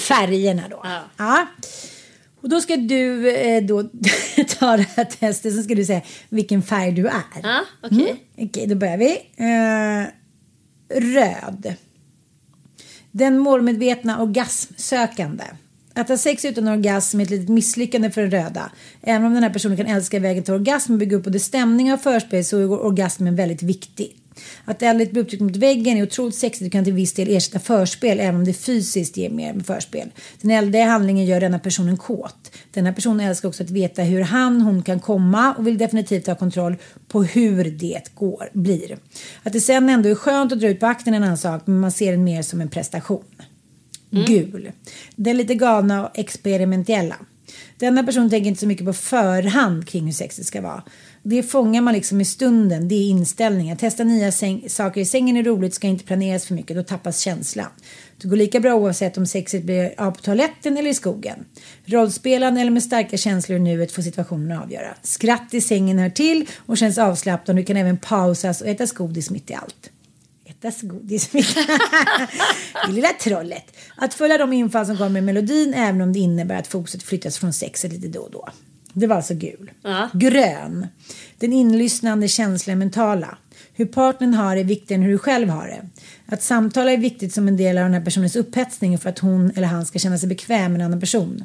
färgerna 0.00 0.62
då. 0.70 0.86
Ja. 1.16 1.46
Och 2.40 2.48
då 2.48 2.60
ska 2.60 2.76
du 2.76 3.30
eh, 3.36 3.62
då 3.62 3.82
ta 4.58 4.76
det 4.76 4.86
här 4.96 5.04
testet, 5.04 5.54
så 5.54 5.62
ska 5.62 5.74
du 5.74 5.84
säga 5.84 6.02
vilken 6.28 6.62
färg 6.62 6.92
du 6.92 7.06
är. 7.06 7.22
Ja, 7.42 7.60
okej. 7.82 8.10
Mm. 8.36 8.48
Okej, 8.48 8.66
då 8.66 8.74
börjar 8.74 8.96
vi. 8.98 9.10
Eh, 9.36 10.08
röd. 11.00 11.74
Den 13.10 13.38
målmedvetna 13.38 14.22
orgasmsökande. 14.22 15.44
Att 15.94 16.08
ha 16.08 16.16
sex 16.16 16.44
utan 16.44 16.68
orgasm 16.68 17.20
är 17.20 17.24
ett 17.24 17.30
litet 17.30 17.48
misslyckande 17.48 18.10
för 18.10 18.22
den 18.22 18.30
röda. 18.30 18.70
Även 19.02 19.24
om 19.26 19.34
den 19.34 19.42
här 19.42 19.50
personen 19.50 19.76
kan 19.76 19.86
älska 19.86 20.18
vägen 20.20 20.44
till 20.44 20.54
orgasm 20.54 20.92
och 20.92 20.98
bygga 20.98 21.16
upp 21.16 21.24
både 21.24 21.40
stämning 21.40 21.92
och 21.92 22.00
förspel 22.00 22.44
så 22.44 22.58
är 22.58 22.70
orgasmen 22.70 23.36
väldigt 23.36 23.62
viktig. 23.62 24.16
Att 24.64 24.82
eldigt 24.82 25.12
bli 25.12 25.20
upptryckt 25.20 25.42
mot 25.42 25.56
väggen 25.56 25.96
är 25.98 26.02
otroligt 26.02 26.34
sexigt 26.34 26.66
och 26.66 26.72
kan 26.72 26.84
till 26.84 26.92
viss 26.92 27.12
del 27.12 27.36
ersätta 27.36 27.58
förspel 27.58 28.20
även 28.20 28.34
om 28.36 28.44
det 28.44 28.52
fysiskt 28.52 29.16
ger 29.16 29.30
mer 29.30 29.52
med 29.52 29.66
förspel. 29.66 30.10
Den 30.40 30.50
eldiga 30.50 30.84
handlingen 30.84 31.26
gör 31.26 31.40
denna 31.40 31.58
personen 31.58 31.96
kåt. 31.96 32.52
Denna 32.70 32.92
person 32.92 33.20
älskar 33.20 33.48
också 33.48 33.62
att 33.62 33.70
veta 33.70 34.02
hur 34.02 34.20
han, 34.20 34.60
hon 34.60 34.82
kan 34.82 35.00
komma 35.00 35.54
och 35.54 35.66
vill 35.66 35.78
definitivt 35.78 36.26
ha 36.26 36.34
kontroll 36.34 36.76
på 37.08 37.22
hur 37.22 37.64
det 37.64 38.14
går, 38.14 38.50
blir. 38.52 38.98
Att 39.42 39.52
det 39.52 39.60
sen 39.60 39.88
ändå 39.88 40.08
är 40.08 40.14
skönt 40.14 40.52
att 40.52 40.60
dra 40.60 40.68
ut 40.68 40.80
på 40.80 40.86
akten 40.86 41.14
är 41.14 41.16
en 41.16 41.24
annan 41.24 41.38
sak 41.38 41.62
men 41.64 41.80
man 41.80 41.92
ser 41.92 42.10
den 42.10 42.24
mer 42.24 42.42
som 42.42 42.60
en 42.60 42.68
prestation. 42.68 43.24
Gul. 44.10 44.72
Den 45.16 45.36
lite 45.36 45.54
galna 45.54 46.06
och 46.06 46.18
experimentella. 46.18 47.16
Denna 47.78 48.02
person 48.02 48.30
tänker 48.30 48.48
inte 48.48 48.60
så 48.60 48.66
mycket 48.66 48.86
på 48.86 48.92
förhand 48.92 49.88
kring 49.88 50.04
hur 50.04 50.12
sexet 50.12 50.46
ska 50.46 50.60
vara. 50.60 50.82
Det 51.22 51.42
fångar 51.42 51.80
man 51.80 51.94
liksom 51.94 52.20
i 52.20 52.24
stunden, 52.24 52.88
det 52.88 52.94
är 52.94 53.08
inställningen. 53.08 53.76
Testa 53.76 54.04
nya 54.04 54.30
säng- 54.30 54.68
saker 54.68 55.00
i 55.00 55.04
sängen 55.04 55.36
är 55.36 55.42
roligt, 55.42 55.74
ska 55.74 55.86
inte 55.86 56.04
planeras 56.04 56.46
för 56.46 56.54
mycket, 56.54 56.76
då 56.76 56.82
tappas 56.82 57.18
känslan. 57.18 57.70
Det 58.22 58.28
går 58.28 58.36
lika 58.36 58.60
bra 58.60 58.74
oavsett 58.74 59.18
om 59.18 59.26
sexet 59.26 59.64
blir 59.64 59.94
av 60.00 60.10
på 60.10 60.20
toaletten 60.20 60.76
eller 60.76 60.90
i 60.90 60.94
skogen. 60.94 61.44
Rollspelande 61.84 62.60
eller 62.60 62.70
med 62.70 62.82
starka 62.82 63.16
känslor 63.16 63.58
i 63.58 63.60
nuet 63.60 63.92
får 63.92 64.02
situationen 64.02 64.58
avgöra. 64.58 64.94
Skratt 65.02 65.54
i 65.54 65.60
sängen 65.60 65.98
hör 65.98 66.10
till 66.10 66.46
och 66.66 66.78
känns 66.78 66.98
avslappnande 66.98 67.60
och 67.60 67.64
du 67.64 67.66
kan 67.66 67.76
även 67.76 67.96
pausas 67.96 68.60
och 68.60 68.68
ätas 68.68 68.92
godis 68.92 69.30
mitt 69.30 69.50
i 69.50 69.54
allt. 69.54 69.91
Ätas 70.62 70.82
godis 70.82 71.28
Det 72.86 72.92
lilla 72.92 73.08
trollet. 73.08 73.76
Att 73.96 74.14
följa 74.14 74.38
de 74.38 74.52
infall 74.52 74.86
som 74.86 74.96
kommer 74.96 75.10
med 75.10 75.24
melodin 75.24 75.74
även 75.74 76.00
om 76.00 76.12
det 76.12 76.18
innebär 76.18 76.58
att 76.58 76.66
fokuset 76.66 77.02
flyttas 77.02 77.38
från 77.38 77.52
sexet 77.52 77.92
lite 77.92 78.08
då 78.08 78.20
och 78.20 78.30
då. 78.30 78.48
Det 78.92 79.06
var 79.06 79.16
alltså 79.16 79.34
gul. 79.34 79.70
Grön. 80.12 80.86
Den 81.38 81.52
inlyssnande 81.52 82.28
känslan 82.28 82.78
mentala. 82.78 83.38
Hur 83.74 83.86
partnern 83.86 84.34
har 84.34 84.54
det 84.54 84.60
är 84.60 84.64
viktigare 84.64 85.00
än 85.00 85.04
hur 85.04 85.12
du 85.12 85.18
själv 85.18 85.48
har 85.48 85.66
det. 85.66 85.88
Att 86.26 86.42
samtala 86.42 86.92
är 86.92 86.98
viktigt 86.98 87.34
som 87.34 87.48
en 87.48 87.56
del 87.56 87.78
av 87.78 87.84
den 87.84 87.94
här 87.94 88.04
personens 88.04 88.36
upphetsning 88.36 88.98
för 88.98 89.10
att 89.10 89.18
hon 89.18 89.50
eller 89.56 89.66
han 89.68 89.86
ska 89.86 89.98
känna 89.98 90.18
sig 90.18 90.28
bekväm 90.28 90.72
med 90.72 90.80
en 90.80 90.86
annan 90.86 91.00
person. 91.00 91.44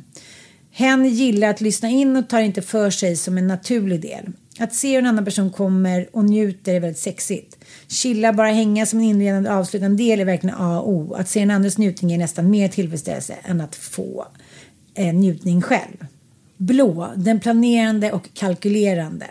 Hen 0.72 1.06
gillar 1.06 1.48
att 1.50 1.62
lyssna 1.62 1.90
in 1.90 2.16
och 2.16 2.30
tar 2.30 2.42
inte 2.42 2.62
för 2.62 2.90
sig 2.90 3.16
som 3.16 3.38
en 3.38 3.48
naturlig 3.48 4.02
del. 4.02 4.32
Att 4.60 4.76
se 4.76 4.92
hur 4.92 5.00
en 5.00 5.06
annan 5.06 5.26
person 5.26 5.52
kommer 5.52 6.10
och 6.14 6.26
njuter 6.26 6.74
är 6.74 6.80
väldigt 6.80 7.02
sexigt. 7.02 7.57
Chilla, 7.88 8.34
bara 8.34 8.48
hänga 8.48 8.86
som 8.86 9.00
en 9.00 9.06
inledande 9.06 9.50
och 9.50 9.56
avslutande 9.56 10.04
del 10.04 10.20
är 10.20 10.26
verkligen 10.26 10.56
A 10.56 10.82
och 10.82 10.90
O. 10.90 11.14
Att 11.14 11.30
se 11.30 11.40
en 11.40 11.52
andres 11.52 11.78
njutning 11.78 12.14
är 12.14 12.18
nästan 12.18 12.50
mer 12.50 12.68
tillfredsställelse 12.68 13.36
än 13.44 13.62
att 13.62 13.76
få 13.76 14.28
eh, 14.94 15.14
njutning 15.14 15.62
själv. 15.62 16.06
Blå, 16.58 17.14
den 17.16 17.40
planerande 17.40 18.12
och 18.12 18.30
kalkylerande. 18.34 19.26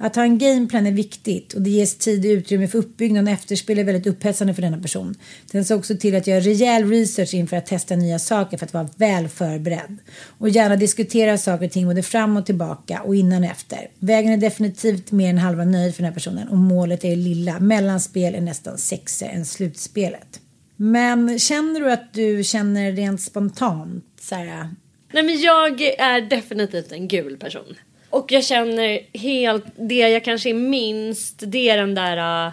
Att 0.00 0.16
ha 0.16 0.22
en 0.22 0.38
gameplan 0.38 0.86
är 0.86 0.92
viktigt 0.92 1.52
och 1.52 1.62
det 1.62 1.70
ges 1.70 1.98
tid 1.98 2.24
och 2.24 2.30
utrymme 2.30 2.68
för 2.68 2.78
uppbyggnad 2.78 3.24
och 3.24 3.30
efterspel 3.30 3.78
är 3.78 3.84
väldigt 3.84 4.06
upphetsande 4.06 4.54
för 4.54 4.62
denna 4.62 4.78
person. 4.78 5.14
Den 5.52 5.64
ser 5.64 5.74
också 5.74 5.96
till 5.96 6.16
att 6.16 6.26
göra 6.26 6.40
rejäl 6.40 6.90
research 6.90 7.34
inför 7.34 7.56
att 7.56 7.66
testa 7.66 7.96
nya 7.96 8.18
saker 8.18 8.58
för 8.58 8.66
att 8.66 8.74
vara 8.74 8.88
väl 8.96 9.28
förberedd. 9.28 9.96
Och 10.38 10.48
gärna 10.48 10.76
diskutera 10.76 11.38
saker 11.38 11.66
och 11.66 11.72
ting 11.72 11.86
både 11.86 12.02
fram 12.02 12.36
och 12.36 12.46
tillbaka 12.46 13.02
och 13.02 13.16
innan 13.16 13.44
och 13.44 13.50
efter. 13.50 13.88
Vägen 13.98 14.32
är 14.32 14.36
definitivt 14.36 15.12
mer 15.12 15.30
än 15.30 15.38
halva 15.38 15.64
nöjd 15.64 15.94
för 15.94 16.02
den 16.02 16.12
här 16.12 16.14
personen 16.14 16.48
och 16.48 16.58
målet 16.58 17.04
är 17.04 17.16
lilla. 17.16 17.60
Mellanspel 17.60 18.34
är 18.34 18.40
nästan 18.40 18.78
sexigare 18.78 19.32
än 19.32 19.46
slutspelet. 19.46 20.40
Men 20.76 21.38
känner 21.38 21.80
du 21.80 21.92
att 21.92 22.12
du 22.12 22.44
känner 22.44 22.92
rent 22.92 23.20
spontant 23.20 24.04
så 24.20 24.34
här, 24.34 24.46
äh? 24.46 24.66
Nej 25.12 25.22
men 25.22 25.40
jag 25.40 25.80
är 25.80 26.20
definitivt 26.20 26.92
en 26.92 27.08
gul 27.08 27.36
person. 27.36 27.74
Och 28.10 28.32
jag 28.32 28.44
känner 28.44 29.18
helt, 29.18 29.64
det 29.76 29.94
jag 29.94 30.24
kanske 30.24 30.50
är 30.50 30.54
minst 30.54 31.34
det 31.46 31.70
är 31.70 31.76
den 31.76 31.94
där 31.94 32.46
uh, 32.46 32.52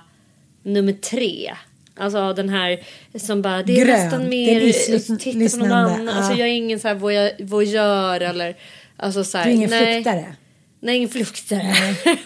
nummer 0.64 0.94
tre. 0.94 1.54
Alltså 1.98 2.34
den 2.34 2.50
här 2.50 2.80
som 3.20 3.42
bara, 3.42 3.64
det 3.64 3.82
är 3.82 3.86
Grön, 3.86 4.04
nästan 4.04 4.30
mer, 4.30 4.62
isly- 4.62 5.18
titta 5.18 5.58
på 5.58 5.64
någon 5.64 5.72
annan. 5.72 6.06
ja. 6.06 6.14
Alltså 6.14 6.32
jag 6.34 6.48
är 6.50 6.54
ingen 6.54 6.80
så 6.80 6.88
här 6.88 6.96
voyeur, 6.96 7.32
voyeur 7.44 8.22
eller 8.22 8.56
alltså 8.98 9.24
så 9.24 9.38
här, 9.38 9.46
du 9.46 9.52
är 9.52 9.56
ingen 9.56 9.70
nej. 9.70 9.94
fluktare? 9.94 10.36
Nej, 10.80 10.98
ingen 10.98 11.10
fluktare. 11.10 11.74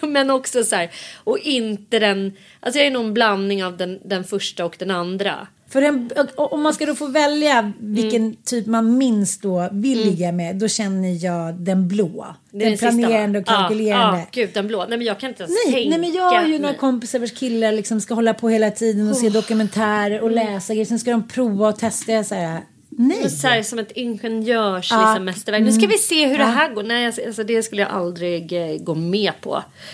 Men 0.00 0.30
också 0.30 0.64
så 0.64 0.76
här, 0.76 0.90
och 1.14 1.38
inte 1.38 1.98
den, 1.98 2.36
alltså 2.60 2.78
jag 2.78 2.86
är 2.86 2.90
nog 2.90 3.04
en 3.04 3.14
blandning 3.14 3.64
av 3.64 3.76
den, 3.76 4.00
den 4.04 4.24
första 4.24 4.64
och 4.64 4.76
den 4.78 4.90
andra. 4.90 5.46
För 5.72 5.82
en, 5.82 6.10
om 6.36 6.62
man 6.62 6.74
ska 6.74 6.86
då 6.86 6.94
få 6.94 7.06
välja 7.06 7.72
vilken 7.80 8.22
Mm. 8.22 8.36
typ 8.44 8.66
man 8.66 8.98
minst 8.98 9.42
då 9.42 9.68
vill 9.72 9.98
ligga 9.98 10.32
med, 10.32 10.56
då 10.56 10.68
känner 10.68 11.24
jag 11.24 11.54
den 11.54 11.88
blå. 11.88 12.26
Den 12.50 12.70
va? 12.70 12.76
planerande 12.78 13.38
och 13.38 13.46
kalkylerande. 13.46 14.18
Ja, 14.18 14.26
ja, 14.32 14.42
gud 14.42 14.50
den 14.54 14.66
blå. 14.66 14.86
Nej 14.88 14.98
men 14.98 15.06
jag 15.06 15.20
kan 15.20 15.30
inte 15.30 15.42
ens 15.42 15.56
Nej, 15.64 15.74
tänka 15.74 15.90
nej, 15.90 15.98
men 15.98 16.12
jag 16.12 16.30
har 16.40 16.46
ju 16.46 16.58
några 16.58 16.74
kompisar 16.74 17.18
vars 17.18 17.32
killar 17.32 17.72
liksom 17.72 18.00
ska 18.00 18.14
hålla 18.14 18.34
på 18.34 18.48
hela 18.48 18.70
tiden 18.70 19.08
och 19.10 19.16
se 19.16 19.28
dokumentärer 19.28 20.20
och 20.20 20.30
läsa 20.30 20.72
grejer. 20.74 20.86
Sen 20.86 20.98
ska 20.98 21.10
de 21.10 21.28
prova 21.28 21.68
och 21.68 21.78
testa. 21.78 22.12
Jag 22.12 22.26
säger 22.26 22.60
nej. 23.08 23.30
Så 23.30 23.46
här, 23.48 23.62
som 23.62 23.78
ett 23.78 23.92
ingenjörs 23.94 24.90
Ja. 24.90 25.08
liksom, 25.10 25.24
mästerverk. 25.24 25.62
Nu 25.62 25.72
ska 25.72 25.86
vi 25.86 25.98
se 25.98 26.26
hur 26.26 26.38
det 26.38 26.44
här 26.44 26.74
går. 26.74 26.82
Nej, 26.82 27.06
alltså, 27.06 27.22
alltså, 27.26 27.44
det 27.44 27.62
skulle 27.62 27.82
jag 27.82 27.90
aldrig 27.90 28.52
eh, 28.52 28.76
gå 28.82 28.94
med 28.94 29.32
på. 29.40 29.50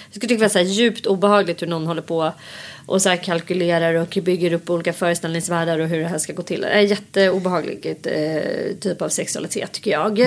Jag 0.07 0.11
skulle 0.17 0.21
tycka 0.29 0.35
det 0.35 0.45
var 0.45 0.49
så 0.49 0.59
här, 0.59 0.65
djupt 0.67 1.07
obehagligt 1.07 1.63
hur 1.63 1.67
någon 1.67 1.87
håller 1.87 2.03
på 2.03 2.33
och 2.87 3.03
så 3.03 3.09
här 3.09 3.17
kalkylerar 3.17 3.95
och 3.95 4.19
bygger 4.23 4.53
upp 4.53 4.71
olika 4.71 4.93
föreställningsvärldar 4.93 5.79
och 5.79 5.89
hur 5.89 5.99
det 6.01 6.09
här 6.09 6.19
ska 6.19 6.33
gå 6.33 6.43
till. 6.43 6.61
Det 6.61 6.67
är 6.69 6.81
jätteobehaglig 6.81 7.97
eh, 8.03 8.75
typ 8.81 9.03
av 9.03 9.09
sexualitet 9.09 9.73
tycker 9.73 9.91
jag. 9.91 10.19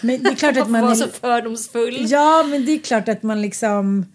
Men 0.00 0.22
det 0.22 0.30
är 0.30 0.34
klart 0.34 0.56
att 0.56 0.70
man 0.70 0.90
är- 0.90 0.94
så 0.94 1.06
fördomsfull. 1.20 2.06
Ja, 2.10 2.42
men 2.42 2.66
det 2.66 2.72
är 2.72 2.78
klart 2.78 3.08
att 3.08 3.22
man 3.22 3.42
liksom... 3.42 4.06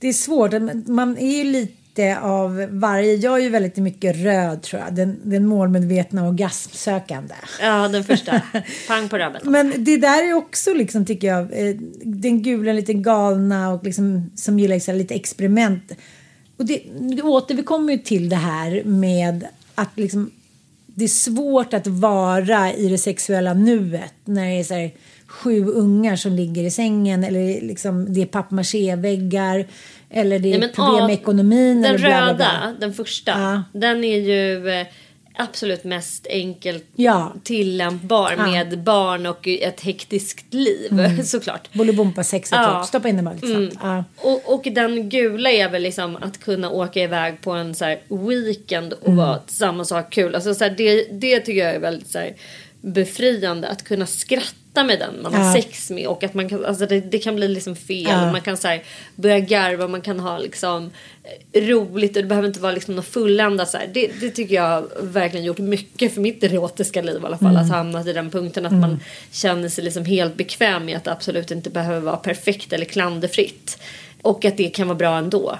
Det 0.00 0.08
är 0.08 0.12
svårt. 0.12 0.52
Man 0.86 1.18
är 1.18 1.36
ju 1.36 1.44
lite 1.44 1.72
av 2.22 2.66
varje. 2.70 3.14
Jag 3.14 3.38
är 3.38 3.42
ju 3.42 3.48
väldigt 3.48 3.76
mycket 3.76 4.16
röd 4.16 4.62
tror 4.62 4.82
jag. 4.82 4.94
Den, 4.94 5.20
den 5.22 5.46
målmedvetna 5.46 6.28
orgasmsökande. 6.28 7.34
Ja, 7.60 7.88
den 7.88 8.04
första. 8.04 8.42
Pang 8.88 9.08
på 9.08 9.18
röven. 9.18 9.40
Men 9.44 9.72
det 9.84 9.96
där 9.96 10.28
är 10.30 10.34
också 10.34 10.74
liksom 10.74 11.04
tycker 11.06 11.28
jag. 11.28 11.68
eh, 11.68 11.74
Den 12.02 12.42
gula 12.42 12.72
lite 12.72 12.94
galna 12.94 13.72
och 13.72 13.84
liksom 13.84 14.30
som 14.34 14.58
gillar 14.58 14.74
liksom 14.74 14.94
lite 14.94 15.14
experiment. 15.14 15.92
Och 16.56 16.66
det, 16.66 16.82
det 17.16 17.22
återkommer 17.22 17.92
ju 17.92 17.98
till 17.98 18.28
det 18.28 18.36
här 18.36 18.82
med 18.84 19.46
att 19.74 19.90
liksom 19.94 20.30
det 20.86 21.04
är 21.04 21.08
svårt 21.08 21.74
att 21.74 21.86
vara 21.86 22.72
i 22.72 22.88
det 22.88 22.98
sexuella 22.98 23.54
nuet 23.54 24.14
när 24.24 24.46
det 24.46 24.60
är 24.60 24.64
så 24.64 24.74
här, 24.74 24.90
sju 25.26 25.64
ungar 25.66 26.16
som 26.16 26.32
ligger 26.32 26.64
i 26.64 26.70
sängen 26.70 27.24
eller 27.24 27.60
liksom 27.60 28.12
det 28.14 28.22
är 28.22 28.26
pappmaché-väggar 28.26 29.66
eller 30.10 30.38
det 30.38 30.52
är 30.54 30.58
Nej, 30.58 30.72
problem 30.72 31.04
med 31.06 31.14
ekonomin. 31.14 31.82
Den 31.82 31.96
bla, 31.96 32.08
bla, 32.08 32.20
röda, 32.26 32.34
bla. 32.34 32.74
den 32.80 32.94
första. 32.94 33.30
Ja. 33.30 33.62
Den 33.80 34.04
är 34.04 34.18
ju 34.18 34.68
eh, 34.70 34.86
absolut 35.38 35.84
mest 35.84 36.26
enkelt 36.30 36.84
Ja. 36.96 37.34
tillämpbar 37.44 38.34
Ja. 38.38 38.46
med 38.46 38.78
barn 38.78 39.26
och 39.26 39.48
ett 39.48 39.80
hektiskt 39.80 40.54
liv 40.54 40.88
Mm. 40.92 41.22
såklart. 41.24 41.72
Bolibompa-sexet, 41.72 42.58
Ja. 42.58 42.80
typ. 42.80 42.88
stoppa 42.88 43.08
in 43.08 43.16
dem. 43.16 43.26
Mm. 43.42 43.70
Ja. 43.82 44.04
Och, 44.16 44.54
och 44.54 44.64
den 44.72 45.08
gula 45.08 45.50
är 45.50 45.68
väl 45.68 45.82
liksom 45.82 46.16
att 46.16 46.40
kunna 46.40 46.70
åka 46.70 47.00
iväg 47.02 47.40
på 47.40 47.50
en 47.50 47.74
så 47.74 47.84
här 47.84 47.98
weekend 48.08 48.92
och 48.92 49.06
Mm. 49.06 49.16
vara 49.16 49.38
tillsammans 49.38 49.90
och 49.92 49.96
ha 49.98 50.04
kul. 50.04 50.34
Alltså 50.34 50.54
så 50.54 50.64
här, 50.64 50.74
det, 50.76 51.04
det 51.20 51.40
tycker 51.40 51.64
jag 51.64 51.74
är 51.74 51.80
väldigt 51.80 52.08
så 52.08 52.18
här, 52.18 52.34
befriande 52.86 53.68
att 53.68 53.84
kunna 53.84 54.06
skratta 54.06 54.84
med 54.84 54.98
den 54.98 55.22
man 55.22 55.34
har 55.34 55.44
Ja. 55.44 55.52
sex 55.52 55.90
med 55.90 56.06
och 56.06 56.24
att 56.24 56.34
man 56.34 56.48
kan, 56.48 56.64
alltså 56.64 56.86
det, 56.86 57.00
det 57.00 57.18
kan 57.18 57.36
bli 57.36 57.48
liksom 57.48 57.76
fel. 57.76 58.06
Ja. 58.08 58.32
Man 58.32 58.40
kan 58.40 58.56
så 58.56 58.68
här, 58.68 58.82
börja 59.14 59.40
garva, 59.40 59.88
man 59.88 60.00
kan 60.00 60.20
ha 60.20 60.38
liksom 60.38 60.90
eh, 61.52 61.62
roligt 61.62 62.16
och 62.16 62.22
det 62.22 62.28
behöver 62.28 62.48
inte 62.48 62.60
vara 62.60 62.72
liksom 62.72 62.96
något 62.96 63.06
fulländat 63.06 63.70
så 63.70 63.78
här. 63.78 63.90
Det, 63.94 64.10
det 64.20 64.30
tycker 64.30 64.54
jag 64.54 64.62
har 64.62 64.88
verkligen 65.02 65.46
gjort 65.46 65.58
mycket 65.58 66.14
för 66.14 66.20
mitt 66.20 66.44
erotiska 66.44 67.02
liv 67.02 67.20
i 67.22 67.26
alla 67.26 67.38
fall. 67.38 67.50
Mm. 67.50 67.62
Att 67.62 67.70
hamna 67.70 68.00
i 68.00 68.12
den 68.12 68.30
punkten 68.30 68.66
att 68.66 68.72
man 68.72 69.00
känner 69.32 69.68
sig 69.68 69.84
liksom 69.84 70.04
helt 70.04 70.36
bekväm 70.36 70.84
med 70.84 70.96
att 70.96 71.04
det 71.04 71.12
absolut 71.12 71.50
inte 71.50 71.70
behöver 71.70 72.00
vara 72.00 72.16
perfekt 72.16 72.72
eller 72.72 72.84
klanderfritt. 72.84 73.78
Och 74.22 74.44
att 74.44 74.56
det 74.56 74.68
kan 74.68 74.88
vara 74.88 74.98
bra 74.98 75.18
ändå. 75.18 75.58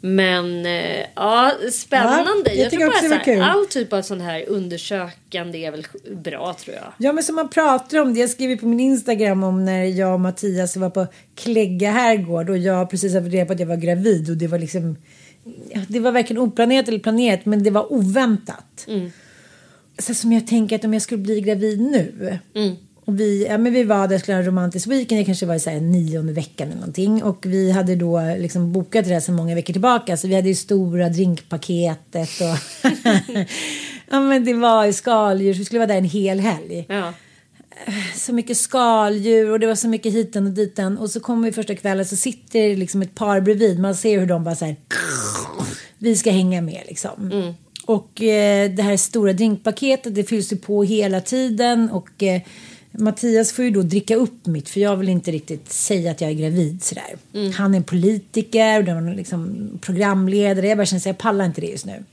Men 0.00 0.66
eh, 0.66 1.06
ja, 1.16 1.52
spännande. 1.72 2.24
Ja, 2.44 2.50
jag 2.50 2.56
jag, 2.56 2.70
tycker 2.70 2.78
tror 2.78 2.90
bara 2.90 2.96
också 2.96 3.08
det 3.08 3.16
var 3.16 3.24
kul. 3.24 3.42
all 3.42 3.66
typ 3.66 3.92
av 3.92 4.02
sån 4.02 4.20
här 4.20 4.48
undersökande 4.48 5.64
är 5.64 5.70
väl 5.70 5.86
bra 6.24 6.54
tror 6.54 6.76
jag. 6.76 6.92
Ja 6.98 7.12
men 7.12 7.24
som 7.24 7.34
man 7.34 7.48
pratar 7.48 7.98
om 7.98 8.14
det. 8.14 8.20
Jag 8.20 8.30
skrev 8.30 8.50
ju 8.50 8.56
på 8.56 8.66
min 8.66 8.80
Instagram 8.80 9.44
om 9.44 9.64
när 9.64 9.84
jag 9.84 10.14
och 10.14 10.20
Mattias 10.20 10.76
var 10.76 10.90
på 10.90 11.06
Klägga 11.34 11.90
herrgård 11.90 12.50
och 12.50 12.58
jag 12.58 12.90
precis 12.90 13.14
hade 13.14 13.28
reda 13.28 13.46
på 13.46 13.52
att 13.52 13.60
jag 13.60 13.66
var 13.66 13.76
gravid 13.76 14.30
och 14.30 14.36
det 14.36 14.46
var 14.46 14.58
liksom 14.58 14.96
det 15.88 16.00
var 16.00 16.12
varken 16.12 16.38
oplanerat 16.38 16.88
eller 16.88 16.98
planerat 16.98 17.44
men 17.44 17.62
det 17.62 17.70
var 17.70 17.92
oväntat. 17.92 18.86
Så 19.98 20.14
som 20.14 20.32
jag 20.32 20.46
tänker 20.46 20.76
att 20.76 20.84
om 20.84 20.92
jag 20.92 21.02
skulle 21.02 21.22
bli 21.22 21.40
gravid 21.40 21.80
nu 21.80 22.38
och 23.10 23.20
vi, 23.20 23.46
ja, 23.46 23.58
men 23.58 23.72
vi 23.72 23.84
var 23.84 24.08
där 24.08 24.18
skulle 24.18 24.34
ha 24.34 24.40
en 24.40 24.46
romantisk 24.46 24.86
weekend, 24.86 25.20
det 25.20 25.24
kanske 25.24 25.46
var 25.46 25.54
i 25.54 25.60
så 25.60 25.70
här 25.70 25.80
nionde 25.80 26.32
veckan 26.32 26.68
eller 26.68 26.76
någonting 26.80 27.22
och 27.22 27.46
vi 27.46 27.70
hade 27.70 27.96
då 27.96 28.20
liksom 28.38 28.72
bokat 28.72 29.04
det 29.04 29.10
där 29.10 29.20
så 29.20 29.32
många 29.32 29.54
veckor 29.54 29.72
tillbaka 29.72 30.16
så 30.16 30.28
vi 30.28 30.34
hade 30.34 30.48
ju 30.48 30.54
stora 30.54 31.08
drinkpaketet 31.08 32.30
och 32.40 32.86
ja 34.10 34.20
men 34.20 34.44
det 34.44 34.54
var 34.54 34.84
i 34.86 34.92
skaldjur 34.92 35.54
så 35.54 35.58
vi 35.58 35.64
skulle 35.64 35.78
vara 35.78 35.86
där 35.88 35.98
en 35.98 36.04
hel 36.04 36.40
helg 36.40 36.86
Ja. 36.88 37.12
så 38.16 38.32
mycket 38.32 38.56
skaldjur 38.56 39.50
och 39.50 39.60
det 39.60 39.66
var 39.66 39.74
så 39.74 39.88
mycket 39.88 40.12
hiten 40.12 40.46
och 40.46 40.52
diten. 40.52 40.98
Och 40.98 41.10
så 41.10 41.20
kommer 41.20 41.44
vi 41.44 41.52
första 41.52 41.74
kvällen 41.74 42.06
så 42.06 42.16
sitter 42.16 42.68
det 42.68 42.76
liksom 42.76 43.02
ett 43.02 43.14
par 43.14 43.40
bredvid. 43.40 43.78
Man 43.78 43.94
ser 43.94 44.18
hur 44.20 44.26
de 44.26 44.44
bara 44.44 44.54
så 44.56 44.64
här. 44.64 44.76
Vi 45.98 46.16
ska 46.16 46.30
hänga 46.30 46.60
med 46.60 46.82
liksom. 46.88 47.54
Och 47.86 48.22
eh, 48.22 48.70
det 48.70 48.82
här 48.82 48.96
stora 48.96 49.32
drinkpaketet 49.32 50.14
det 50.14 50.24
fylls 50.24 50.52
ju 50.52 50.56
på 50.56 50.84
hela 50.84 51.20
tiden. 51.20 51.90
Och 51.90 52.22
eh, 52.22 52.40
Mattias 52.92 53.52
får 53.52 53.64
ju 53.64 53.70
då 53.70 53.82
dricka 53.82 54.16
upp 54.16 54.46
mitt 54.46 54.68
för 54.68 54.80
jag 54.80 54.96
vill 54.96 55.08
inte 55.08 55.30
riktigt 55.30 55.72
säga 55.72 56.10
att 56.10 56.20
jag 56.20 56.30
är 56.30 56.34
gravid 56.34 56.82
sådär. 56.82 57.16
Han 57.54 57.74
är 57.74 57.80
politiker 57.80 58.96
och 58.96 59.14
liksom 59.16 59.70
programledare. 59.80 60.68
Jag 60.68 60.78
bara 60.78 60.86
känner 60.86 61.00
att 61.00 61.06
jag 61.06 61.18
pallar 61.18 61.44
inte 61.44 61.60
det 61.60 61.66
just 61.66 61.86
nu. 61.86 62.04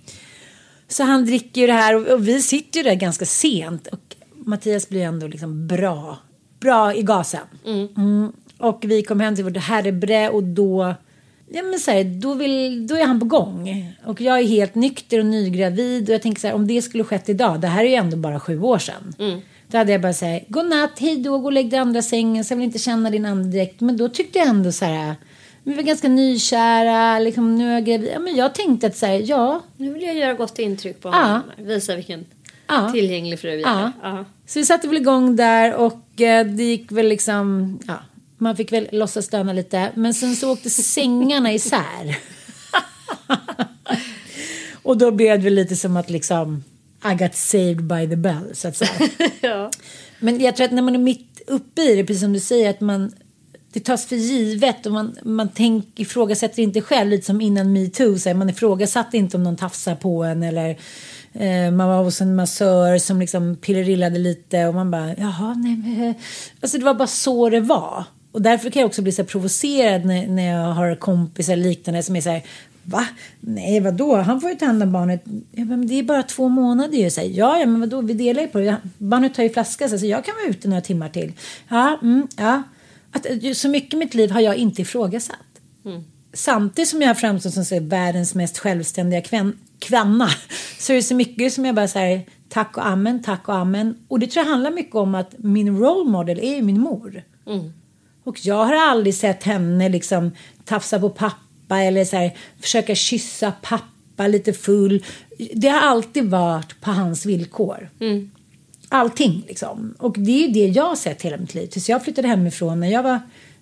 Så 0.88 1.03
han 1.03 1.25
dricker 1.25 1.61
ju 1.61 1.67
det 1.67 1.73
här 1.73 1.95
och, 1.95 2.07
och 2.07 2.28
vi 2.28 2.41
sitter 2.41 2.80
ju 2.80 2.84
där 2.84 2.95
ganska 2.95 3.25
sent. 3.25 3.88
Och 3.88 4.15
Mattias 4.34 4.89
blir 4.89 5.01
ändå 5.01 5.28
liksom 5.28 5.67
bra. 5.67 6.17
Bra 6.59 6.95
i 6.95 7.01
gasen. 7.01 7.47
Mm. 7.65 8.32
Och 8.57 8.84
vi 8.88 9.03
kom 9.03 9.19
hem 9.19 9.36
till 9.36 9.43
vårt 9.43 9.57
herrebre 9.57 10.30
och 10.30 10.43
då... 10.43 10.95
Ja 11.51 11.63
men 11.63 11.80
så 11.80 11.91
här, 11.91 12.03
då, 12.03 12.34
vill, 12.34 12.88
då 12.88 12.95
är 12.95 13.05
han 13.05 13.19
på 13.19 13.25
gång. 13.25 13.93
Och 14.05 14.21
jag 14.21 14.39
är 14.39 14.43
helt 14.43 14.75
nykter 14.75 15.19
och 15.19 15.25
nygravid. 15.25 16.09
Och 16.09 16.13
jag 16.13 16.21
tänker 16.21 16.41
så 16.41 16.47
här, 16.47 16.53
om 16.53 16.67
det 16.67 16.82
skulle 16.82 17.03
skett 17.03 17.30
idag. 17.30 17.61
Det 17.61 17.67
här 17.67 17.86
är 17.86 17.89
ju 17.89 17.95
ändå 17.95 18.17
bara 18.17 18.39
sju 18.39 18.61
år 18.61 18.80
sedan. 18.80 19.15
Då 19.72 19.78
hade 19.78 19.91
jag 19.91 20.01
bara 20.01 20.13
sagt, 20.13 20.45
godnatt, 20.49 20.99
hej 20.99 21.18
då, 21.18 21.38
gå 21.38 21.45
och 21.45 21.51
lägg 21.51 21.70
dig 21.70 21.78
i 21.78 21.82
andra 21.82 22.01
sängen. 22.01 22.43
Så 22.45 22.51
jag 22.53 22.57
vill 22.57 22.65
inte 22.65 22.80
känna 22.80 23.09
din 23.09 23.26
andedräkt. 23.26 23.82
Men 23.82 23.97
då 23.97 24.09
tyckte 24.09 24.39
jag 24.39 24.47
ändå 24.47 24.72
så 24.72 24.86
här, 24.86 25.15
vi 25.63 25.74
var 25.74 25.84
ganska 25.84 26.07
nykära. 26.09 27.20
Liksom, 27.20 27.55
nu 27.55 27.70
är 27.70 27.74
jag 27.74 27.86
gravid. 27.86 28.11
Ja, 28.13 28.20
men 28.20 28.36
jag 28.36 28.55
tänkte 28.55 28.88
att 28.88 28.97
så 28.97 29.05
här, 29.05 29.22
ja, 29.26 29.61
Nu 29.78 29.93
vill 29.93 30.03
jag 30.03 30.15
göra 30.15 30.34
gott 30.34 30.59
intryck 30.59 31.01
på 31.01 31.09
Ja. 31.09 31.13
honom. 31.22 31.41
Visa 31.57 31.95
vilken 31.95 32.26
Ja. 32.68 32.91
tillgänglig 32.91 33.39
fru 33.39 33.49
jag 33.49 33.59
Ja. 33.61 33.80
är. 33.80 33.91
Ja. 34.03 34.26
Så 34.47 34.59
vi 34.59 34.65
satte 34.65 34.88
väl 34.88 34.97
igång 34.97 35.36
där 35.36 35.74
och 35.76 36.22
eh, 36.22 36.45
det 36.45 36.63
gick 36.63 36.91
väl 36.91 37.07
liksom, 37.07 37.80
ja, 37.88 37.93
man 38.38 38.55
fick 38.55 38.72
väl 38.72 38.88
låtsas 38.91 39.26
stöna 39.26 39.53
lite. 39.53 39.91
Men 39.95 40.13
sen 40.13 40.36
så 40.36 40.51
åkte 40.51 40.70
sängarna 40.70 41.53
isär. 41.53 42.18
och 44.84 44.97
då 44.97 45.11
blev 45.11 45.43
det 45.43 45.49
lite 45.49 45.76
som 45.76 45.97
att 45.97 46.09
liksom, 46.09 46.63
I 47.05 47.15
got 47.15 47.35
saved 47.35 47.83
by 47.83 48.09
the 48.09 48.15
bell 48.15 48.49
så 48.53 48.67
att 48.67 48.77
säga. 48.77 48.91
Ja. 49.41 49.71
Men 50.19 50.39
jag 50.39 50.55
tror 50.55 50.65
att 50.65 50.71
när 50.71 50.81
man 50.81 50.95
är 50.95 50.99
mitt 50.99 51.41
uppe 51.47 51.81
i 51.81 51.95
det, 51.95 52.03
precis 52.03 52.21
som 52.21 52.33
du 52.33 52.39
säger, 52.39 52.69
att 52.69 52.81
man 52.81 53.11
det 53.73 53.79
tas 53.79 54.05
för 54.05 54.15
givet 54.15 54.85
och 54.85 54.91
man, 54.91 55.17
man 55.23 55.49
tänk, 55.55 55.99
ifrågasätter 55.99 56.63
inte 56.63 56.81
själv, 56.81 57.09
lite 57.09 57.25
som 57.25 57.41
innan 57.41 57.73
metoo. 57.73 58.17
Så 58.17 58.29
här, 58.29 58.33
man 58.33 58.49
ifrågasatte 58.49 59.17
inte 59.17 59.37
om 59.37 59.43
någon 59.43 59.55
tafsar 59.55 59.95
på 59.95 60.23
en 60.23 60.43
eller 60.43 60.69
eh, 61.33 61.71
man 61.71 61.87
var 61.87 62.03
hos 62.03 62.21
en 62.21 62.35
massör 62.35 62.97
som 62.97 63.19
liksom 63.19 63.55
pillerillade 63.55 64.19
lite 64.19 64.67
och 64.67 64.73
man 64.73 64.91
bara, 64.91 65.15
jaha, 65.17 65.53
nej 65.53 65.75
men, 65.75 66.09
eh." 66.09 66.15
Alltså 66.61 66.77
det 66.77 66.85
var 66.85 66.93
bara 66.93 67.07
så 67.07 67.49
det 67.49 67.59
var. 67.59 68.03
Och 68.31 68.41
därför 68.41 68.69
kan 68.69 68.79
jag 68.79 68.87
också 68.87 69.01
bli 69.01 69.11
så 69.11 69.23
provocerad 69.23 70.05
när, 70.05 70.27
när 70.27 70.47
jag 70.47 70.73
har 70.73 70.95
kompisar 70.95 71.55
liknande 71.55 72.03
som 72.03 72.15
är 72.15 72.21
så 72.21 72.29
här, 72.29 72.43
Va? 72.89 73.07
Nej, 73.39 73.79
vadå? 73.79 74.15
Han 74.15 74.41
får 74.41 74.49
ju 74.49 74.55
ta 74.55 74.65
hand 74.65 74.83
om 74.83 74.91
barnet. 74.91 75.23
Ja, 75.51 75.65
men 75.65 75.88
det 75.88 75.93
är 75.93 76.03
bara 76.03 76.23
två 76.23 76.49
månader 76.49 76.97
ju. 76.97 77.09
Så 77.09 77.21
här, 77.21 77.27
ja, 77.27 77.59
ja, 77.59 77.65
men 77.65 77.79
vadå? 77.79 78.01
Vi 78.01 78.13
delar 78.13 78.41
ju 78.41 78.47
på 78.47 78.59
det. 78.59 78.77
Barnet 78.97 79.33
tar 79.33 79.43
ju 79.43 79.49
flaska 79.49 79.89
så 79.89 80.05
jag 80.05 80.25
kan 80.25 80.35
vara 80.35 80.47
ute 80.47 80.67
några 80.67 80.81
timmar 80.81 81.09
till. 81.09 81.33
Ja, 81.67 81.99
mm, 82.01 82.27
ja. 82.38 82.63
Att, 83.11 83.25
eh, 83.25 83.53
så 83.53 83.69
mycket 83.69 83.93
i 83.93 83.97
mitt 83.97 84.13
liv 84.13 84.31
har 84.31 84.41
jag 84.41 84.55
inte 84.55 84.81
ifrågasatt. 84.81 85.38
Samtidigt 86.33 86.89
som 86.89 87.01
jag 87.01 87.09
har 87.09 87.15
framstått 87.15 87.53
som 87.53 87.65
så 87.65 87.75
här, 87.75 87.81
världens 87.81 88.35
mest 88.35 88.57
självständiga 88.57 89.21
kvän, 89.21 89.57
kvinna 89.79 90.29
så 90.79 90.93
är 90.93 90.95
det 90.95 91.03
så 91.03 91.15
mycket 91.15 91.53
som 91.53 91.65
jag 91.65 91.75
bara 91.75 91.88
säger 91.88 92.25
tack 92.49 92.77
och 92.77 92.88
amen, 92.88 93.23
tack 93.23 93.47
och 93.47 93.55
amen. 93.55 93.95
Och 94.07 94.19
det 94.19 94.27
tror 94.27 94.45
jag 94.45 94.51
handlar 94.51 94.71
mycket 94.71 94.95
om 94.95 95.15
att 95.15 95.35
min 95.38 95.77
role 95.77 96.09
model 96.09 96.39
är 96.39 96.61
min 96.61 96.79
mor. 96.79 97.23
Och 98.23 98.45
jag 98.45 98.65
har 98.65 98.75
aldrig 98.75 99.15
sett 99.15 99.43
henne 99.43 99.89
liksom 99.89 100.31
tafsa 100.65 100.99
på 100.99 101.09
pappa 101.09 101.46
eller 101.76 102.05
så 102.05 102.15
här, 102.18 102.38
försöka 102.59 102.95
kyssa 102.95 103.53
pappa 103.61 104.28
lite 104.28 104.53
full. 104.53 105.05
Det 105.53 105.68
har 105.68 105.80
alltid 105.80 106.24
varit 106.30 106.82
på 106.82 106.91
hans 106.91 107.26
villkor. 107.26 107.89
Allting 108.89 109.43
liksom. 109.47 109.95
Och 109.99 110.15
det 110.20 110.32
är 110.32 110.47
ju 110.47 110.53
det 110.53 110.68
jag 110.68 110.84
har 110.84 110.95
sett 110.95 111.22
hela 111.22 111.38
mitt 111.38 111.53
liv. 111.55 111.68
Tills 111.68 111.89
jag 111.89 112.03
flyttade 112.03 112.28
hemifrån 112.28 112.80
när 112.80 112.91
jag 112.91 113.03
var, 113.03 113.20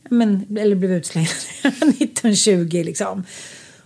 men, 0.09 0.57
eller 0.59 0.75
blev 0.75 0.91
utslängd 0.93 1.27
1920 1.63 2.83
liksom. 2.85 3.23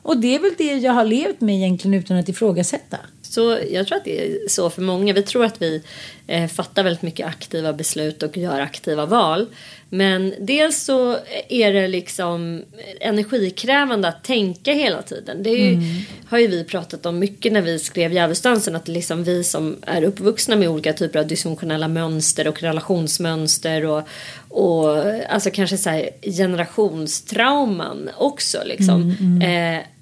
Och 0.02 0.18
det 0.18 0.36
är 0.36 0.40
väl 0.40 0.52
det 0.58 0.74
jag 0.74 0.94
har 0.94 1.06
levt 1.06 1.42
med 1.42 1.56
egentligen 1.56 2.00
utan 2.00 2.18
att 2.18 2.30
ifrågasätta. 2.30 2.98
Så 3.30 3.60
jag 3.72 3.88
tror 3.88 3.98
att 3.98 4.06
det 4.06 4.26
är 4.26 4.48
så 4.48 4.70
för 4.70 4.82
många. 4.82 5.14
Vi 5.14 5.22
tror 5.22 5.46
att 5.46 5.62
vi 5.62 5.84
eh, 6.28 6.48
fattar 6.48 6.84
väldigt 6.84 7.02
mycket 7.02 7.28
aktiva 7.28 7.74
beslut 7.74 8.24
och 8.24 8.38
gör 8.38 8.60
aktiva 8.60 9.06
val. 9.06 9.46
Men 9.90 10.34
dels 10.40 10.84
så 10.84 11.18
är 11.50 11.74
det 11.74 11.88
liksom 11.88 12.64
energikrävande 13.00 14.08
att 14.08 14.24
tänka 14.24 14.74
hela 14.74 15.02
tiden. 15.02 15.44
Det 15.44 15.50
ju, 15.50 15.82
har 16.28 16.40
ju 16.40 16.48
vi 16.48 16.64
pratat 16.64 17.06
om 17.06 17.20
mycket 17.20 17.54
när 17.54 17.62
vi 17.62 17.80
skrev 17.80 18.14
Djävulsdansen. 18.14 18.76
Att 18.76 18.88
liksom 18.88 19.24
vi 19.24 19.44
som 19.44 19.78
är 19.82 20.04
uppvuxna 20.04 20.56
med 20.56 20.70
olika 20.70 20.94
typer 20.94 21.20
av 21.20 21.28
dysfunktionella 21.28 21.88
mönster 21.88 22.48
och 22.48 22.62
relationsmönster 22.62 23.86
och, 23.86 24.04
och 24.50 24.98
alltså 25.30 25.50
kanske 25.52 25.78
så 25.78 26.06
generationstrauman 26.22 28.10
också 28.18 28.58
liksom. 28.66 29.16
Eh, 29.44 29.99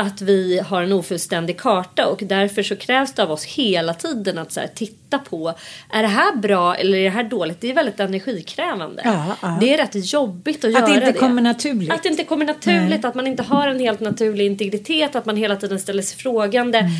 att 0.00 0.20
vi 0.22 0.58
har 0.58 0.82
en 0.82 0.92
ofullständig 0.92 1.58
karta 1.60 2.06
och 2.06 2.18
därför 2.22 2.62
så 2.62 2.76
krävs 2.76 3.12
det 3.14 3.22
av 3.22 3.30
oss 3.30 3.44
hela 3.44 3.94
tiden 3.94 4.38
att 4.38 4.52
så 4.52 4.60
titta 4.74 5.18
på 5.18 5.54
är 5.92 6.02
det 6.02 6.08
här 6.08 6.36
bra 6.36 6.74
eller 6.76 6.98
är 6.98 7.04
det 7.04 7.10
här 7.10 7.24
dåligt? 7.24 7.60
Det 7.60 7.70
är 7.70 7.74
väldigt 7.74 8.00
energikrävande. 8.00 9.02
Ja, 9.04 9.36
ja. 9.42 9.58
Det 9.60 9.74
är 9.74 9.76
rätt 9.78 10.12
jobbigt 10.12 10.64
att, 10.64 10.64
Att 10.64 10.72
göra 10.72 10.86
det 10.86 11.00
det. 11.00 11.06
inte 11.06 11.18
kommer 11.18 11.42
naturligt. 11.42 11.92
Att 11.92 12.02
det 12.02 12.08
inte 12.08 12.24
kommer 12.24 12.44
naturligt, 12.46 13.04
att 13.04 13.14
man 13.14 13.26
inte 13.26 13.42
har 13.42 13.68
en 13.68 13.80
helt 13.80 14.00
naturlig 14.00 14.46
integritet, 14.46 15.16
att 15.16 15.26
man 15.26 15.36
hela 15.36 15.56
tiden 15.56 15.80
ställer 15.80 16.02
sig 16.02 16.18
frågande. 16.18 16.78
Mm. 16.78 16.90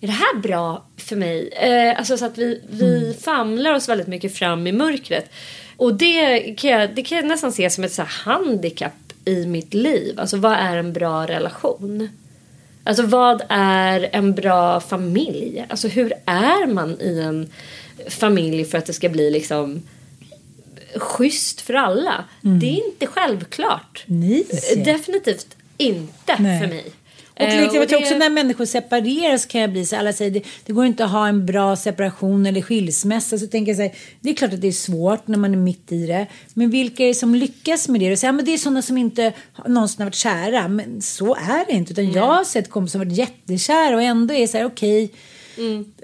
Är 0.00 0.06
det 0.06 0.12
här 0.12 0.36
bra 0.40 0.84
för 0.96 1.16
mig? 1.16 1.48
Eh, 1.52 1.98
alltså 1.98 2.16
så 2.16 2.24
att 2.24 2.38
vi, 2.38 2.62
vi 2.70 2.98
Mm. 2.98 3.14
famlar 3.14 3.74
oss 3.74 3.88
väldigt 3.88 4.06
mycket 4.08 4.34
fram 4.36 4.66
i 4.66 4.72
mörkret. 4.72 5.30
Och 5.76 5.94
det 5.94 6.40
kan 6.58 6.70
jag, 6.70 6.94
det 6.94 7.02
kan 7.02 7.16
jag 7.18 7.26
nästan 7.26 7.52
se 7.52 7.70
som 7.70 7.84
ett 7.84 7.92
så 7.92 8.02
handikapp 8.08 8.92
i 9.24 9.46
mitt 9.46 9.74
liv. 9.74 10.20
Alltså 10.20 10.36
vad 10.36 10.52
är 10.52 10.76
en 10.76 10.92
bra 10.92 11.26
relation? 11.26 12.08
Alltså 12.88 13.02
vad 13.02 13.42
är 13.48 14.08
en 14.12 14.32
bra 14.32 14.80
familj? 14.80 15.66
Alltså 15.68 15.88
hur 15.88 16.12
är 16.26 16.66
man 16.66 17.00
i 17.00 17.18
en 17.20 17.50
familj 18.08 18.64
för 18.64 18.78
att 18.78 18.86
det 18.86 18.92
ska 18.92 19.08
bli 19.08 19.30
liksom 19.30 19.82
schysst 20.96 21.60
för 21.60 21.74
alla? 21.74 22.24
Det 22.40 22.66
är 22.66 22.86
inte 22.86 23.06
självklart. 23.06 24.04
Nej. 24.06 24.46
Definitivt 24.76 25.56
inte 25.76 26.36
Nej. 26.38 26.60
för 26.60 26.68
mig. 26.68 26.92
Och 27.38 27.44
Eh, 27.44 27.60
liksom, 27.62 27.72
tror 27.72 27.86
det- 27.86 27.96
också 27.96 28.14
när 28.18 28.30
människor 28.30 28.64
separeras 28.64 29.46
kan 29.46 29.60
jag 29.60 29.70
bli 29.72 29.86
så 29.86 29.96
alla 29.96 30.12
säger 30.12 30.30
det, 30.30 30.42
det 30.66 30.72
går 30.72 30.86
inte 30.86 31.04
att 31.04 31.10
ha 31.10 31.28
en 31.28 31.46
bra 31.46 31.76
separation 31.76 32.46
eller 32.46 32.60
skilsmässa. 32.60 33.38
Så 33.38 33.46
tänker 33.46 33.70
jag 33.72 33.76
så 33.76 33.82
här, 33.82 33.92
det 34.20 34.30
är 34.30 34.34
klart 34.34 34.52
att 34.52 34.60
det 34.60 34.68
är 34.68 34.72
svårt 34.72 35.26
när 35.28 35.38
man 35.38 35.52
är 35.52 35.56
mitt 35.58 35.92
i 35.92 36.06
det. 36.06 36.26
Men 36.54 36.70
vilka 36.70 37.02
är 37.02 37.08
det 37.08 37.14
som 37.14 37.34
lyckas 37.34 37.88
med 37.88 38.00
det? 38.00 38.12
Och 38.12 38.18
säger, 38.18 38.28
ja, 38.28 38.36
men 38.36 38.44
det 38.44 38.54
är 38.54 38.58
sådana 38.58 38.82
som 38.82 38.98
inte 38.98 39.32
någonsin 39.66 39.98
har 39.98 40.04
varit 40.06 40.14
kära. 40.14 40.68
Men 40.68 41.02
så 41.02 41.34
är 41.34 41.66
det 41.66 41.72
inte. 41.72 41.92
Utan 41.92 42.12
jag 42.12 42.26
har 42.26 42.44
sett 42.44 42.70
kompisar 42.70 42.98
som 42.98 43.08
varit 43.08 43.18
jättekära 43.18 43.96
och 43.96 44.02
ändå 44.02 44.34
är 44.34 44.46
så 44.46 44.58
här 44.58 44.64
okej. 44.64 45.10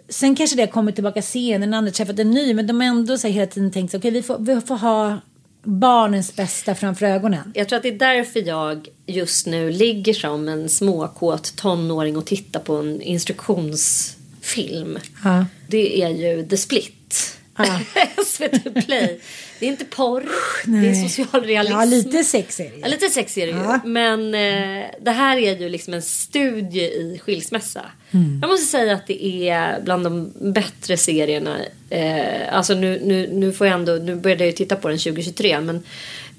Sen 0.09 0.35
kanske 0.37 0.57
det 0.57 0.63
har 0.63 0.67
kommit 0.71 0.95
tillbaka 0.95 1.23
sen, 1.23 1.63
en 1.63 1.75
andra 1.75 1.91
träffat 1.93 2.19
en 2.19 2.31
ny. 2.31 2.55
Men 2.55 2.67
de 2.67 2.81
har 2.81 2.87
ändå 2.89 3.19
så 3.19 3.27
här 3.27 3.35
hela 3.35 3.47
tiden 3.47 3.71
tänkt 3.71 3.91
så 3.91 3.97
okej 3.99 4.11
vi, 4.11 4.23
får, 4.23 4.39
vi 4.39 4.61
får 4.61 4.77
ha 4.77 5.19
barnens 5.65 6.37
bästa 6.37 6.75
framför 6.75 7.07
ögonen. 7.07 7.53
Jag 7.55 7.69
tror 7.69 7.77
att 7.77 7.83
det 7.83 7.89
är 7.89 7.99
därför 7.99 8.49
jag 8.49 8.89
just 9.07 9.47
nu 9.47 9.71
ligger 9.71 10.15
som 10.15 10.49
en 10.49 10.69
småkåt 10.69 11.57
tonåring 11.57 12.17
och 12.17 12.27
tittar 12.27 12.61
på 12.61 12.77
en 12.77 13.03
instruktionsfilm. 13.03 14.99
Ja. 15.25 15.47
Det 15.69 16.03
är 16.03 16.09
ju 16.09 16.47
The 16.47 16.57
Split. 16.57 17.39
Ja. 17.57 17.81
SVT 18.27 18.87
Play. 18.87 19.21
Det 19.59 19.67
är 19.67 19.71
inte 19.71 19.85
porr. 19.85 20.25
det 20.65 20.89
är 20.89 21.09
social 21.09 21.45
realism. 21.45 21.75
Ja, 21.75 21.85
lite 21.85 22.25
sex 22.25 22.61
är 22.61 22.65
det 22.65 22.75
ju. 22.75 22.81
Ja, 22.81 22.87
lite 22.87 23.09
sex 23.09 23.39
är 23.39 23.47
det 23.47 23.53
ju. 23.53 23.59
Ja. 23.59 23.81
Men 23.85 24.35
eh, 24.35 24.87
det 25.01 25.11
här 25.11 25.37
är 25.37 25.57
ju 25.57 25.69
liksom 25.69 25.95
en 25.95 26.03
studie 26.03 26.85
i 26.85 27.21
skilsmässa. 27.23 27.83
Mm. 28.11 28.39
Jag 28.43 28.51
måste 28.51 28.67
säga 28.67 28.95
att 28.95 29.07
det 29.07 29.49
är 29.49 29.81
bland 29.81 30.05
de 30.05 30.33
bättre 30.53 30.97
serierna. 30.97 31.59
Eh, 31.91 32.57
alltså 32.57 32.75
nu, 32.75 33.01
nu, 33.05 33.29
nu 33.33 33.53
får 33.53 33.67
jag 33.67 33.75
ändå, 33.75 33.93
nu 33.93 34.17
började 34.17 34.45
jag 34.45 34.51
ju 34.51 34.57
titta 34.57 34.77
på 34.77 34.89
den 34.89 34.99
2023 34.99 35.61
men 35.61 35.83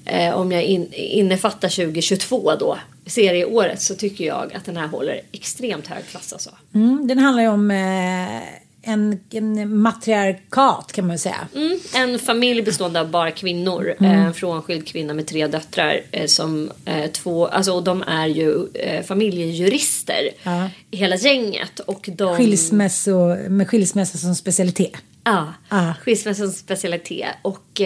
eh, 0.04 0.34
om 0.34 0.52
jag 0.52 0.62
in, 0.62 0.92
innefattar 0.92 1.68
2022 1.68 2.52
då, 2.60 2.78
serieåret, 3.06 3.82
så 3.82 3.94
tycker 3.94 4.24
jag 4.24 4.54
att 4.54 4.64
den 4.64 4.76
här 4.76 4.86
håller 4.86 5.20
extremt 5.32 5.86
hög 5.86 6.06
klass 6.10 6.32
alltså. 6.32 6.50
Mm, 6.74 7.06
den 7.08 7.18
handlar 7.18 7.42
ju 7.42 7.48
om 7.48 7.70
eh, 7.70 8.65
en, 8.86 9.20
en 9.30 9.76
matriarkat 9.78 10.92
kan 10.92 11.06
man 11.06 11.18
säga. 11.18 11.48
Mm, 11.54 11.78
en 11.94 12.18
familj 12.18 12.62
bestående 12.62 13.00
av 13.00 13.10
bara 13.10 13.30
kvinnor. 13.30 13.94
Mm. 14.00 14.12
Eh, 14.12 14.26
En 14.26 14.34
frånskild 14.34 14.86
kvinna 14.86 15.14
med 15.14 15.26
tre 15.26 15.46
döttrar. 15.46 16.00
Eh, 16.12 16.26
som, 16.26 16.70
eh, 16.84 17.10
två, 17.10 17.46
alltså, 17.46 17.72
och 17.72 17.82
de 17.84 18.02
är 18.06 18.26
ju 18.26 18.66
familjejurister. 19.06 20.30
Ja. 20.42 20.70
Hela 20.90 21.16
gänget. 21.16 21.80
Och 21.80 22.08
de, 22.12 22.36
Skilsmässo, 22.36 23.36
med 23.48 23.68
skilsmässa 23.68 24.18
som 24.18 24.34
specialitet. 24.34 24.92
Ja, 25.24 25.54
Ja. 25.70 25.94
skilsmässans 26.04 26.58
specialitet. 26.58 27.28
Och, 27.42 27.80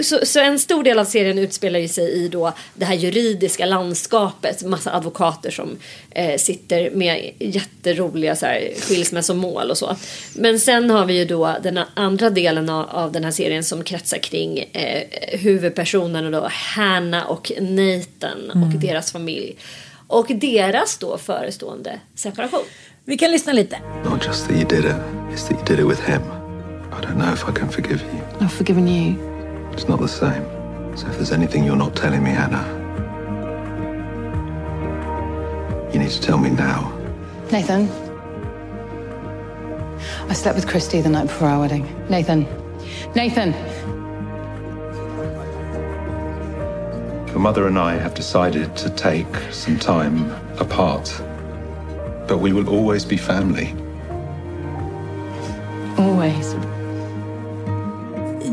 så, 0.00 0.26
så 0.26 0.40
en 0.40 0.58
stor 0.58 0.82
del 0.82 0.98
av 0.98 1.04
serien 1.04 1.38
utspelar 1.38 1.78
ju 1.78 1.88
sig 1.88 2.10
i 2.12 2.28
då 2.28 2.52
det 2.74 2.84
här 2.84 2.94
juridiska 2.94 3.66
landskapet. 3.66 4.62
Massa 4.62 4.92
advokater 4.94 5.50
som 5.50 5.78
eh, 6.10 6.36
sitter 6.38 6.90
med 6.90 7.32
jätteroliga 7.38 8.36
så 8.36 8.46
här, 8.46 8.70
skilsmässomål 8.80 9.70
och 9.70 9.78
så. 9.78 9.96
Men 10.34 10.60
sen 10.60 10.90
har 10.90 11.06
vi 11.06 11.18
ju 11.18 11.24
då 11.24 11.56
den 11.62 11.80
andra 11.94 12.30
delen 12.30 12.68
av, 12.68 12.88
av 12.90 13.12
den 13.12 13.24
här 13.24 13.30
serien 13.30 13.64
som 13.64 13.84
kretsar 13.84 14.18
kring 14.18 14.58
eh, 14.58 15.02
huvudpersonerna 15.38 16.40
då 16.40 16.48
Hanna 16.50 17.24
och 17.24 17.52
Nathan 17.60 18.50
och 18.50 18.80
deras 18.80 19.12
familj. 19.12 19.56
Och 20.06 20.26
deras 20.28 20.98
då 20.98 21.18
förestående 21.18 22.00
separation. 22.14 22.64
Vi 23.04 23.18
kan 23.18 23.30
lyssna 23.30 23.52
lite. 23.52 23.78
Not 24.04 24.26
just 24.26 24.48
that 24.48 24.56
you 24.56 24.68
did 24.68 24.84
it, 24.84 24.96
it's 25.32 25.48
that 25.48 25.52
you 25.52 25.64
did 25.66 25.78
it 25.78 25.90
with 25.90 26.10
him. 26.10 26.22
I 26.92 27.06
don't 27.06 27.14
know 27.14 27.34
if 27.34 27.44
I 27.48 27.60
can 27.60 27.68
forgive 27.68 28.00
you. 28.12 28.20
I've 28.40 28.52
forgiven 28.52 28.88
you. 28.88 29.33
It's 29.74 29.88
not 29.88 29.98
the 29.98 30.06
same. 30.06 30.44
So 30.96 31.08
if 31.08 31.16
there's 31.16 31.32
anything 31.32 31.64
you're 31.64 31.74
not 31.74 31.96
telling 31.96 32.22
me, 32.22 32.30
Hannah, 32.30 32.64
you 35.92 35.98
need 35.98 36.10
to 36.10 36.20
tell 36.20 36.38
me 36.38 36.48
now. 36.48 36.96
Nathan. 37.50 37.90
I 40.28 40.32
slept 40.32 40.54
with 40.54 40.68
Christy 40.68 41.00
the 41.00 41.08
night 41.08 41.24
before 41.24 41.48
our 41.48 41.58
wedding. 41.58 41.84
Nathan. 42.08 42.46
Nathan. 43.16 43.52
Your 47.26 47.40
mother 47.40 47.66
and 47.66 47.76
I 47.76 47.96
have 47.96 48.14
decided 48.14 48.76
to 48.76 48.90
take 48.90 49.34
some 49.50 49.76
time 49.76 50.30
apart. 50.60 51.12
But 52.28 52.38
we 52.38 52.52
will 52.52 52.68
always 52.68 53.04
be 53.04 53.16
family. 53.16 53.74
Always. 55.98 56.54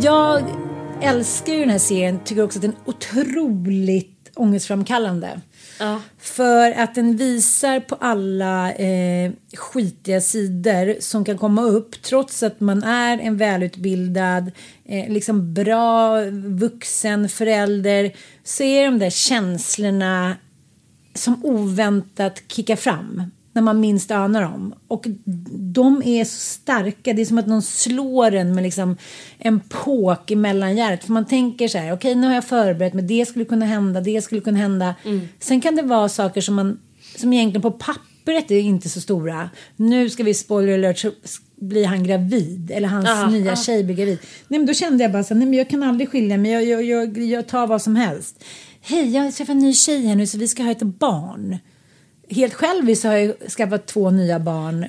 Jag 0.04 0.61
älskar 1.02 1.54
ju 1.54 1.60
den 1.60 1.70
här 1.70 1.78
serien. 1.78 2.20
Tycker 2.24 2.44
också 2.44 2.60
att 2.60 2.62
den 2.62 2.72
är 2.72 2.90
otroligt 2.90 4.32
ångestframkallande. 4.36 5.42
Ja. 5.80 6.02
För 6.20 6.72
att 6.72 6.96
den 6.96 7.18
visar 7.18 7.80
på 7.80 7.96
alla 7.96 8.74
eh, 8.74 9.32
skitiga 9.54 10.22
sidor 10.22 10.96
som 11.00 11.26
kan 11.26 11.38
komma 11.38 11.62
upp 11.62 12.02
trots 12.02 12.44
att 12.44 12.60
man 12.60 12.84
är 12.84 13.18
en 13.18 13.38
välutbildad, 13.38 14.52
eh, 14.86 15.10
liksom 15.10 15.54
bra 15.54 16.22
vuxen 16.32 17.30
förälder. 17.30 18.12
Så 18.44 18.64
är 18.64 18.86
de 18.86 19.00
där 19.00 19.10
känslorna 19.10 20.36
som 21.14 21.46
oväntat 21.46 22.44
kickar 22.48 22.76
fram 22.76 23.32
när 23.54 23.62
man 23.62 23.80
minst 23.80 24.12
anar 24.12 24.42
dem. 24.42 24.74
Och 24.88 25.06
de 25.74 26.02
är 26.06 26.26
så 26.26 26.40
starka. 26.40 27.14
Det 27.14 27.22
är 27.22 27.26
som 27.26 27.38
att 27.38 27.48
någon 27.48 27.62
slår 27.62 28.36
en 28.36 28.56
med 28.56 28.64
liksom 28.64 28.98
en 29.38 29.60
påk 29.60 30.32
i 30.32 30.36
mellangärdet. 30.36 31.04
För 31.04 31.12
man 31.12 31.26
tänker 31.26 31.68
så 31.68 31.78
här, 31.78 31.94
okej 31.94 32.16
nu 32.16 32.28
har 32.28 32.34
jag 32.34 32.46
förberett 32.46 32.94
mig, 32.94 33.04
det 33.04 33.26
skulle 33.26 33.46
kunna 33.46 33.66
hända, 33.66 34.02
det 34.02 34.22
skulle 34.22 34.42
kunna 34.42 34.60
hända. 34.60 34.96
Sen 35.40 35.62
kan 35.62 35.76
det 35.76 35.82
vara 35.82 36.10
saker 36.10 36.42
som 36.42 36.56
man, 36.56 36.80
som 37.18 37.34
egentligen 37.34 37.62
på 37.62 37.72
pappret 37.72 38.52
är 38.52 38.60
inte 38.60 38.90
så 38.90 39.02
stora. 39.02 39.50
Nu 39.76 40.10
ska 40.10 40.24
vi, 40.24 40.34
spoiler 40.34 40.74
alert, 40.74 41.00
så 41.00 41.12
blir 41.56 41.86
han 41.86 42.04
gravid. 42.04 42.72
Eller 42.72 42.88
hans 42.88 43.10
Aha, 43.10 43.30
nya 43.30 43.46
ja. 43.46 43.56
tjej 43.56 43.84
blir 43.84 43.96
gravid. 43.96 44.20
Nej 44.48 44.60
men 44.60 44.66
då 44.66 44.74
kände 44.74 45.04
jag 45.04 45.12
bara 45.12 45.24
så 45.24 45.34
här, 45.34 45.40
nej 45.40 45.48
men 45.48 45.58
jag 45.58 45.70
kan 45.70 45.84
aldrig 45.84 46.10
skilja 46.10 46.38
mig, 46.38 46.52
jag, 46.52 46.64
jag, 46.64 46.84
jag, 46.84 47.18
jag 47.18 47.48
tar 47.48 47.68
vad 47.68 47.82
som 47.82 47.96
helst. 47.96 48.44
Hej, 48.82 49.14
jag 49.16 49.24
har 49.24 49.32
träffat 49.32 49.50
en 49.50 49.60
ny 49.60 49.74
tjej 49.74 50.06
här 50.06 50.16
nu 50.16 50.28
så 50.28 50.38
vi 50.38 50.48
ska 50.48 50.64
ha 50.64 50.72
ett 50.72 50.82
barn 50.82 51.58
helt 52.32 52.54
själviskt 52.54 53.04
har 53.04 53.14
jag 53.14 53.36
skaffat 53.58 53.88
två 53.88 54.10
nya 54.10 54.40
barn 54.40 54.86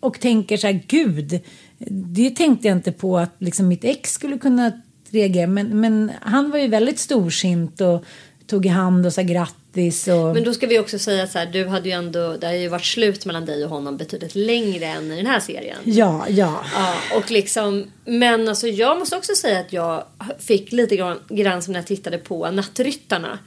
och 0.00 0.20
tänker 0.20 0.56
så 0.56 0.66
här, 0.66 0.82
gud, 0.86 1.40
det 1.88 2.30
tänkte 2.30 2.68
jag 2.68 2.76
inte 2.76 2.92
på 2.92 3.18
att 3.18 3.34
liksom 3.38 3.68
mitt 3.68 3.84
ex 3.84 4.12
skulle 4.12 4.38
kunna 4.38 4.72
reagera. 5.10 5.46
Men, 5.46 5.80
men 5.80 6.12
han 6.20 6.50
var 6.50 6.58
ju 6.58 6.68
väldigt 6.68 6.98
storsint 6.98 7.80
och 7.80 8.04
tog 8.46 8.66
i 8.66 8.68
hand 8.68 9.06
och 9.06 9.12
sa 9.12 9.22
grattis. 9.22 10.08
Och... 10.08 10.34
Men 10.34 10.44
då 10.44 10.54
ska 10.54 10.66
vi 10.66 10.78
också 10.78 10.98
säga 10.98 11.26
så 11.26 11.38
här, 11.38 11.46
du 11.46 11.66
hade 11.66 11.88
ju 11.88 11.94
ändå, 11.94 12.36
det 12.36 12.46
har 12.46 12.54
ju 12.54 12.68
varit 12.68 12.84
slut 12.84 13.26
mellan 13.26 13.46
dig 13.46 13.64
och 13.64 13.70
honom 13.70 13.96
betydligt 13.96 14.34
längre 14.34 14.86
än 14.86 15.12
i 15.12 15.16
den 15.16 15.26
här 15.26 15.40
serien. 15.40 15.78
Ja, 15.84 16.26
ja. 16.28 16.64
Ja, 16.74 16.94
och 17.16 17.30
liksom, 17.30 17.86
men 18.04 18.48
alltså 18.48 18.68
jag 18.68 18.98
måste 18.98 19.16
också 19.16 19.34
säga 19.34 19.60
att 19.60 19.72
jag 19.72 20.04
fick 20.38 20.72
lite 20.72 20.96
grann, 20.96 21.18
grann 21.28 21.62
som 21.62 21.72
när 21.72 21.80
jag 21.80 21.86
tittade 21.86 22.18
på 22.18 22.50
Nattryttarna. 22.50 23.38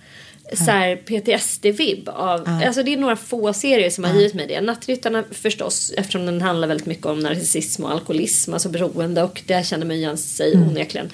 Så 0.54 0.98
PTSD-vibb 1.06 2.10
av, 2.10 2.44
Ja. 2.46 2.66
alltså 2.68 2.84
det 2.84 2.94
är 2.94 2.98
några 2.98 3.16
få 3.16 3.54
serier 3.54 3.90
som 3.90 4.04
har 4.04 4.14
givit 4.14 4.34
mig 4.34 4.48
det. 4.48 4.62
Nattryttarna 4.62 5.24
förstås 5.32 5.92
eftersom 5.98 6.26
den 6.26 6.42
handlar 6.42 6.68
väldigt 6.68 6.86
mycket 6.88 7.06
om 7.06 7.20
narcissism 7.20 7.84
och 7.84 7.92
alkoholism, 7.92 8.54
alltså 8.54 8.70
beroende 8.70 9.24
och 9.24 9.42
där 9.48 9.64
känner 9.64 9.86
man 9.86 9.96
igen 9.96 10.18
sig 10.18 10.54
Mm. 10.54 10.68
onekligen. 10.70 11.10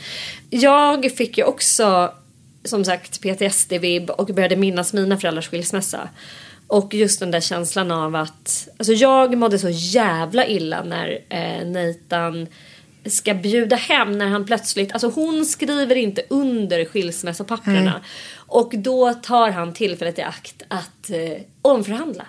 Jag 0.49 1.11
fick 1.11 1.37
ju 1.37 1.43
också 1.43 2.11
som 2.63 2.85
sagt 2.85 3.21
PTSD-vibb 3.21 4.09
och 4.09 4.27
började 4.27 4.55
minnas 4.55 4.93
mina 4.93 5.17
föräldrars 5.17 5.49
skilsmässa. 5.49 6.09
Och 6.67 6.93
just 6.93 7.19
den 7.19 7.31
där 7.31 7.39
känslan 7.41 7.91
av 7.91 8.15
att, 8.15 8.67
alltså 8.77 8.93
jag 8.93 9.37
mådde 9.37 9.59
så 9.59 9.69
jävla 9.69 10.47
illa 10.47 10.83
när 10.83 11.19
eh, 11.29 11.67
Nathan 11.67 12.47
ska 13.09 13.33
bjuda 13.33 13.75
hem 13.75 14.11
när 14.11 14.27
han 14.27 14.45
plötsligt, 14.45 14.91
alltså 14.91 15.09
hon 15.09 15.45
skriver 15.45 15.95
inte 15.95 16.23
under 16.29 16.85
skilsmässopapperna. 16.85 17.81
Nej. 17.81 18.01
Och 18.35 18.71
då 18.77 19.13
tar 19.13 19.49
han 19.49 19.73
tillfället 19.73 20.19
i 20.19 20.21
akt 20.21 20.63
att 20.67 21.09
eh, 21.09 21.41
omförhandla. 21.61 22.25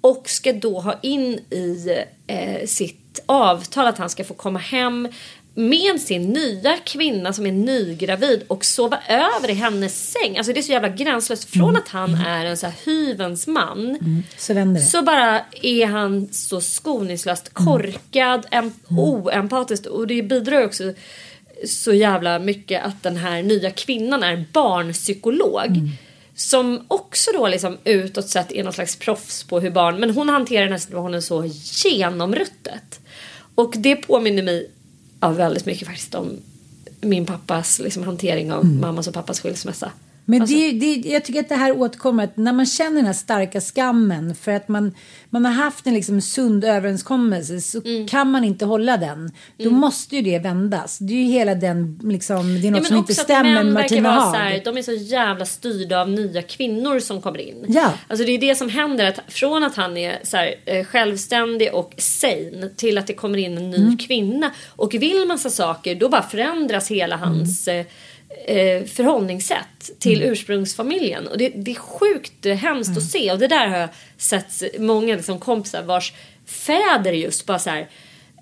Och 0.00 0.28
ska 0.28 0.52
då 0.52 0.80
ha 0.80 0.98
in 1.02 1.32
i 1.50 1.96
eh, 2.26 2.66
sitt 2.66 3.20
avtal 3.26 3.86
att 3.86 3.98
han 3.98 4.10
ska 4.10 4.24
få 4.24 4.34
komma 4.34 4.58
hem 4.58 5.08
med 5.54 6.00
sin 6.00 6.22
nya 6.32 6.76
kvinna 6.76 7.32
som 7.32 7.46
är 7.46 7.52
nygravid 7.52 8.42
och 8.48 8.64
sova 8.64 8.98
över 9.08 9.50
i 9.50 9.54
hennes 9.54 10.10
säng. 10.12 10.36
Alltså 10.38 10.52
det 10.52 10.60
är 10.60 10.62
så 10.62 10.72
jävla 10.72 10.88
gränslöst. 10.88 11.44
Från 11.44 11.76
att 11.76 11.88
han 11.88 12.14
är 12.14 12.44
en 12.44 12.56
så 12.56 12.66
här 12.66 12.74
hyvens 12.86 13.46
man 13.46 13.98
Så 14.38 14.54
vänder 14.54 14.80
det. 14.80 14.86
så 14.86 15.02
bara 15.02 15.40
är 15.62 15.86
han 15.86 16.28
så 16.32 16.60
skoningslöst 16.60 17.54
korkad, 17.54 18.46
em- 18.50 18.72
oempatisk 18.88 19.86
och 19.86 20.06
det 20.06 20.22
bidrar 20.22 20.64
också 20.64 20.92
så 21.66 21.92
jävla 21.94 22.38
mycket 22.38 22.84
att 22.84 23.02
den 23.02 23.16
här 23.16 23.42
nya 23.42 23.70
kvinnan 23.70 24.22
är 24.22 24.44
barnpsykolog. 24.52 25.90
Som 26.34 26.84
också 26.88 27.30
då 27.34 27.48
liksom 27.48 27.78
utåt 27.84 28.28
sett 28.28 28.52
är 28.52 28.64
någon 28.64 28.72
slags 28.72 28.96
proffs 28.96 29.44
på 29.44 29.60
hur 29.60 29.70
barn, 29.70 30.00
men 30.00 30.10
hon 30.10 30.28
hanterar 30.28 30.62
den 30.62 30.72
här 30.72 30.78
situationen 30.78 31.22
så 31.22 31.44
genomruttet. 31.84 33.00
Och 33.54 33.74
det 33.76 33.96
påminner 33.96 34.42
mig 34.42 34.70
ja, 35.20 35.28
väldigt 35.28 35.66
mycket 35.66 35.88
faktiskt 35.88 36.14
om 36.14 36.36
min 37.00 37.26
pappas 37.26 37.78
liksom, 37.78 38.02
hantering 38.02 38.52
av 38.52 38.64
mammas 38.64 39.08
och 39.08 39.14
pappas 39.14 39.40
skilsmässa. 39.40 39.92
Men 40.30 40.40
Alltså- 40.40 40.56
det, 40.56 40.72
det, 40.72 41.08
jag 41.08 41.24
tycker 41.24 41.40
att 41.40 41.48
det 41.48 41.54
här 41.54 41.72
återkommer 41.78 42.24
att 42.24 42.36
när 42.36 42.52
man 42.52 42.66
känner 42.66 42.96
den 42.96 43.06
här 43.06 43.12
starka 43.12 43.60
skammen 43.60 44.34
för 44.34 44.52
att 44.52 44.68
man, 44.68 44.94
man 45.30 45.44
har 45.44 45.52
haft 45.52 45.86
en 45.86 45.94
liksom 45.94 46.20
sund 46.20 46.64
överenskommelse 46.64 47.60
så 47.60 47.80
Mm. 47.84 48.08
kan 48.08 48.30
man 48.30 48.44
inte 48.44 48.64
hålla 48.64 48.96
den. 48.96 49.32
Då 49.58 49.70
måste 49.70 50.16
ju 50.16 50.22
det 50.22 50.38
vändas. 50.38 50.98
Det 50.98 51.12
är 51.12 51.16
ju 51.16 51.24
hela 51.24 51.54
den 51.54 52.00
liksom, 52.02 52.60
det 52.60 52.66
är 52.68 52.70
något 52.70 52.82
Ja, 52.82 52.88
som 52.88 52.96
inte 52.96 53.14
stämmer 53.14 53.64
med 53.64 53.72
Martina 53.72 54.10
Haag. 54.10 54.34
så 54.34 54.40
här, 54.40 54.60
De 54.64 54.76
är 54.78 54.82
så 54.82 54.92
jävla 54.92 55.46
styrda 55.46 56.00
av 56.00 56.08
nya 56.10 56.42
kvinnor 56.42 56.98
som 57.00 57.20
kommer 57.22 57.38
in. 57.38 57.64
Ja. 57.68 57.92
Alltså 58.08 58.26
det 58.26 58.32
är 58.32 58.38
det 58.38 58.54
som 58.54 58.68
händer. 58.68 59.04
Att 59.04 59.20
från 59.32 59.64
att 59.64 59.76
han 59.76 59.96
är 59.96 60.18
så 60.22 60.36
här, 60.36 60.54
eh, 60.66 60.84
självständig 60.84 61.74
och 61.74 61.94
sane 61.98 62.68
till 62.76 62.98
att 62.98 63.06
det 63.06 63.12
kommer 63.14 63.38
in 63.38 63.56
en 63.58 63.70
ny 63.70 63.76
Mm. 63.76 63.98
kvinna 63.98 64.50
och 64.68 64.94
vill 64.94 65.24
massa 65.28 65.50
saker 65.50 65.94
då 65.94 66.08
bara 66.08 66.22
förändras 66.22 66.90
hela 66.90 67.16
hans 67.16 67.68
eh, 68.46 68.84
förhållningssätt 68.84 69.90
till 69.98 70.18
Mm. 70.22 70.32
ursprungsfamiljen. 70.32 71.26
Och 71.26 71.38
det, 71.38 71.48
det 71.48 71.70
är 71.70 71.74
sjukt 71.74 72.46
hemskt 72.46 72.96
att 72.96 73.02
se 73.10 73.32
och 73.32 73.38
det 73.38 73.46
där 73.48 73.68
har 73.68 73.76
jag 73.78 73.88
sett 74.18 74.62
många 74.78 75.16
liksom, 75.16 75.38
kompisar 75.38 75.82
vars 75.82 76.12
fäder 76.46 77.12
just 77.12 77.46
bara 77.46 77.58
så 77.58 77.70
här 77.70 77.88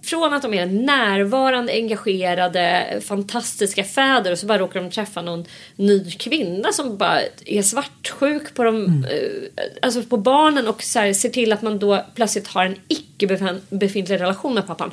från 0.03 0.35
att 0.35 0.43
de 0.43 0.55
är 0.55 0.67
närvarande, 0.67 1.73
engagerade, 1.73 2.87
fantastiska 3.07 3.85
fäder 3.85 4.33
och 4.33 4.39
så 4.39 4.47
bara 4.47 4.59
råkar 4.59 4.81
de 4.81 4.91
träffa 4.91 5.23
någon 5.23 5.45
ny 5.77 6.11
kvinna 6.11 6.73
som 6.73 6.97
bara 6.97 7.21
är 7.47 7.63
svartsjuk 7.63 8.55
på, 8.55 8.65
dem, 8.65 9.07
eh, 9.11 9.63
alltså 9.83 10.03
på 10.03 10.17
barnen 10.17 10.69
och 10.69 10.83
så 10.83 10.99
här, 10.99 11.13
ser 11.13 11.29
till 11.29 11.53
att 11.53 11.63
man 11.63 11.79
då 11.79 12.05
plötsligt 12.15 12.47
har 12.49 12.65
en 12.65 12.77
icke 12.89 13.27
befin- 13.27 13.61
befintlig 13.71 14.21
relation 14.21 14.55
med 14.55 14.67
pappan. 14.67 14.91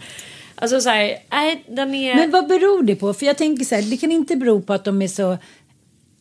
Alltså 0.56 0.82
så 0.82 0.89
här, 0.89 1.18
nej 1.32 1.66
den 1.70 1.95
är... 1.95 2.16
Men 2.16 2.32
vad 2.32 2.47
beror 2.47 2.84
det 2.84 2.95
på? 2.95 3.14
För 3.14 3.26
jag 3.26 3.38
tänker 3.38 3.66
så 3.66 3.76
här, 3.76 3.82
det 3.82 3.97
kan 3.97 4.12
inte 4.12 4.36
bero 4.36 4.62
på 4.62 4.74
att 4.74 4.86
de 4.86 5.01
är 5.01 5.08
så 5.08 5.38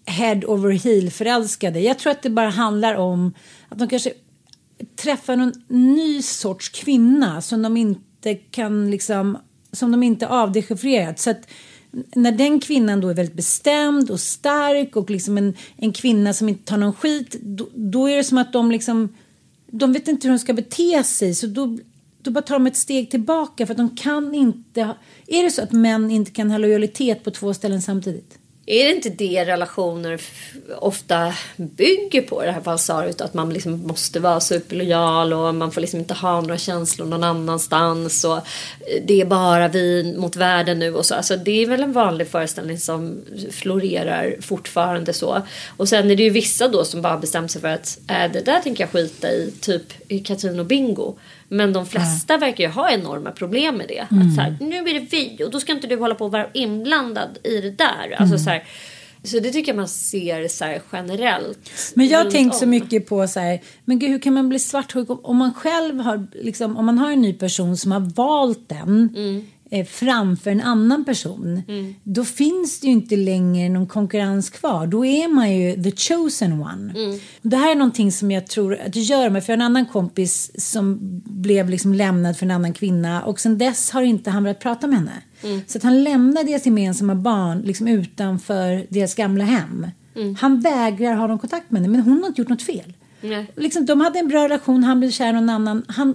head 0.06 0.40
over 0.46 0.70
heel 0.70 1.10
förälskade. 1.10 1.80
Jag 1.80 1.98
tror 1.98 2.12
att 2.12 2.22
det 2.22 2.30
bara 2.30 2.48
handlar 2.48 2.94
om 2.94 3.34
att 3.68 3.78
de 3.78 3.88
kanske 3.88 4.12
träffar 4.96 5.36
någon 5.36 5.52
ny 5.68 6.22
sorts 6.22 6.68
kvinna 6.68 7.42
som 7.42 7.62
de 7.62 7.76
inte 7.76 8.34
kan 8.34 8.90
liksom, 8.90 9.38
som 9.72 9.92
de 9.92 10.02
inte 10.02 10.28
avdechiffrerat. 10.28 11.18
Så 11.18 11.30
att 11.30 11.48
när 12.14 12.32
den 12.32 12.60
kvinnan 12.60 13.00
då 13.00 13.08
är 13.08 13.14
väldigt 13.14 13.36
bestämd 13.36 14.10
och 14.10 14.20
stark 14.20 14.96
och 14.96 15.10
liksom 15.10 15.38
en, 15.38 15.54
en 15.76 15.92
kvinna 15.92 16.32
som 16.32 16.48
inte 16.48 16.64
tar 16.64 16.76
någon 16.76 16.92
skit, 16.92 17.36
då, 17.42 17.68
då 17.74 18.06
är 18.06 18.16
det 18.16 18.24
som 18.24 18.38
att 18.38 18.52
de 18.52 18.70
liksom, 18.70 19.16
de 19.66 19.92
vet 19.92 20.08
inte 20.08 20.28
hur 20.28 20.32
de 20.34 20.38
ska 20.38 20.52
bete 20.52 21.04
sig 21.04 21.34
så 21.34 21.46
då, 21.46 21.78
då 22.24 22.30
bara 22.30 22.42
tar 22.42 22.54
de 22.54 22.66
ett 22.66 22.76
steg 22.76 23.10
tillbaka 23.10 23.66
för 23.66 23.74
att 23.74 23.78
de 23.78 23.96
kan 23.96 24.34
inte, 24.34 24.94
är 25.26 25.42
det 25.42 25.50
så 25.50 25.62
att 25.62 25.72
män 25.72 26.10
inte 26.10 26.30
kan 26.30 26.50
ha 26.50 26.58
lojalitet 26.58 27.24
på 27.24 27.30
två 27.30 27.54
ställen 27.54 27.82
samtidigt? 27.82 28.38
Är 28.66 28.84
det 28.84 28.94
inte 28.94 29.10
det 29.10 29.44
relationer 29.44 30.20
ofta 30.78 31.34
bygger 31.56 32.22
på 32.22 32.42
det 32.42 32.52
här 32.52 32.60
falsariet? 32.60 33.20
Att 33.20 33.34
man 33.34 33.52
liksom 33.52 33.86
måste 33.86 34.20
vara 34.20 34.40
superlojal 34.40 35.32
och 35.32 35.54
man 35.54 35.72
får 35.72 35.80
liksom 35.80 36.00
inte 36.00 36.14
ha 36.14 36.40
några 36.40 36.58
känslor 36.58 37.06
någon 37.06 37.24
annanstans. 37.24 38.24
Och 38.24 38.36
eh, 38.36 39.02
det 39.04 39.20
är 39.20 39.24
bara 39.24 39.68
vi 39.68 40.14
mot 40.18 40.36
världen 40.36 40.78
nu 40.78 40.94
och 40.94 41.06
så. 41.06 41.14
Alltså 41.14 41.36
det 41.36 41.62
är 41.62 41.66
väl 41.66 41.82
en 41.82 41.92
vanlig 41.92 42.28
föreställning 42.28 42.78
som 42.78 43.20
florerar 43.50 44.36
fortfarande 44.40 45.12
så. 45.12 45.42
Och 45.76 45.88
sen 45.88 46.10
är 46.10 46.16
det 46.16 46.22
ju 46.22 46.30
vissa 46.30 46.68
då 46.68 46.84
som 46.84 47.02
bara 47.02 47.18
bestämt 47.18 47.50
sig 47.50 47.60
för 47.60 47.68
att 47.68 47.98
äh, 48.08 48.32
det 48.32 48.40
där 48.40 48.60
tänker 48.60 48.82
jag 48.84 48.90
skita 48.90 49.30
i. 49.30 49.52
Typ 49.60 49.82
i 50.08 50.18
Katrin 50.18 50.60
och 50.60 50.66
Bingo. 50.66 51.16
Men 51.56 51.72
de 51.72 51.86
flesta 51.86 52.36
verkar 52.38 52.64
ju 52.64 52.70
ha 52.70 52.90
enorma 52.90 53.30
problem 53.30 53.76
med 53.76 53.88
det. 53.88 54.00
Att 54.00 54.34
så 54.34 54.40
här, 54.40 54.56
nu 54.60 54.76
är 54.76 54.94
det 55.00 55.06
vi 55.12 55.44
och 55.44 55.50
då 55.50 55.60
ska 55.60 55.72
inte 55.72 55.86
du 55.86 55.96
hålla 55.96 56.14
på 56.14 56.24
och 56.24 56.32
vara 56.32 56.46
inblandad 56.54 57.38
i 57.44 57.60
det 57.60 57.70
där. 57.70 58.16
Alltså 58.18 58.38
så 58.38 58.50
här, 58.50 58.64
så 59.22 59.38
det 59.38 59.50
tycker 59.50 59.72
jag 59.72 59.76
man 59.76 59.88
ser 59.88 60.48
så 60.48 60.64
generellt. 60.92 61.70
Men 61.94 62.08
jag 62.08 62.18
har 62.24 62.30
tänkt 62.30 62.56
så 62.56 62.66
mycket 62.66 63.06
på 63.06 63.28
så 63.28 63.40
här, 63.40 63.60
men 63.84 63.98
gud 63.98 64.10
hur 64.10 64.18
kan 64.18 64.34
man 64.34 64.48
bli 64.48 64.58
svartsjuk 64.58 65.10
om- 65.10 65.20
om 65.22 65.36
man 65.36 65.54
själv 65.54 66.00
har, 66.00 66.26
liksom, 66.32 66.76
om 66.76 66.86
man 66.86 66.98
har 66.98 67.12
en 67.12 67.20
ny 67.22 67.32
person 67.32 67.76
som 67.76 67.92
har 67.92 68.00
valt 68.00 68.68
den 68.68 69.10
Mm. 69.16 69.44
Eh, 69.74 69.86
framför 69.86 70.50
en 70.50 70.60
annan 70.60 71.04
person. 71.04 71.62
Då 72.02 72.24
finns 72.24 72.80
det 72.80 72.86
ju 72.86 72.92
inte 72.92 73.16
längre 73.16 73.68
någon 73.68 73.86
konkurrens 73.86 74.50
kvar. 74.50 74.86
Då 74.86 75.04
är 75.04 75.28
man 75.28 75.56
ju 75.56 75.82
the 75.82 75.90
chosen 75.90 76.52
one. 76.52 76.92
Mm. 76.96 77.20
Det 77.42 77.56
här 77.56 77.70
är 77.70 77.74
någonting 77.74 78.12
som 78.12 78.30
jag 78.30 78.46
tror 78.46 78.74
att 78.74 78.92
det 78.92 79.00
gör 79.00 79.30
mig. 79.30 79.42
För 79.42 79.52
jag 79.52 79.58
har 79.58 79.64
en 79.64 79.66
annan 79.66 79.86
kompis 79.86 80.50
som 80.70 80.98
blev 81.24 81.70
liksom 81.70 81.94
lämnad 81.94 82.36
för 82.36 82.46
en 82.46 82.50
annan 82.50 82.72
kvinna 82.72 83.22
och 83.22 83.40
sen 83.40 83.58
dess 83.58 83.90
har 83.90 84.02
inte 84.02 84.30
han 84.30 84.44
velat 84.44 84.60
prata 84.60 84.86
med 84.86 84.98
henne. 84.98 85.22
Mm. 85.42 85.60
Så 85.66 85.78
att 85.78 85.84
han 85.84 86.04
lämnar 86.04 86.44
deras 86.44 86.66
gemensamma 86.66 87.14
barn 87.14 87.60
liksom 87.60 87.88
utanför 87.88 88.86
deras 88.88 89.14
gamla 89.14 89.44
hem. 89.44 89.86
Mm. 90.16 90.34
Han 90.40 90.60
vägrar 90.60 91.14
ha 91.14 91.26
någon 91.26 91.38
kontakt 91.38 91.70
med 91.70 91.82
henne 91.82 91.92
men 91.92 92.00
hon 92.00 92.20
har 92.20 92.28
inte 92.28 92.40
gjort 92.40 92.48
något 92.48 92.62
fel. 92.62 92.92
Nej. 93.24 93.52
Liksom, 93.56 93.86
de 93.86 94.00
hade 94.00 94.18
en 94.18 94.28
bra 94.28 94.44
relation, 94.44 94.84
han 94.84 95.00
blev 95.00 95.10
kär 95.10 95.28
i 95.28 95.32
någon 95.32 95.50
annan. 95.50 95.84
Han, 95.88 96.14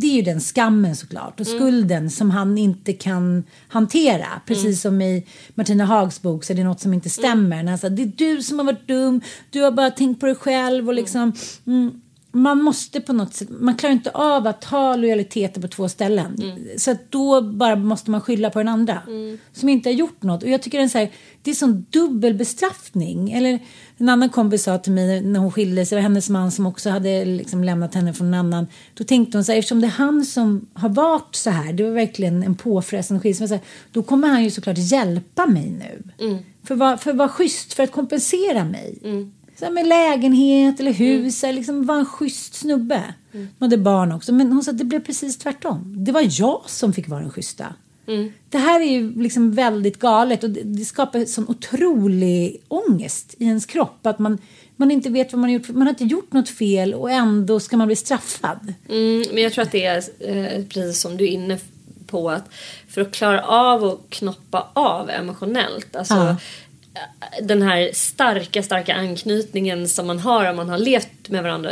det 0.00 0.06
är 0.06 0.16
ju 0.16 0.22
den 0.22 0.40
skammen 0.40 0.96
såklart 0.96 1.40
och 1.40 1.46
Mm. 1.46 1.58
skulden 1.58 2.10
som 2.10 2.30
han 2.30 2.58
inte 2.58 2.92
kan 2.92 3.44
hantera. 3.68 4.26
Precis 4.46 4.64
Mm. 4.64 4.74
som 4.76 5.02
i 5.02 5.26
Martina 5.54 5.84
Hags 5.84 6.22
bok 6.22 6.44
så 6.44 6.52
är 6.52 6.56
det 6.56 6.64
något 6.64 6.80
som 6.80 6.94
inte 6.94 7.10
stämmer. 7.10 7.62
När 7.62 7.70
han 7.70 7.78
säger 7.78 7.96
det 7.96 8.02
är 8.02 8.12
du 8.36 8.42
som 8.42 8.58
har 8.58 8.66
varit 8.66 8.88
dum, 8.88 9.20
du 9.50 9.62
har 9.62 9.70
bara 9.70 9.90
tänkt 9.90 10.20
på 10.20 10.26
dig 10.26 10.34
själv 10.34 10.88
och 10.88 10.94
liksom 10.94 11.32
mm, 11.66 12.00
man 12.32 12.62
måste 12.62 13.00
på 13.00 13.12
något 13.12 13.34
sätt, 13.34 13.48
man 13.50 13.76
klarar 13.76 13.92
inte 13.92 14.10
av 14.10 14.46
att 14.46 14.64
ha 14.64 14.96
lojaliteter 14.96 15.60
på 15.60 15.68
två 15.68 15.88
ställen. 15.88 16.36
Mm. 16.42 16.58
Så 16.78 16.96
då 17.08 17.42
bara 17.42 17.76
måste 17.76 18.10
man 18.10 18.20
skylla 18.20 18.50
på 18.50 18.58
den 18.58 18.68
andra. 18.68 19.02
Som 19.52 19.68
inte 19.68 19.88
har 19.88 19.94
gjort 19.94 20.22
något. 20.22 20.42
Och 20.42 20.48
jag 20.48 20.62
tycker 20.62 20.78
det 20.78 20.82
är, 20.82 20.84
en 20.84 20.90
så 20.90 20.98
här, 20.98 21.10
det 21.42 21.50
är 21.50 21.54
sån 21.54 21.86
dubbel 21.90 22.34
bestraffning. 22.34 23.32
Eller 23.32 23.58
en 23.96 24.08
annan 24.08 24.28
kompis 24.28 24.62
sa 24.62 24.78
till 24.78 24.92
mig 24.92 25.20
när 25.22 25.40
hon 25.40 25.52
skilde 25.52 25.86
sig, 25.86 25.96
det 25.96 26.00
var 26.00 26.02
hennes 26.02 26.28
man 26.30 26.50
som 26.50 26.66
också 26.66 26.90
hade 26.90 27.24
liksom 27.24 27.64
lämnat 27.64 27.94
henne 27.94 28.12
från 28.12 28.26
en 28.26 28.34
annan. 28.34 28.66
Då 28.94 29.04
tänkte 29.04 29.38
hon 29.38 29.44
så 29.44 29.52
här, 29.52 29.58
eftersom 29.58 29.80
det 29.80 29.86
är 29.86 29.90
han 29.90 30.24
som 30.24 30.66
har 30.74 30.88
varit 30.88 31.34
så 31.34 31.50
här, 31.50 31.72
det 31.72 31.84
var 31.84 31.90
verkligen 31.90 32.42
en 32.42 32.54
påfrestande 32.54 33.20
skilsmässa. 33.22 33.58
Då 33.92 34.02
kommer 34.02 34.28
han 34.28 34.44
ju 34.44 34.50
såklart 34.50 34.78
hjälpa 34.78 35.46
mig 35.46 35.70
nu. 35.70 36.02
För 36.64 36.74
att 36.74 36.78
vara- 36.80 36.96
för 36.98 37.12
vara 37.12 37.28
schysst, 37.28 37.72
för 37.74 37.82
att 37.82 37.92
kompensera 37.92 38.64
mig. 38.64 38.98
Så 39.60 39.70
med 39.70 39.86
lägenhet 39.86 40.80
eller 40.80 40.92
hus, 40.92 41.44
eller 41.44 41.52
liksom 41.52 41.86
vara 41.86 41.98
en 41.98 42.06
schysst 42.06 42.54
snubbe. 42.54 43.14
Hon 43.32 43.48
hade 43.60 43.78
barn 43.78 44.12
också, 44.12 44.32
men 44.32 44.52
hon 44.52 44.64
sa 44.64 44.70
att 44.70 44.78
det 44.78 44.84
blev 44.84 45.00
precis 45.00 45.38
tvärtom. 45.38 45.94
Det 46.04 46.12
var 46.12 46.26
jag 46.40 46.62
som 46.66 46.92
fick 46.92 47.08
vara 47.08 47.20
den 47.20 47.30
schyssta. 47.30 47.74
Det 48.48 48.58
här 48.58 48.80
är 48.80 48.84
ju 48.92 49.22
liksom 49.22 49.52
väldigt 49.52 49.98
galet 49.98 50.44
och 50.44 50.50
det, 50.50 50.62
det 50.62 50.84
skapar 50.84 51.24
sån 51.24 51.48
otrolig 51.48 52.62
ångest 52.68 53.34
i 53.38 53.44
ens 53.44 53.66
kropp. 53.66 54.06
Att 54.06 54.18
man, 54.18 54.38
man 54.76 54.90
inte 54.90 55.10
vet 55.10 55.32
vad 55.32 55.40
man 55.40 55.50
har 55.50 55.54
gjort. 55.54 55.68
Man 55.68 55.82
har 55.82 55.88
inte 55.88 56.04
gjort 56.04 56.32
något 56.32 56.48
fel 56.48 56.94
och 56.94 57.10
ändå 57.10 57.60
ska 57.60 57.76
man 57.76 57.86
bli 57.86 57.96
straffad. 57.96 58.74
Mm, 58.88 59.24
men 59.32 59.42
jag 59.42 59.52
tror 59.52 59.62
att 59.62 59.72
det 59.72 59.84
är 59.84 60.02
eh, 60.18 60.64
precis 60.64 61.00
som 61.00 61.16
du 61.16 61.24
är 61.24 61.28
inne 61.28 61.58
på 62.06 62.30
att 62.30 62.44
för 62.88 63.00
att 63.00 63.12
klara 63.12 63.42
av 63.42 63.84
att 63.84 64.00
knoppa 64.08 64.68
av 64.72 65.10
emotionellt. 65.10 65.96
Alltså, 65.96 66.14
Ja. 66.14 66.36
Den 67.42 67.62
här 67.62 67.90
starka, 67.92 68.62
starka 68.62 68.94
anknytningen 68.94 69.88
som 69.88 70.06
man 70.06 70.18
har 70.18 70.50
om 70.50 70.56
man 70.56 70.68
har 70.68 70.78
levt 70.78 71.28
med 71.28 71.42
varandra 71.42 71.70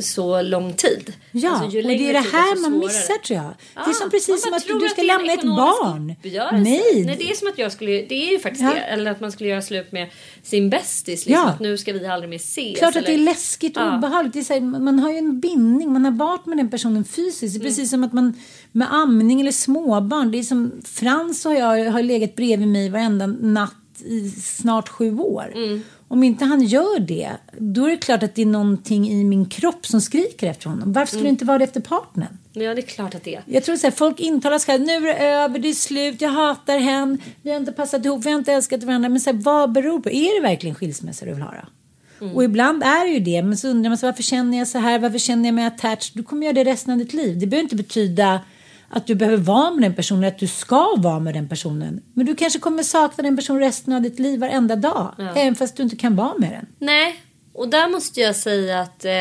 så 0.00 0.42
lång 0.42 0.72
tid. 0.72 1.12
Ja, 1.32 1.50
Alltså, 1.50 1.64
och 1.78 1.84
det 1.84 2.08
är 2.08 2.12
det 2.12 2.18
här 2.18 2.62
man 2.62 2.78
missar 2.78 3.14
tror 3.26 3.36
jag. 3.36 3.46
det 3.74 3.80
är 3.80 3.86
Ja, 3.86 3.92
som 3.92 4.10
precis 4.10 4.42
som 4.42 4.52
att 4.54 4.66
du 4.80 4.88
ska 4.88 5.00
en 5.00 5.06
lämna 5.06 5.32
ett 5.32 5.42
barn. 5.42 6.14
uppgörelse. 6.18 6.56
Nej. 6.56 7.04
Nej, 7.06 7.16
det 7.18 7.30
är 7.30 7.34
som 7.34 7.48
att 7.48 7.58
jag 7.58 7.72
skulle, 7.72 7.92
det 7.92 8.14
är 8.28 8.32
ju 8.32 8.38
faktiskt 8.38 8.62
Ja. 8.64 8.74
det. 8.74 8.80
Eller 8.80 9.10
att 9.10 9.20
man 9.20 9.32
skulle 9.32 9.48
göra 9.50 9.62
slut 9.62 9.92
med 9.92 10.08
sin 10.42 10.70
bästis. 10.70 11.26
Liksom, 11.26 11.32
Ja. 11.44 11.48
Att 11.50 11.60
nu 11.60 11.78
ska 11.78 11.92
vi 11.92 12.06
aldrig 12.06 12.30
mer 12.30 12.36
ses. 12.36 12.78
Klart 12.78 12.96
att 12.96 13.06
det 13.06 13.10
är 13.12 13.14
eller- 13.14 13.24
läskigt 13.24 13.76
och 13.76 13.82
Ja. 13.82 13.96
obehagligt. 13.96 14.32
Det 14.32 14.38
är 14.38 14.44
så 14.44 14.52
här, 14.52 14.60
man 14.60 14.98
har 14.98 15.10
ju 15.12 15.18
en 15.18 15.40
bindning, 15.40 15.92
man 15.92 16.04
har 16.04 16.12
varit 16.12 16.46
med 16.46 16.56
den 16.58 16.70
personen 16.70 17.04
fysiskt. 17.04 17.42
Mm. 17.42 17.52
Det 17.52 17.66
är 17.66 17.68
precis 17.70 17.90
som 17.90 18.04
att 18.04 18.12
man 18.12 18.34
med 18.72 18.94
amning 18.94 19.40
eller 19.40 19.52
småbarn. 19.52 20.30
Det 20.30 20.38
är 20.38 20.42
som 20.42 20.72
Frans 20.84 21.46
och 21.46 21.54
jag 21.54 21.90
har 21.90 22.02
legat 22.02 22.36
bredvid 22.36 22.68
mig 22.68 22.90
varenda 22.90 23.26
natt 23.26 23.74
i 24.02 24.30
snart 24.30 24.88
sju 24.88 25.18
år. 25.18 25.52
Mm. 25.54 25.82
Om 26.08 26.22
inte 26.22 26.44
han 26.44 26.62
gör 26.62 26.98
det, 27.00 27.30
då 27.58 27.86
är 27.86 27.90
det 27.90 27.96
klart 27.96 28.22
att 28.22 28.34
det 28.34 28.42
är 28.42 28.46
någonting 28.46 29.10
i 29.10 29.24
min 29.24 29.46
kropp 29.46 29.86
som 29.86 30.00
skriker 30.00 30.46
efter 30.46 30.70
honom. 30.70 30.92
Varför 30.92 31.06
skulle 31.06 31.20
Mm. 31.20 31.24
det 31.30 31.34
inte 31.34 31.44
vara 31.44 31.58
det 31.58 31.64
efter 31.64 31.80
partnern? 31.80 32.38
Ja, 32.52 32.74
det 32.74 32.80
är 32.80 32.86
klart 32.86 33.14
att 33.14 33.24
det 33.24 33.34
är. 33.34 33.42
Jag 33.46 33.64
tror 33.64 33.86
att 33.86 33.94
folk 33.98 34.20
intalar 34.20 34.58
sig 34.58 34.78
nu 34.78 34.92
är 34.92 35.00
det 35.00 35.18
över, 35.18 35.58
det 35.58 35.68
är 35.68 35.72
slut, 35.72 36.20
jag 36.20 36.30
hatar 36.30 36.78
henne, 36.78 37.18
vi 37.42 37.50
har 37.50 37.56
inte 37.56 37.72
passat 37.72 38.04
ihop, 38.04 38.24
vi 38.26 38.30
har 38.30 38.38
inte 38.38 38.52
älskat 38.52 38.82
varandra. 38.82 39.08
Men 39.08 39.20
så 39.20 39.30
här, 39.32 39.38
vad 39.38 39.72
beror 39.72 40.00
på? 40.00 40.10
Är 40.10 40.40
det 40.42 40.48
verkligen 40.48 40.74
skilsmässa 40.76 41.24
du 41.24 41.32
vill 41.34 41.42
ha 41.42 41.50
då? 41.50 41.68
Mm. 42.24 42.36
Och 42.36 42.44
ibland 42.44 42.82
är 42.82 43.04
det 43.04 43.10
ju 43.10 43.20
det, 43.20 43.42
men 43.42 43.56
så 43.56 43.68
undrar 43.68 43.90
man 43.90 43.98
så 43.98 44.06
varför 44.06 44.22
känner 44.22 44.58
jag 44.58 44.68
så 44.68 44.78
här, 44.78 44.98
varför 44.98 45.18
känner 45.18 45.44
jag 45.48 45.54
mig 45.54 45.64
attached? 45.66 46.10
Du 46.14 46.22
kommer 46.22 46.46
göra 46.46 46.52
det 46.54 46.64
resten 46.64 46.92
av 46.92 46.98
ditt 46.98 47.12
liv. 47.12 47.38
Det 47.38 47.46
behöver 47.46 47.62
inte 47.62 47.76
betyda 47.76 48.40
att 48.90 49.06
du 49.06 49.14
behöver 49.14 49.36
vara 49.38 49.70
med 49.70 49.82
den 49.82 49.94
personen, 49.94 50.24
att 50.24 50.38
du 50.38 50.46
ska 50.46 50.94
vara 50.96 51.18
med 51.20 51.34
den 51.34 51.48
personen. 51.48 52.00
Men 52.14 52.26
du 52.26 52.34
kanske 52.34 52.58
kommer 52.58 52.82
sakna 52.82 53.22
den 53.22 53.36
personen 53.36 53.60
resten 53.60 53.92
av 53.92 54.02
ditt 54.02 54.18
liv 54.18 54.40
varenda 54.40 54.76
dag, 54.76 55.14
Ja. 55.18 55.34
även 55.34 55.54
fast 55.54 55.76
du 55.76 55.82
inte 55.82 55.96
kan 55.96 56.16
vara 56.16 56.34
med 56.38 56.50
den. 56.50 56.66
Nej, 56.78 57.16
och 57.58 57.68
där 57.68 57.88
måste 57.88 58.20
jag 58.20 58.36
säga 58.36 58.80
att 58.80 59.04
eh, 59.04 59.12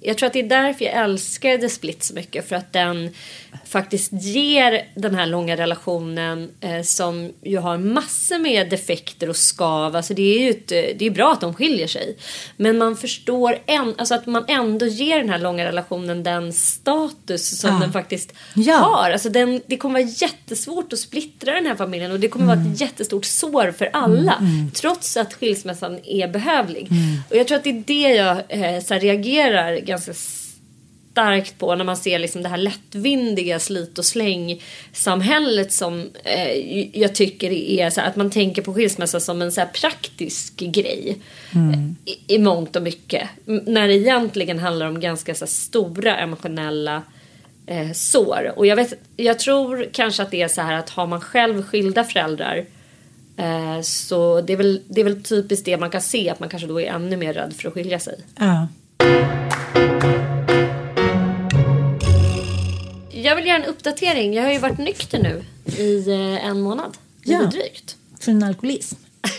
jag 0.00 0.18
tror 0.18 0.26
att 0.26 0.32
det 0.32 0.38
är 0.38 0.48
därför 0.48 0.84
jag 0.84 0.94
älskar 0.94 1.58
The 1.58 1.68
Split 1.68 2.02
så 2.02 2.14
mycket. 2.14 2.48
För 2.48 2.56
att 2.56 2.72
den 2.72 3.10
faktiskt 3.66 4.12
ger 4.12 4.84
den 4.94 5.14
här 5.14 5.26
långa 5.26 5.56
relationen 5.56 6.50
eh, 6.60 6.82
som 6.82 7.32
ju 7.42 7.58
har 7.58 7.78
massor 7.78 8.38
med 8.38 8.70
defekter 8.70 9.28
och 9.28 9.36
skav. 9.36 9.96
Alltså 9.96 10.14
det 10.14 10.22
är 10.36 10.40
ju 10.40 10.50
ett, 10.50 10.72
eh, 10.72 10.96
det 10.98 11.06
är 11.06 11.10
bra 11.10 11.32
att 11.32 11.40
de 11.40 11.54
skiljer 11.54 11.86
sig. 11.86 12.16
Men 12.56 12.78
man 12.78 12.96
förstår 12.96 13.58
en, 13.66 13.94
alltså 13.98 14.14
att 14.14 14.26
man 14.26 14.44
ändå 14.48 14.86
ger 14.86 15.18
den 15.18 15.28
här 15.28 15.38
långa 15.38 15.64
relationen 15.64 16.22
den 16.22 16.52
status 16.52 17.60
som 17.60 17.70
Ja. 17.70 17.78
den 17.80 17.92
faktiskt 17.92 18.32
Ja. 18.54 18.74
har. 18.76 19.10
Alltså 19.10 19.28
den, 19.28 19.60
det 19.66 19.76
kommer 19.76 20.00
vara 20.00 20.10
jättesvårt 20.16 20.92
att 20.92 20.98
splittra 20.98 21.54
den 21.54 21.66
här 21.66 21.74
familjen 21.76 22.12
och 22.12 22.20
det 22.20 22.28
kommer 22.28 22.46
vara 22.46 22.58
ett 22.72 22.80
jättestort 22.80 23.24
sår 23.24 23.72
för 23.78 23.90
alla. 23.92 24.42
Trots 24.74 25.16
att 25.16 25.34
skilsmässan 25.34 25.98
är 26.04 26.28
behövlig. 26.28 26.88
Och 27.30 27.36
jag 27.36 27.48
tror 27.48 27.58
att 27.58 27.64
det 27.64 27.71
är 27.72 27.82
det 27.86 28.14
jag 28.14 28.36
eh, 28.48 28.82
så 28.82 28.94
här, 28.94 29.00
reagerar 29.00 29.76
ganska 29.76 30.12
starkt 31.12 31.58
på 31.58 31.74
när 31.74 31.84
man 31.84 31.96
ser 31.96 32.18
liksom 32.18 32.42
det 32.42 32.48
här 32.48 32.56
lättvindiga 32.56 33.58
slit 33.58 33.98
och 33.98 34.04
släng 34.04 34.62
samhället 34.92 35.72
som 35.72 36.10
eh, 36.24 36.98
jag 37.00 37.14
tycker 37.14 37.50
är 37.50 37.90
så 37.90 38.00
här, 38.00 38.08
att 38.08 38.16
man 38.16 38.30
tänker 38.30 38.62
på 38.62 38.74
skilsmässa 38.74 39.20
som 39.20 39.42
en 39.42 39.52
så 39.52 39.60
här 39.60 39.68
praktisk 39.68 40.56
grej 40.56 41.16
i, 42.04 42.34
i 42.34 42.38
mångt 42.38 42.76
och 42.76 42.82
mycket. 42.82 43.28
När 43.44 43.88
det 43.88 43.94
egentligen 43.94 44.58
handlar 44.58 44.86
om 44.86 45.00
ganska 45.00 45.34
så 45.34 45.44
här, 45.44 45.50
stora 45.50 46.16
emotionella 46.16 47.02
eh, 47.66 47.92
sår. 47.92 48.52
Och 48.56 48.66
jag, 48.66 48.76
vet, 48.76 48.94
jag 49.16 49.38
tror 49.38 49.88
kanske 49.92 50.22
att 50.22 50.30
det 50.30 50.42
är 50.42 50.48
så 50.48 50.60
här 50.60 50.78
att 50.78 50.90
har 50.90 51.06
man 51.06 51.20
själv 51.20 51.62
skilda 51.62 52.04
föräldrar 52.04 52.64
så 53.82 54.40
det 54.40 54.52
är, 54.52 54.56
väl, 54.56 54.82
det 54.88 55.00
är 55.00 55.04
väl 55.04 55.22
typiskt 55.22 55.64
det 55.64 55.76
man 55.76 55.90
kan 55.90 56.00
se 56.00 56.30
att 56.30 56.40
man 56.40 56.48
kanske 56.48 56.68
då 56.68 56.80
är 56.80 56.86
ännu 56.92 57.16
mer 57.16 57.32
rädd 57.32 57.52
för 57.56 57.68
att 57.68 57.74
skilja 57.74 57.98
sig. 57.98 58.18
Ja. 58.38 58.68
Jag 63.10 63.36
vill 63.36 63.46
göra 63.46 63.56
en 63.58 63.64
uppdatering. 63.64 64.34
Jag 64.34 64.42
har 64.42 64.52
ju 64.52 64.58
varit 64.58 64.78
nykter 64.78 65.18
nu 65.18 65.44
i 65.82 66.10
eh, 66.10 66.46
en 66.46 66.60
månad. 66.60 66.96
Lite 67.22 67.42
Ja. 67.42 67.50
drygt. 67.50 67.96
Från 68.20 68.42
alkoholism. 68.42 68.96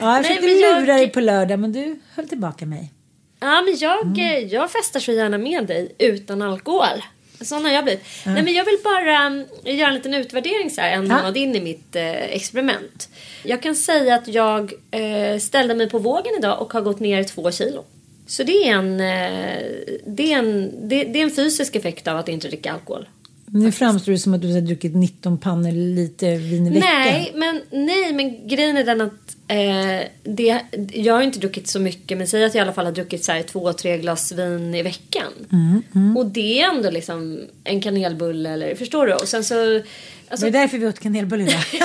ja, 0.00 0.16
jag 0.16 0.24
försökte 0.26 0.46
jag- 0.46 0.80
lura 0.82 0.94
dig 0.94 1.08
på 1.08 1.20
lördag, 1.20 1.58
men 1.58 1.72
du 1.72 2.00
höll 2.14 2.28
tillbaka 2.28 2.66
mig. 2.66 2.92
Ja, 3.40 3.62
men 3.62 3.76
jag, 3.78 4.02
Mm. 4.06 4.18
eh, 4.20 4.38
jag 4.52 4.70
festar 4.70 5.00
så 5.00 5.12
gärna 5.12 5.38
med 5.38 5.66
dig 5.66 5.94
utan 5.98 6.42
alkohol. 6.42 7.02
Sån 7.40 7.64
har 7.64 7.72
jag 7.72 7.84
blivit. 7.84 8.04
Nej, 8.26 8.42
men 8.42 8.54
jag 8.54 8.64
vill 8.64 8.78
bara 8.84 9.16
mm, 9.16 9.46
göra 9.64 9.88
en 9.88 9.94
liten 9.94 10.14
utvärdering 10.14 10.70
så 10.70 10.80
här 10.80 10.90
en 10.90 11.08
månad 11.08 11.36
in 11.36 11.56
i 11.56 11.60
mitt 11.60 11.96
eh, 11.96 12.12
experiment. 12.12 13.08
Jag 13.44 13.62
kan 13.62 13.76
säga 13.76 14.14
att 14.14 14.28
jag 14.28 14.72
eh, 14.90 15.38
ställde 15.38 15.74
mig 15.74 15.90
på 15.90 15.98
vågen 15.98 16.32
idag 16.38 16.62
och 16.62 16.72
har 16.72 16.80
gått 16.80 17.00
ner 17.00 17.24
två 17.24 17.50
kilo. 17.50 17.84
Så 18.26 18.42
det 18.42 18.68
är 18.68 18.74
en, 18.74 19.00
eh, 19.00 19.62
det 20.06 20.32
är 20.32 20.38
en, 20.38 20.70
det, 20.88 21.04
det 21.04 21.18
är 21.18 21.22
en 21.22 21.30
fysisk 21.30 21.76
effekt 21.76 22.08
av 22.08 22.16
att 22.16 22.28
inte 22.28 22.48
dricka 22.48 22.72
alkohol. 22.72 23.08
Nu 23.52 23.72
framstår 23.72 24.12
det 24.12 24.18
som 24.18 24.34
att 24.34 24.42
du 24.42 24.54
har 24.54 24.60
druckit 24.60 24.94
19 24.94 25.38
pannor 25.38 25.72
lite 25.72 26.36
vin 26.36 26.66
i 26.66 26.70
veckan. 26.70 26.88
Nej, 26.90 27.32
men, 27.34 27.60
nej, 27.70 28.12
men 28.12 28.48
grejen 28.48 28.76
är 28.76 28.84
den 28.84 29.00
att 29.00 29.29
eh, 29.50 30.06
det, 30.22 30.60
jag 30.92 31.14
har 31.14 31.22
inte 31.22 31.38
druckit 31.38 31.68
så 31.68 31.80
mycket 31.80 32.18
men 32.18 32.26
säg 32.28 32.44
att 32.44 32.54
jag 32.54 32.60
i 32.62 32.64
alla 32.64 32.72
fall 32.72 32.84
har 32.84 32.92
druckit 32.92 33.24
så 33.24 33.32
här, 33.32 33.42
två, 33.42 33.72
tre 33.72 33.98
glas 33.98 34.32
vin 34.32 34.74
i 34.74 34.82
veckan. 34.82 35.32
Mm, 35.52 36.16
Och 36.16 36.26
det 36.26 36.60
är 36.62 36.68
ändå 36.68 36.90
liksom 36.90 37.40
en 37.64 37.80
kanelbulle 37.80 38.50
eller 38.50 38.74
förstår 38.74 39.06
du? 39.06 39.14
Och 39.14 39.28
sen 39.28 39.44
så... 39.44 39.80
Alltså, 40.28 40.46
det 40.46 40.58
är 40.58 40.60
därför 40.62 40.78
vi 40.78 40.86
åt 40.86 41.00
kanelbulle 41.00 41.42
idag. 41.42 41.60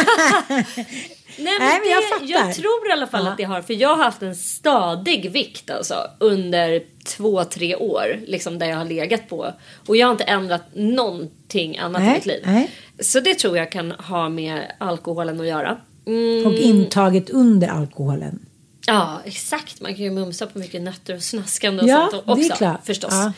Nej, 1.38 1.54
men 1.60 1.60
Nej, 1.60 1.80
men 1.80 1.90
jag 1.92 2.04
det, 2.22 2.34
jag 2.34 2.54
tror 2.56 2.90
i 2.90 2.92
alla 2.92 3.08
fall 3.08 3.26
Ja. 3.26 3.32
att 3.32 3.38
det 3.38 3.44
har, 3.44 3.62
för 3.62 3.74
jag 3.74 3.96
har 3.96 4.04
haft 4.04 4.22
en 4.22 4.36
stadig 4.36 5.32
vikt 5.32 5.70
alltså 5.70 5.96
under 6.20 6.82
två, 7.06 7.44
tre 7.44 7.76
år, 7.76 8.20
liksom 8.28 8.60
där 8.60 8.68
jag 8.68 8.78
har 8.78 8.86
legat 8.86 9.30
på. 9.30 9.54
Och 9.88 9.98
jag 9.98 10.08
har 10.08 10.12
inte 10.12 10.24
ändrat 10.24 10.62
någonting 10.74 11.78
annat 11.78 12.02
i 12.02 12.06
Nej, 12.06 12.14
mitt 12.16 12.26
liv. 12.26 12.42
nej. 12.46 12.70
Så 13.00 13.20
det 13.20 13.34
tror 13.40 13.58
jag 13.58 13.72
kan 13.72 13.92
ha 13.92 14.30
med 14.30 14.62
alkoholen 14.78 15.40
att 15.42 15.48
göra. 15.48 15.78
Mm, 16.06 16.46
Och 16.48 16.54
intaget 16.54 17.30
under 17.30 17.68
alkoholen. 17.68 18.40
Ja, 18.88 19.22
exakt. 19.26 19.82
Man 19.82 19.96
kan 19.96 20.04
ju 20.06 20.12
mumsa 20.12 20.46
på 20.48 20.60
mycket 20.60 20.82
nötter 20.82 21.16
och 21.16 21.24
snaskande 21.24 21.84
och 21.84 21.90
Ja, 21.90 22.08
sånt 22.12 22.26
det 22.26 22.32
är 22.32 22.36
också. 22.46 22.56
klart. 22.56 22.86
Förstås. 22.86 23.14
Ja. 23.14 23.34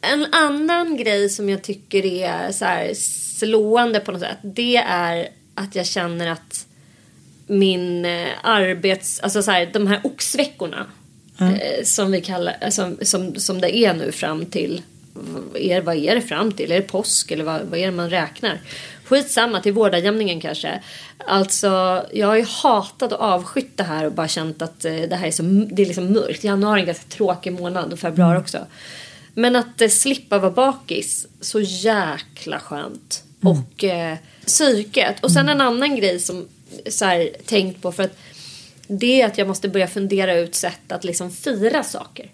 En 0.00 0.26
annan 0.34 0.96
grej 0.96 1.28
som 1.28 1.48
jag 1.48 1.62
tycker 1.62 2.04
är 2.06 2.52
så 2.52 2.94
slående 3.38 4.00
på 4.00 4.12
något 4.12 4.20
sätt. 4.20 4.38
Det 4.42 4.76
är 4.76 5.28
att 5.54 5.74
jag 5.76 5.86
känner 5.86 6.26
att 6.30 6.66
min 7.46 8.04
eh, 8.04 8.28
arbets... 8.42 9.20
Alltså 9.20 9.42
så 9.42 9.50
här, 9.50 9.70
de 9.72 9.86
här 9.86 10.00
oxveckorna. 10.04 10.86
Eh, 11.40 11.84
som 11.84 12.12
vi 12.12 12.20
kallar... 12.20 12.56
eh, 12.60 12.68
Som, 12.70 12.96
som, 13.02 13.34
som 13.34 13.60
det 13.60 13.76
är 13.76 13.94
nu 13.94 14.12
fram 14.12 14.46
till... 14.46 14.82
Är, 15.54 15.80
vad 15.80 15.96
är 15.96 16.14
det 16.14 16.20
fram 16.20 16.52
till? 16.52 16.72
Är 16.72 16.76
det 16.76 16.82
påsk 16.82 17.30
eller 17.30 17.44
vad, 17.44 17.60
vad 17.62 17.78
är 17.80 17.86
det 17.86 17.92
man 17.92 18.10
räknar? 18.10 18.60
Skitsamma, 19.12 19.60
till 19.60 19.72
vårdagjämningen 19.72 20.40
kanske. 20.40 20.82
Alltså, 21.26 22.02
jag 22.12 22.26
har 22.26 22.36
ju 22.36 22.44
hatat 22.44 23.12
och 23.12 23.20
avskytt 23.20 23.76
det 23.76 23.82
här 23.82 24.06
och 24.06 24.12
bara 24.12 24.28
känt 24.28 24.62
att 24.62 24.84
eh, 24.84 24.94
det 24.94 25.16
här 25.16 25.26
är 25.26 25.30
så 25.30 25.42
det 25.42 25.82
är 25.82 25.86
liksom 25.86 26.12
mörkt. 26.12 26.44
Januari 26.44 26.78
är 26.78 26.80
en 26.80 26.86
ganska 26.86 27.08
tråkig 27.08 27.52
månad 27.52 27.92
och 27.92 27.98
februari 27.98 28.38
också. 28.38 28.66
Men 29.34 29.56
att 29.56 29.80
eh, 29.80 29.88
slippa 29.88 30.38
vara 30.38 30.50
bakis, 30.50 31.26
så 31.40 31.60
jäkla 31.60 32.58
skönt. 32.58 33.24
Och 33.42 33.84
eh, 33.84 34.16
psyket. 34.46 35.24
Och 35.24 35.32
sen 35.32 35.48
en 35.48 35.60
annan 35.60 35.96
grej 35.96 36.20
som 36.20 36.48
så 36.86 37.04
här, 37.04 37.30
tänkt 37.46 37.82
på 37.82 37.92
för 37.92 38.02
att 38.02 38.16
det 38.86 39.22
är 39.22 39.26
att 39.26 39.38
jag 39.38 39.48
måste 39.48 39.68
börja 39.68 39.88
fundera 39.88 40.34
ut 40.34 40.54
sätt 40.54 40.92
att 40.92 41.04
liksom 41.04 41.30
fira 41.30 41.82
saker. 41.82 42.30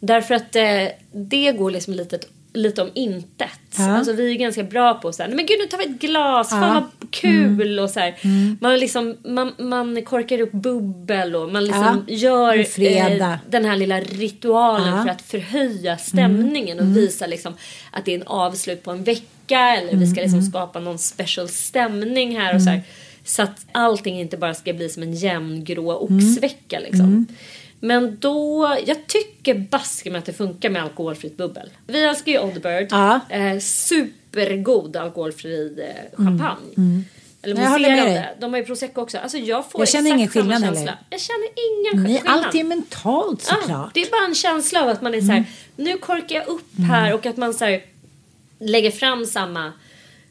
Därför 0.00 0.34
att 0.34 0.56
eh, 0.56 0.86
det 1.12 1.52
går 1.52 1.70
liksom 1.70 1.94
lite, 1.94 2.18
lite 2.52 2.82
om 2.82 2.90
intet. 2.94 3.50
Ja. 3.78 3.90
Alltså 3.96 4.12
vi 4.12 4.30
är 4.30 4.38
ganska 4.38 4.62
bra 4.62 4.94
på 4.94 5.12
så 5.12 5.22
här, 5.22 5.30
men 5.30 5.46
gud 5.46 5.58
nu 5.60 5.66
tar 5.66 5.78
vi 5.78 5.84
ett 5.84 6.00
glas, 6.00 6.50
fan 6.50 6.62
Ja. 6.62 6.88
vad 7.00 7.10
kul 7.10 7.78
och 7.78 7.90
så 7.90 8.00
här. 8.00 8.14
Man, 8.60 8.78
liksom, 8.78 9.16
man, 9.24 9.52
man 9.58 10.02
korkar 10.04 10.40
upp 10.40 10.52
bubbel 10.52 11.36
och 11.36 11.52
man 11.52 11.64
liksom 11.64 12.04
Ja. 12.06 12.14
gör 12.14 12.58
eh, 12.58 13.34
den 13.50 13.64
här 13.64 13.76
lilla 13.76 14.00
ritualen 14.00 14.96
Ja. 14.96 15.02
för 15.02 15.10
att 15.10 15.22
förhöja 15.22 15.96
stämningen 15.98 16.80
och 16.80 16.96
visa 16.96 17.26
liksom 17.26 17.54
att 17.90 18.04
det 18.04 18.12
är 18.14 18.16
en 18.20 18.26
avslut 18.26 18.82
på 18.82 18.90
en 18.90 19.04
vecka 19.04 19.76
eller 19.76 19.96
vi 19.96 20.06
ska 20.06 20.20
liksom 20.20 20.42
skapa 20.42 20.80
någon 20.80 20.98
special 20.98 21.48
stämning 21.48 22.38
här 22.40 22.54
och 22.54 22.62
så 22.62 22.70
här. 22.70 22.82
Så 23.24 23.42
att 23.42 23.66
allting 23.72 24.20
inte 24.20 24.36
bara 24.36 24.54
ska 24.54 24.72
bli 24.72 24.88
som 24.88 25.02
en 25.02 25.12
jämn 25.14 25.64
grå 25.64 25.92
oxvecka 25.96 26.78
liksom. 26.78 27.26
Men 27.80 28.16
då, 28.20 28.68
jag 28.86 29.06
tycker 29.06 29.54
baske 29.54 30.10
med 30.10 30.18
att 30.18 30.24
det 30.24 30.32
funkar 30.32 30.70
med 30.70 30.82
alkoholfritt 30.82 31.36
bubbel. 31.36 31.70
Vi 31.86 32.04
älskar 32.04 32.32
ju 32.32 32.38
Oddbird. 32.38 32.88
Ja. 32.90 33.20
Eh, 33.28 33.58
supergod 33.58 34.96
alkoholfri 34.96 35.76
eh, 35.78 36.24
champagne. 36.24 37.02
Eller 37.42 37.62
Jag 37.62 37.70
håller 37.70 37.88
med 37.90 38.06
dig. 38.06 38.36
De 38.40 38.52
har 38.52 38.60
ju 38.60 38.66
prosecco 38.66 39.00
också. 39.00 39.18
Alltså 39.18 39.38
jag 39.38 39.70
får 39.70 39.80
Jag 39.80 39.88
känner 39.88 40.10
ingen 40.10 40.28
skillnad 40.28 40.60
känsla. 40.62 40.98
Jag 41.10 41.20
känner 41.20 41.48
ingen 41.70 42.02
Nej, 42.02 42.14
skillnad. 42.16 42.44
allt 42.44 42.54
är 42.54 42.64
mentalt 42.64 43.42
såklart. 43.42 43.94
det 43.94 44.00
är 44.02 44.10
bara 44.10 44.24
en 44.24 44.34
känsla 44.34 44.82
av 44.82 44.88
att 44.88 45.02
man 45.02 45.14
är 45.14 45.20
så 45.20 45.32
här, 45.32 45.44
nu 45.76 45.98
korkar 45.98 46.36
jag 46.36 46.46
upp 46.48 46.68
här 46.88 47.14
och 47.14 47.26
att 47.26 47.36
man 47.36 47.54
så 47.54 47.64
här, 47.64 47.84
lägger 48.58 48.90
fram 48.90 49.26
samma 49.26 49.72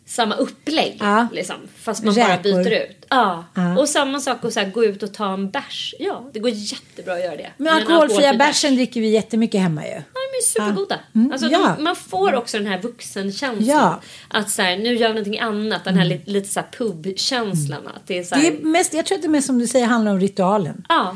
samma 0.05 0.35
upplägg. 0.35 0.97
Ja. 0.99 1.27
Liksom, 1.33 1.55
fast 1.75 2.03
man 2.03 2.15
bara 2.15 2.33
Räkor. 2.37 2.43
byter 2.63 2.71
ut. 2.71 2.98
Ja. 3.09 3.45
Ja. 3.53 3.79
Och 3.79 3.89
samma 3.89 4.19
sak 4.19 4.45
att 4.45 4.53
så 4.53 4.59
här, 4.59 4.69
gå 4.71 4.85
ut 4.85 5.03
och 5.03 5.13
ta 5.13 5.33
en 5.33 5.49
bärs. 5.49 5.95
Ja, 5.99 6.29
det 6.33 6.39
går 6.39 6.51
jättebra 6.51 7.13
att 7.13 7.19
göra 7.23 7.35
det. 7.35 7.49
Men 7.57 7.73
alkoholfria 7.73 8.33
bärsen 8.33 8.75
dricker 8.75 9.01
vi 9.01 9.09
jättemycket 9.09 9.61
hemma 9.61 9.85
ju. 9.85 9.91
Ja, 9.91 10.01
de 10.13 10.37
är 10.37 10.43
supergoda. 10.43 10.99
Mm, 11.15 11.31
Alltså, 11.31 11.47
ja. 11.47 11.73
de, 11.77 11.83
man 11.83 11.95
får 11.95 12.35
också 12.35 12.57
den 12.57 12.67
här 12.67 12.81
vuxenkänslan. 12.81 13.65
Ja. 13.65 13.99
Att 14.27 14.49
så 14.49 14.61
här, 14.61 14.77
nu 14.77 14.95
gör 14.95 15.07
vi 15.07 15.13
någonting 15.13 15.39
annat. 15.39 15.83
Den 15.83 15.97
här 15.97 16.05
lite, 16.05 16.31
lite 16.31 16.47
så 16.49 16.59
här 16.59 16.67
pubkänslan. 16.77 17.87
Att 17.87 18.07
det 18.07 18.17
är 18.17 18.23
så 18.23 18.35
här, 18.35 18.41
Det 18.41 18.47
är 18.47 18.61
mest, 18.65 18.93
jag 18.93 19.05
tror 19.05 19.15
att 19.17 19.21
det 19.21 19.27
mest 19.29 19.47
som 19.47 19.59
du 19.59 19.67
säger 19.67 19.85
handlar 19.85 20.11
om 20.11 20.19
ritualen. 20.19 20.85
Ja. 20.89 21.15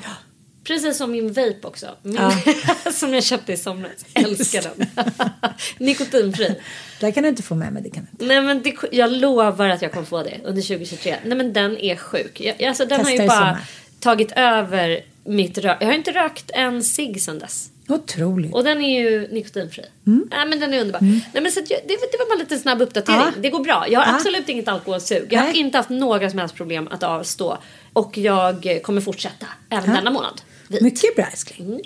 Precis 0.63 0.97
som 0.97 1.11
min 1.11 1.27
vape 1.33 1.57
också. 1.63 1.87
Min, 2.01 2.15
Ja. 2.15 2.33
som 2.91 3.13
jag 3.13 3.23
köpte 3.23 3.53
i 3.53 3.57
somras. 3.57 3.91
Älskar 4.13 4.61
den. 4.61 4.87
Nikotinfri. 5.77 6.55
Där 6.99 7.11
kan 7.11 7.23
du 7.23 7.29
inte 7.29 7.43
få 7.43 7.55
med 7.55 7.73
mig. 7.73 7.83
Det 7.83 7.89
kan 7.89 8.07
du. 8.11 8.25
Nej 8.25 8.41
men 8.41 8.61
det, 8.61 8.75
jag 8.91 9.11
lovar 9.11 9.69
att 9.69 9.81
jag 9.81 9.91
kommer 9.91 10.05
få 10.05 10.23
det 10.23 10.39
under 10.43 10.61
2023. 10.61 11.15
Nej 11.25 11.37
men 11.37 11.53
den 11.53 11.77
är 11.77 11.95
sjuk. 11.95 12.41
Jag, 12.41 12.63
alltså, 12.63 12.85
den 12.85 12.97
Testa 12.99 13.11
har 13.11 13.21
ju 13.21 13.27
bara 13.27 13.37
sommar. 13.39 13.57
tagit 13.99 14.31
över 14.35 14.99
mitt 15.23 15.57
rök. 15.57 15.77
Jag 15.79 15.87
har 15.87 15.93
inte 15.93 16.11
rökt 16.11 16.51
en 16.53 16.83
cigg 16.83 17.21
sedan 17.21 17.39
dess. 17.39 17.69
Otroligt. 17.87 18.53
Och 18.53 18.63
den 18.63 18.81
är 18.81 19.01
ju 19.01 19.27
nikotinfri. 19.31 19.83
Mm. 20.07 20.27
Nej 20.31 20.47
men 20.47 20.59
den 20.59 20.73
är 20.73 20.79
underbar. 20.81 20.99
Nej, 21.01 21.43
men 21.43 21.51
så 21.51 21.59
jag, 21.59 21.67
det, 21.87 21.93
det 22.11 22.17
var 22.19 22.29
bara 22.35 22.39
lite 22.39 22.57
snabb 22.57 22.81
uppdatering. 22.81 23.19
Ja. 23.19 23.31
Det 23.41 23.49
går 23.49 23.59
bra. 23.63 23.85
Jag 23.89 23.99
har 23.99 24.07
Ja. 24.07 24.15
absolut 24.15 24.49
inget 24.49 24.67
alkoholsug. 24.67 25.27
Jag 25.33 25.39
har 25.39 25.47
Nej. 25.47 25.57
inte 25.57 25.77
haft 25.77 25.89
några 25.89 26.29
som 26.29 26.39
helst 26.39 26.55
problem 26.55 26.87
att 26.91 27.03
avstå. 27.03 27.57
Och 27.93 28.17
jag 28.17 28.79
kommer 28.83 29.01
fortsätta 29.01 29.45
även 29.69 29.89
Ja. 29.89 29.95
denna 29.95 30.11
månad. 30.11 30.41
Vit. 30.67 30.81
Mycket 30.81 31.15
bra 31.15 31.25
älskling. 31.25 31.67
Mm. 31.67 31.81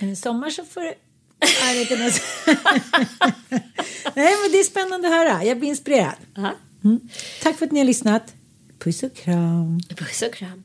Men 0.00 0.08
i 0.10 0.16
sommar 0.16 0.50
så 0.50 0.64
får 0.64 0.80
du. 0.80 0.86
Nej 4.14 4.32
men 4.42 4.52
det 4.52 4.58
är 4.60 4.64
spännande 4.64 5.08
att 5.08 5.14
höra. 5.14 5.44
Jag 5.44 5.58
blir 5.58 5.68
inspirerad. 5.68 6.14
Aha. 6.38 6.52
Mm. 6.84 7.00
Tack 7.42 7.58
för 7.58 7.66
att 7.66 7.72
ni 7.72 7.80
har 7.80 7.86
lyssnat. 7.86 8.34
Puss 8.78 9.02
och 9.02 9.14
kram. 9.16 9.80
Puss 9.96 10.22
och 10.22 10.34
kram. 10.34 10.64